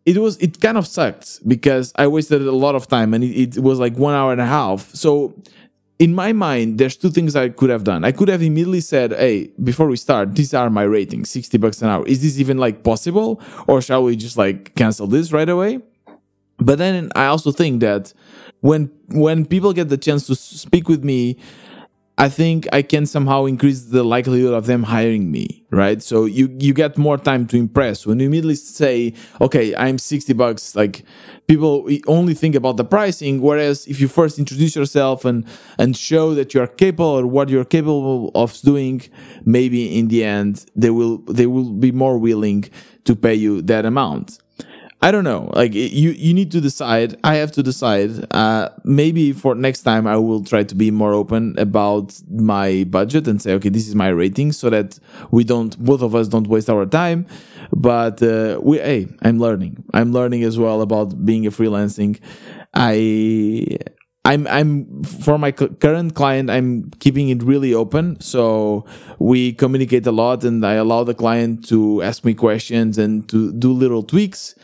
It 0.05 0.19
was, 0.19 0.37
it 0.39 0.61
kind 0.61 0.77
of 0.77 0.87
sucked 0.87 1.47
because 1.47 1.93
I 1.97 2.09
wasted 2.09 2.43
a 2.43 2.53
lot 2.53 2.75
of 2.75 2.89
time 2.89 3.15
and 3.15 3.23
it, 3.23 3.57
it 3.57 3.63
was 3.63 3.79
like 3.79 3.97
one 3.97 4.15
hour 4.15 4.33
and 4.33 4.41
a 4.41 4.47
half. 4.47 4.93
So 4.95 5.35
in 6.03 6.17
my 6.17 6.33
mind, 6.33 6.79
there's 6.79 6.97
two 6.97 7.11
things 7.11 7.37
I 7.37 7.49
could 7.49 7.71
have 7.71 7.85
done. 7.85 8.05
I 8.05 8.11
could 8.11 8.27
have 8.27 8.43
immediately 8.43 8.81
said, 8.81 9.13
Hey, 9.13 9.53
before 9.63 9.87
we 9.87 9.97
start, 9.97 10.35
these 10.35 10.53
are 10.53 10.69
my 10.69 10.83
ratings, 10.83 11.31
60 11.31 11.59
bucks 11.59 11.81
an 11.81 11.91
hour. 11.91 12.05
Is 12.09 12.23
this 12.23 12.41
even 12.41 12.59
like 12.59 12.83
possible? 12.83 13.41
Or 13.69 13.81
shall 13.81 14.03
we 14.03 14.17
just 14.17 14.37
like 14.37 14.75
cancel 14.75 15.07
this 15.07 15.33
right 15.33 15.49
away? 15.49 15.79
But 16.59 16.79
then 16.79 17.13
I 17.15 17.27
also 17.27 17.53
think 17.53 17.83
that 17.83 18.13
when, 18.63 18.91
when 19.11 19.47
people 19.47 19.73
get 19.73 19.91
the 19.91 19.97
chance 19.97 20.27
to 20.27 20.35
speak 20.35 20.89
with 20.89 21.05
me 21.05 21.37
I 22.23 22.29
think 22.29 22.69
I 22.73 22.83
can 22.83 23.05
somehow 23.05 23.47
increase 23.47 23.87
the 23.87 24.05
likelihood 24.05 24.55
of 24.55 24.67
them 24.67 24.85
hiring 24.85 25.33
me, 25.33 25.65
right? 25.73 26.01
So 26.01 26.25
you 26.25 26.57
you 26.61 26.73
get 26.73 26.97
more 26.97 27.19
time 27.19 27.49
to 27.49 27.57
impress. 27.57 28.07
When 28.07 28.21
you 28.21 28.27
immediately 28.27 28.55
say, 28.55 29.15
"Okay, 29.41 29.75
I'm 29.75 29.99
60 29.99 30.33
bucks," 30.33 30.77
like 30.77 31.03
people 31.49 31.89
only 32.07 32.35
think 32.35 32.55
about 32.55 32.77
the 32.77 32.85
pricing 32.85 33.41
whereas 33.43 33.89
if 33.89 34.01
you 34.01 34.07
first 34.07 34.39
introduce 34.39 34.77
yourself 34.77 35.25
and 35.25 35.45
and 35.81 35.97
show 35.97 36.33
that 36.39 36.55
you're 36.55 36.73
capable 36.85 37.15
or 37.19 37.27
what 37.27 37.49
you're 37.49 37.71
capable 37.79 38.31
of 38.37 38.51
doing, 38.63 39.03
maybe 39.45 39.81
in 39.99 40.07
the 40.07 40.23
end 40.23 40.65
they 40.77 40.91
will 40.91 41.19
they 41.39 41.49
will 41.49 41.71
be 41.87 41.91
more 41.91 42.19
willing 42.19 42.63
to 43.03 43.17
pay 43.17 43.35
you 43.35 43.63
that 43.63 43.85
amount. 43.85 44.39
I 45.05 45.11
don't 45.11 45.25
know. 45.25 45.51
Like 45.53 45.75
you, 45.75 46.11
you 46.11 46.33
need 46.33 46.53
to 46.53 46.61
decide. 46.61 47.19
I 47.25 47.35
have 47.35 47.51
to 47.53 47.63
decide. 47.63 48.25
Uh, 48.33 48.69
maybe 48.85 49.33
for 49.33 49.57
next 49.57 49.83
time, 49.83 50.07
I 50.07 50.17
will 50.17 50.45
try 50.45 50.63
to 50.63 50.75
be 50.77 50.93
more 50.93 51.13
open 51.13 51.59
about 51.59 52.15
my 52.31 52.85
budget 52.85 53.27
and 53.27 53.43
say, 53.43 53.53
okay, 53.55 53.69
this 53.69 53.89
is 53.89 53.97
my 53.97 54.09
rating, 54.09 54.53
so 54.53 54.71
that 54.71 55.01
we 55.33 55.43
don't, 55.43 55.77
both 55.85 56.03
of 56.03 56.15
us 56.15 56.29
don't 56.29 56.47
waste 56.47 56.71
our 56.71 56.87
time. 56.87 57.27
But 57.73 58.23
uh, 58.23 58.61
we, 58.63 58.79
hey, 58.79 59.09
I'm 59.23 59.41
learning. 59.41 59.83
I'm 59.93 60.13
learning 60.13 60.45
as 60.45 60.57
well 60.57 60.83
about 60.83 61.27
being 61.27 61.49
a 61.49 61.51
freelancing. 61.51 62.21
I, 62.73 63.79
I'm, 64.25 64.47
I'm 64.47 65.03
for 65.03 65.37
my 65.37 65.51
current 65.51 66.15
client, 66.15 66.49
I'm 66.49 66.93
keeping 67.01 67.29
it 67.29 67.43
really 67.43 67.75
open. 67.75 68.21
So 68.21 68.85
we 69.19 69.53
communicate 69.53 70.07
a 70.07 70.13
lot, 70.13 70.45
and 70.45 70.65
I 70.65 70.75
allow 70.75 71.03
the 71.03 71.15
client 71.15 71.67
to 71.71 72.03
ask 72.03 72.25
me 72.25 72.35
questions 72.35 72.99
and 72.99 73.29
to 73.31 73.53
do 73.53 73.73
little 73.73 74.05
tweaks 74.05 74.55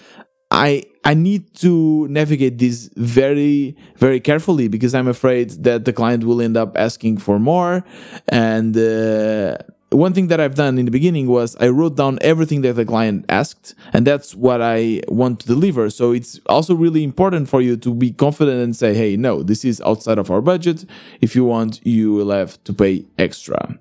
I 0.50 0.84
I 1.04 1.14
need 1.14 1.54
to 1.56 2.06
navigate 2.08 2.58
this 2.58 2.90
very 2.96 3.76
very 3.96 4.20
carefully 4.20 4.68
because 4.68 4.94
I'm 4.94 5.08
afraid 5.08 5.50
that 5.64 5.84
the 5.84 5.92
client 5.92 6.24
will 6.24 6.40
end 6.40 6.56
up 6.56 6.76
asking 6.76 7.18
for 7.18 7.38
more. 7.38 7.84
And 8.28 8.76
uh, 8.76 9.58
one 9.90 10.12
thing 10.12 10.26
that 10.28 10.38
I've 10.38 10.54
done 10.54 10.78
in 10.78 10.84
the 10.84 10.90
beginning 10.90 11.28
was 11.28 11.56
I 11.56 11.68
wrote 11.68 11.96
down 11.96 12.18
everything 12.20 12.60
that 12.62 12.74
the 12.74 12.84
client 12.84 13.24
asked, 13.28 13.74
and 13.92 14.06
that's 14.06 14.34
what 14.34 14.60
I 14.60 15.00
want 15.08 15.40
to 15.40 15.46
deliver. 15.46 15.88
So 15.88 16.12
it's 16.12 16.38
also 16.46 16.74
really 16.74 17.02
important 17.02 17.48
for 17.48 17.62
you 17.62 17.76
to 17.78 17.94
be 17.94 18.12
confident 18.12 18.60
and 18.62 18.76
say, 18.76 18.94
"Hey, 18.94 19.16
no, 19.16 19.42
this 19.42 19.64
is 19.64 19.80
outside 19.82 20.18
of 20.18 20.30
our 20.30 20.42
budget. 20.42 20.84
If 21.20 21.34
you 21.34 21.44
want, 21.44 21.80
you 21.84 22.12
will 22.12 22.30
have 22.30 22.62
to 22.64 22.72
pay 22.72 23.04
extra." 23.18 23.78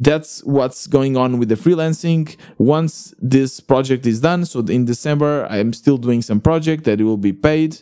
That's 0.00 0.44
what's 0.44 0.86
going 0.86 1.16
on 1.16 1.38
with 1.38 1.48
the 1.48 1.54
freelancing. 1.54 2.36
Once 2.58 3.14
this 3.18 3.60
project 3.60 4.06
is 4.06 4.20
done 4.20 4.44
so 4.44 4.60
in 4.60 4.84
december 4.84 5.46
i'm 5.48 5.72
still 5.72 5.96
doing 5.96 6.20
some 6.22 6.40
project 6.40 6.84
that 6.84 7.00
will 7.00 7.16
be 7.16 7.32
paid. 7.32 7.78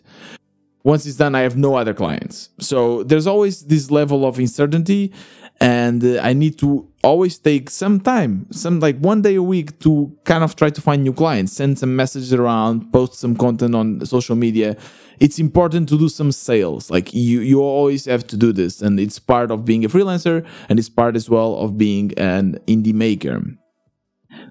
Once 0.84 1.06
it's 1.06 1.16
done 1.16 1.34
i 1.34 1.40
have 1.40 1.56
no 1.56 1.74
other 1.74 1.94
clients. 1.94 2.50
So 2.58 3.02
there's 3.04 3.26
always 3.26 3.64
this 3.66 3.90
level 3.90 4.26
of 4.26 4.38
uncertainty 4.38 5.12
and 5.60 6.04
uh, 6.04 6.20
i 6.22 6.32
need 6.32 6.58
to 6.58 6.88
always 7.02 7.38
take 7.38 7.70
some 7.70 8.00
time 8.00 8.46
some 8.50 8.80
like 8.80 8.98
one 8.98 9.22
day 9.22 9.34
a 9.36 9.42
week 9.42 9.78
to 9.78 10.16
kind 10.24 10.42
of 10.42 10.56
try 10.56 10.70
to 10.70 10.80
find 10.80 11.02
new 11.02 11.12
clients 11.12 11.52
send 11.52 11.78
some 11.78 11.94
messages 11.94 12.32
around 12.32 12.90
post 12.92 13.14
some 13.14 13.36
content 13.36 13.74
on 13.74 14.04
social 14.04 14.34
media 14.36 14.76
it's 15.20 15.38
important 15.38 15.88
to 15.88 15.98
do 15.98 16.08
some 16.08 16.32
sales. 16.32 16.90
Like 16.90 17.12
you, 17.14 17.40
you 17.40 17.60
always 17.60 18.04
have 18.06 18.26
to 18.28 18.36
do 18.36 18.52
this, 18.52 18.82
and 18.82 18.98
it's 18.98 19.18
part 19.18 19.50
of 19.50 19.64
being 19.64 19.84
a 19.84 19.88
freelancer, 19.88 20.46
and 20.68 20.78
it's 20.78 20.88
part 20.88 21.16
as 21.16 21.30
well 21.30 21.56
of 21.56 21.78
being 21.78 22.12
an 22.18 22.58
indie 22.66 22.94
maker. 22.94 23.42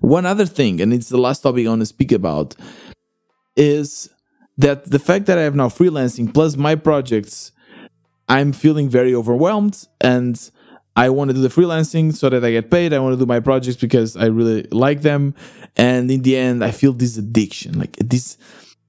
One 0.01 0.25
other 0.25 0.45
thing, 0.45 0.81
and 0.81 0.93
it's 0.93 1.09
the 1.09 1.17
last 1.17 1.41
topic 1.41 1.65
I 1.65 1.69
want 1.69 1.81
to 1.81 1.85
speak 1.85 2.11
about, 2.11 2.55
is 3.55 4.09
that 4.57 4.89
the 4.89 4.99
fact 4.99 5.25
that 5.25 5.37
I 5.37 5.41
have 5.41 5.55
now 5.55 5.69
freelancing 5.69 6.33
plus 6.33 6.55
my 6.55 6.75
projects, 6.75 7.51
I'm 8.29 8.53
feeling 8.53 8.89
very 8.89 9.13
overwhelmed 9.13 9.87
and 9.99 10.49
I 10.95 11.09
want 11.09 11.29
to 11.29 11.33
do 11.33 11.41
the 11.41 11.49
freelancing 11.49 12.13
so 12.13 12.29
that 12.29 12.45
I 12.45 12.51
get 12.51 12.69
paid. 12.69 12.93
I 12.93 12.99
want 12.99 13.13
to 13.13 13.17
do 13.17 13.25
my 13.25 13.39
projects 13.39 13.77
because 13.77 14.15
I 14.15 14.25
really 14.25 14.63
like 14.71 15.01
them. 15.01 15.33
And 15.75 16.09
in 16.11 16.21
the 16.21 16.37
end, 16.37 16.63
I 16.63 16.71
feel 16.71 16.93
this 16.93 17.17
addiction. 17.17 17.79
Like 17.79 17.95
this, 17.97 18.37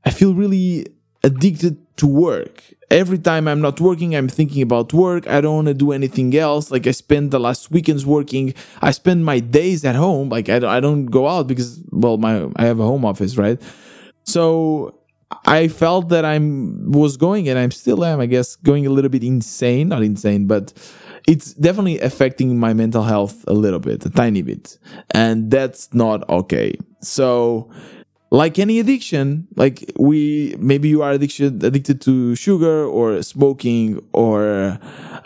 I 0.05 0.11
feel 0.11 0.35
really 0.35 0.87
addicted 1.23 1.79
to 1.97 2.07
work. 2.07 2.63
Every 2.91 3.19
time 3.19 3.49
I'm 3.49 3.63
not 3.63 3.81
working, 3.81 4.15
I'm 4.15 4.29
thinking 4.29 4.61
about 4.61 4.93
work. 4.93 5.27
I 5.27 5.41
don't 5.41 5.55
want 5.55 5.69
to 5.69 5.75
do 5.75 5.93
anything 5.93 6.37
else. 6.37 6.71
Like 6.71 6.87
I 6.87 6.91
spend 6.91 7.31
the 7.31 7.41
last 7.41 7.71
weekends 7.71 8.05
working. 8.05 8.53
I 8.83 8.91
spend 8.91 9.25
my 9.25 9.41
days 9.41 9.85
at 9.85 9.97
home. 9.97 10.29
Like 10.29 10.51
I 10.51 10.59
don't, 10.59 10.71
I 10.71 10.81
don't 10.81 11.07
go 11.07 11.27
out 11.27 11.47
because, 11.47 11.83
well, 11.91 12.19
my, 12.19 12.49
I 12.57 12.67
have 12.67 12.81
a 12.81 12.85
home 12.85 13.07
office, 13.07 13.39
right? 13.39 13.61
So 14.25 15.01
I 15.47 15.69
felt 15.69 16.11
that 16.11 16.25
I'm 16.25 16.93
was 16.93 17.17
going 17.17 17.49
and 17.49 17.59
I'm 17.59 17.71
still 17.71 18.05
am, 18.05 18.21
I 18.21 18.27
guess, 18.27 18.57
going 18.57 18.87
a 18.87 18.91
little 18.91 19.11
bit 19.11 19.25
insane, 19.25 19.89
not 19.89 20.03
insane, 20.03 20.47
but 20.47 20.73
it's 21.27 21.55
definitely 21.55 22.01
affecting 22.01 22.59
my 22.59 22.75
mental 22.75 23.03
health 23.03 23.45
a 23.47 23.55
little 23.55 23.81
bit, 23.81 24.05
a 24.05 24.11
tiny 24.11 24.43
bit. 24.43 24.79
And 25.13 25.51
that's 25.51 25.93
not 25.95 26.29
okay. 26.29 26.77
So 27.01 27.71
like 28.31 28.59
any 28.59 28.81
addiction 28.81 29.47
like 29.55 29.93
we 29.97 30.57
maybe 30.59 30.89
you 30.89 31.03
are 31.03 31.13
addicted 31.13 31.63
addicted 31.63 32.01
to 32.01 32.35
sugar 32.35 32.85
or 32.85 33.23
smoking 33.23 34.05
or 34.13 34.77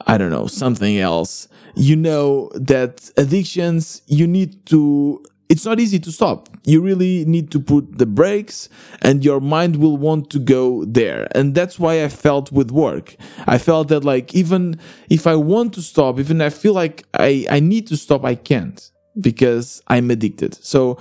i 0.07 0.19
don't 0.19 0.31
know 0.31 0.47
something 0.47 0.99
else 0.99 1.49
you 1.75 1.97
know 1.97 2.51
that 2.55 3.11
addictions 3.17 4.03
you 4.07 4.27
need 4.27 4.65
to 4.67 5.25
it's 5.49 5.65
not 5.65 5.81
easy 5.81 5.99
to 5.99 6.13
stop 6.13 6.49
you 6.65 6.81
really 6.81 7.25
need 7.25 7.51
to 7.51 7.61
put 7.61 7.99
the 7.99 8.07
brakes 8.07 8.69
and 9.03 9.25
your 9.25 9.41
mind 9.41 9.77
will 9.77 9.97
want 9.97 10.31
to 10.31 10.39
go 10.39 10.85
there 10.85 11.29
and 11.35 11.55
that's 11.55 11.79
why 11.79 12.05
i 12.05 12.09
felt 12.09 12.53
with 12.53 12.71
work 12.71 13.17
i 13.47 13.59
felt 13.59 13.89
that 13.89 14.05
like 14.05 14.35
even 14.35 14.79
if 15.11 15.27
i 15.27 15.35
want 15.35 15.73
to 15.73 15.83
stop 15.83 16.19
even 16.19 16.41
i 16.41 16.51
feel 16.51 16.73
like 16.73 17.05
i 17.15 17.47
i 17.51 17.61
need 17.61 17.87
to 17.87 17.97
stop 17.97 18.25
i 18.25 18.35
can't 18.35 18.91
because 19.21 19.83
i'm 19.89 20.11
addicted 20.11 20.55
so 20.65 20.99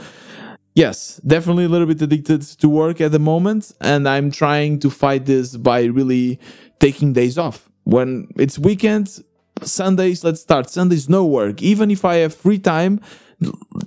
yes, 0.77 1.19
definitely 1.25 1.65
a 1.65 1.69
little 1.69 1.87
bit 1.87 2.01
addicted 2.01 2.43
to 2.43 2.69
work 2.69 3.01
at 3.01 3.11
the 3.11 3.19
moment. 3.19 3.73
And 3.81 4.07
I'm 4.07 4.29
trying 4.29 4.79
to 4.81 4.91
fight 4.91 5.25
this 5.25 5.57
by 5.57 5.85
really 5.85 6.39
taking 6.79 7.13
days 7.13 7.37
off. 7.37 7.67
When 7.83 8.27
it's 8.37 8.59
weekends, 8.59 9.23
Sundays, 9.63 10.23
let's 10.23 10.41
start. 10.41 10.69
Sundays, 10.69 11.09
no 11.09 11.25
work. 11.25 11.63
Even 11.63 11.89
if 11.89 12.05
I 12.05 12.17
have 12.17 12.35
free 12.35 12.59
time, 12.59 13.01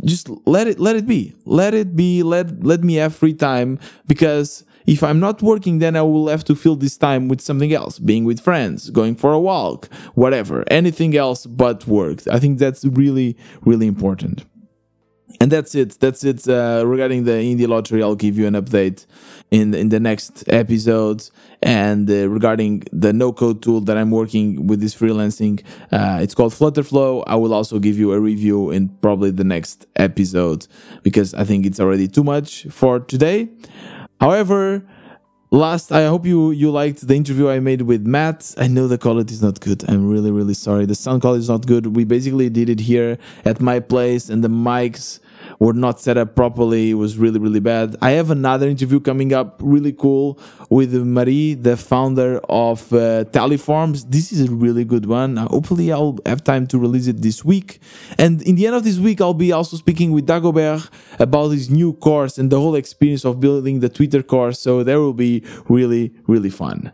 just 0.05 0.29
let 0.47 0.67
it 0.69 0.79
let 0.79 0.97
it 0.97 1.07
be. 1.07 1.35
Let 1.45 1.75
it 1.75 1.97
be. 1.97 2.23
Let 2.23 2.63
let 2.63 2.83
me 2.83 2.95
have 2.95 3.15
free 3.15 3.35
time 3.35 3.79
because 4.07 4.65
if 4.87 5.03
I'm 5.03 5.21
not 5.21 5.43
working, 5.43 5.79
then 5.79 5.97
I 5.97 6.03
will 6.03 6.29
have 6.29 6.45
to 6.45 6.55
fill 6.55 6.77
this 6.77 6.97
time 6.97 7.29
with 7.29 7.41
something 7.41 7.73
else, 7.73 7.99
being 7.99 8.25
with 8.25 8.41
friends, 8.41 8.91
going 8.91 9.15
for 9.15 9.33
a 9.33 9.41
walk, 9.41 9.93
whatever, 10.15 10.65
anything 10.71 11.17
else 11.17 11.47
but 11.47 11.87
work. 11.87 12.27
I 12.29 12.39
think 12.39 12.59
that's 12.59 12.85
really, 12.85 13.37
really 13.63 13.87
important 13.87 14.45
and 15.41 15.51
that's 15.51 15.75
it 15.75 15.99
that's 16.01 16.25
it 16.25 16.49
uh, 16.49 16.83
regarding 16.87 17.25
the 17.25 17.33
indie 17.33 17.69
lottery 17.69 18.03
i'll 18.03 18.15
give 18.15 18.37
you 18.39 18.47
an 18.47 18.55
update 18.55 19.07
in 19.51 19.75
in 19.75 19.89
the 19.89 20.01
next 20.01 20.45
episodes. 20.49 21.31
And 21.63 22.11
uh, 22.11 22.29
regarding 22.29 22.85
the 22.93 23.13
no 23.13 23.33
code 23.33 23.63
tool 23.63 23.81
that 23.83 23.99
i'm 23.99 24.11
working 24.11 24.67
with 24.67 24.81
this 24.81 24.95
freelancing 24.95 25.63
uh, 25.93 26.19
it's 26.23 26.35
called 26.35 26.53
flutterflow. 26.53 27.25
I 27.27 27.37
will 27.37 27.53
also 27.53 27.79
give 27.79 27.99
you 27.99 28.13
a 28.13 28.21
review 28.21 28.71
in 28.71 28.89
probably 28.89 29.31
the 29.31 29.45
next 29.45 29.87
episode 29.97 30.67
because 31.03 31.35
i 31.35 31.45
think 31.45 31.67
it's 31.67 31.81
already 31.81 32.09
too 32.09 32.25
much 32.25 32.67
for 32.71 33.01
today. 33.01 33.49
However, 34.21 34.85
last 35.53 35.91
i 35.91 36.05
hope 36.05 36.25
you 36.25 36.53
you 36.53 36.71
liked 36.71 37.05
the 37.09 37.15
interview 37.15 37.49
i 37.49 37.59
made 37.59 37.83
with 37.83 38.07
matt. 38.07 38.55
I 38.57 38.69
know 38.69 38.87
the 38.87 38.99
quality 38.99 39.35
is 39.35 39.43
not 39.43 39.61
good. 39.61 39.85
I'm 39.89 40.09
really 40.09 40.31
really 40.31 40.55
sorry. 40.55 40.87
The 40.87 40.95
sound 40.95 41.23
quality 41.23 41.41
is 41.41 41.49
not 41.49 41.67
good. 41.67 41.97
We 41.97 42.05
basically 42.05 42.49
did 42.49 42.69
it 42.69 42.81
here 42.81 43.19
at 43.45 43.61
my 43.61 43.81
place 43.81 44.31
and 44.31 44.45
the 44.45 44.49
mics 44.49 45.19
were 45.61 45.75
not 45.75 46.01
set 46.01 46.17
up 46.17 46.35
properly. 46.35 46.91
It 46.91 46.95
was 46.95 47.19
really, 47.19 47.39
really 47.39 47.61
bad. 47.61 47.97
I 48.03 48.13
have 48.13 48.31
another 48.31 48.67
interview 48.67 48.99
coming 48.99 49.33
up, 49.33 49.61
really 49.63 49.93
cool, 49.93 50.41
with 50.71 50.93
Marie, 50.95 51.55
the 51.55 51.77
founder 51.77 52.41
of 52.49 52.93
uh, 52.93 53.25
Tally 53.25 53.59
Forms. 53.59 54.07
This 54.07 54.33
is 54.33 54.49
a 54.49 54.53
really 54.53 54.85
good 54.85 55.07
one. 55.07 55.37
Hopefully, 55.37 55.93
I'll 55.93 56.19
have 56.27 56.43
time 56.43 56.67
to 56.69 56.79
release 56.79 57.07
it 57.07 57.21
this 57.21 57.45
week. 57.45 57.79
And 58.19 58.43
in 58.43 58.57
the 58.57 58.67
end 58.67 58.75
of 58.75 58.85
this 58.85 58.99
week, 58.99 59.21
I'll 59.21 59.35
be 59.35 59.53
also 59.53 59.77
speaking 59.77 60.13
with 60.13 60.27
Dagobert 60.27 60.89
about 61.21 61.51
his 61.51 61.71
new 61.71 61.93
course 61.93 62.39
and 62.39 62.51
the 62.51 62.59
whole 62.59 62.75
experience 62.75 63.25
of 63.25 63.39
building 63.39 63.81
the 63.81 63.91
Twitter 63.91 64.23
course. 64.23 64.59
So 64.59 64.83
there 64.83 64.99
will 64.99 65.13
be 65.15 65.45
really, 65.69 66.15
really 66.27 66.51
fun. 66.51 66.91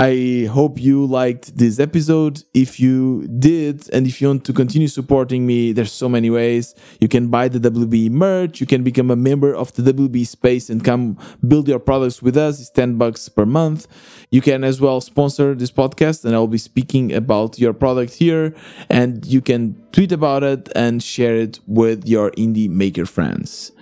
I 0.00 0.48
hope 0.50 0.80
you 0.80 1.04
liked 1.04 1.58
this 1.58 1.78
episode. 1.78 2.42
If 2.54 2.80
you 2.80 3.28
did, 3.38 3.86
and 3.92 4.06
if 4.06 4.22
you 4.22 4.28
want 4.28 4.46
to 4.46 4.54
continue 4.54 4.88
supporting 4.88 5.46
me, 5.46 5.72
there's 5.72 5.92
so 5.92 6.08
many 6.08 6.30
ways. 6.30 6.74
You 7.02 7.08
can 7.08 7.28
buy 7.28 7.48
the 7.48 7.58
WB 7.58 8.10
merch. 8.10 8.62
You 8.62 8.66
can 8.66 8.82
become 8.82 9.10
a 9.10 9.16
member 9.16 9.54
of 9.54 9.74
the 9.74 9.82
WB 9.92 10.26
space 10.26 10.70
and 10.70 10.82
come 10.82 11.18
build 11.46 11.68
your 11.68 11.78
products 11.78 12.22
with 12.22 12.38
us. 12.38 12.60
It's 12.60 12.70
10 12.70 12.96
bucks 12.96 13.28
per 13.28 13.44
month. 13.44 13.88
You 14.30 14.40
can 14.40 14.64
as 14.64 14.80
well 14.80 15.02
sponsor 15.02 15.54
this 15.54 15.70
podcast 15.70 16.24
and 16.24 16.34
I'll 16.34 16.46
be 16.46 16.56
speaking 16.56 17.12
about 17.12 17.58
your 17.58 17.74
product 17.74 18.14
here 18.14 18.54
and 18.88 19.26
you 19.26 19.42
can 19.42 19.76
tweet 19.92 20.12
about 20.12 20.42
it 20.42 20.70
and 20.74 21.02
share 21.02 21.36
it 21.36 21.60
with 21.66 22.08
your 22.08 22.30
indie 22.38 22.70
maker 22.70 23.04
friends. 23.04 23.72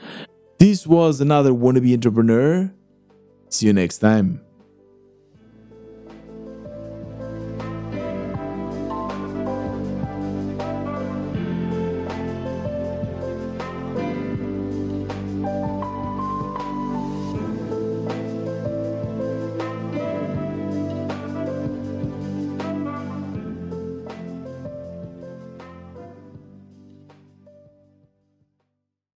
This 0.58 0.84
was 0.84 1.20
another 1.20 1.52
wannabe 1.52 1.94
entrepreneur. 1.94 2.74
See 3.50 3.66
you 3.66 3.72
next 3.72 3.98
time. 3.98 4.47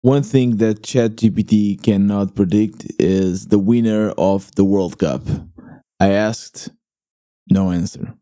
One 0.03 0.23
thing 0.23 0.57
that 0.57 0.81
ChatGPT 0.81 1.83
cannot 1.83 2.33
predict 2.33 2.87
is 2.97 3.47
the 3.47 3.59
winner 3.59 4.09
of 4.17 4.49
the 4.55 4.65
World 4.65 4.97
Cup. 4.97 5.21
I 5.99 6.09
asked, 6.09 6.69
no 7.51 7.69
answer. 7.69 8.15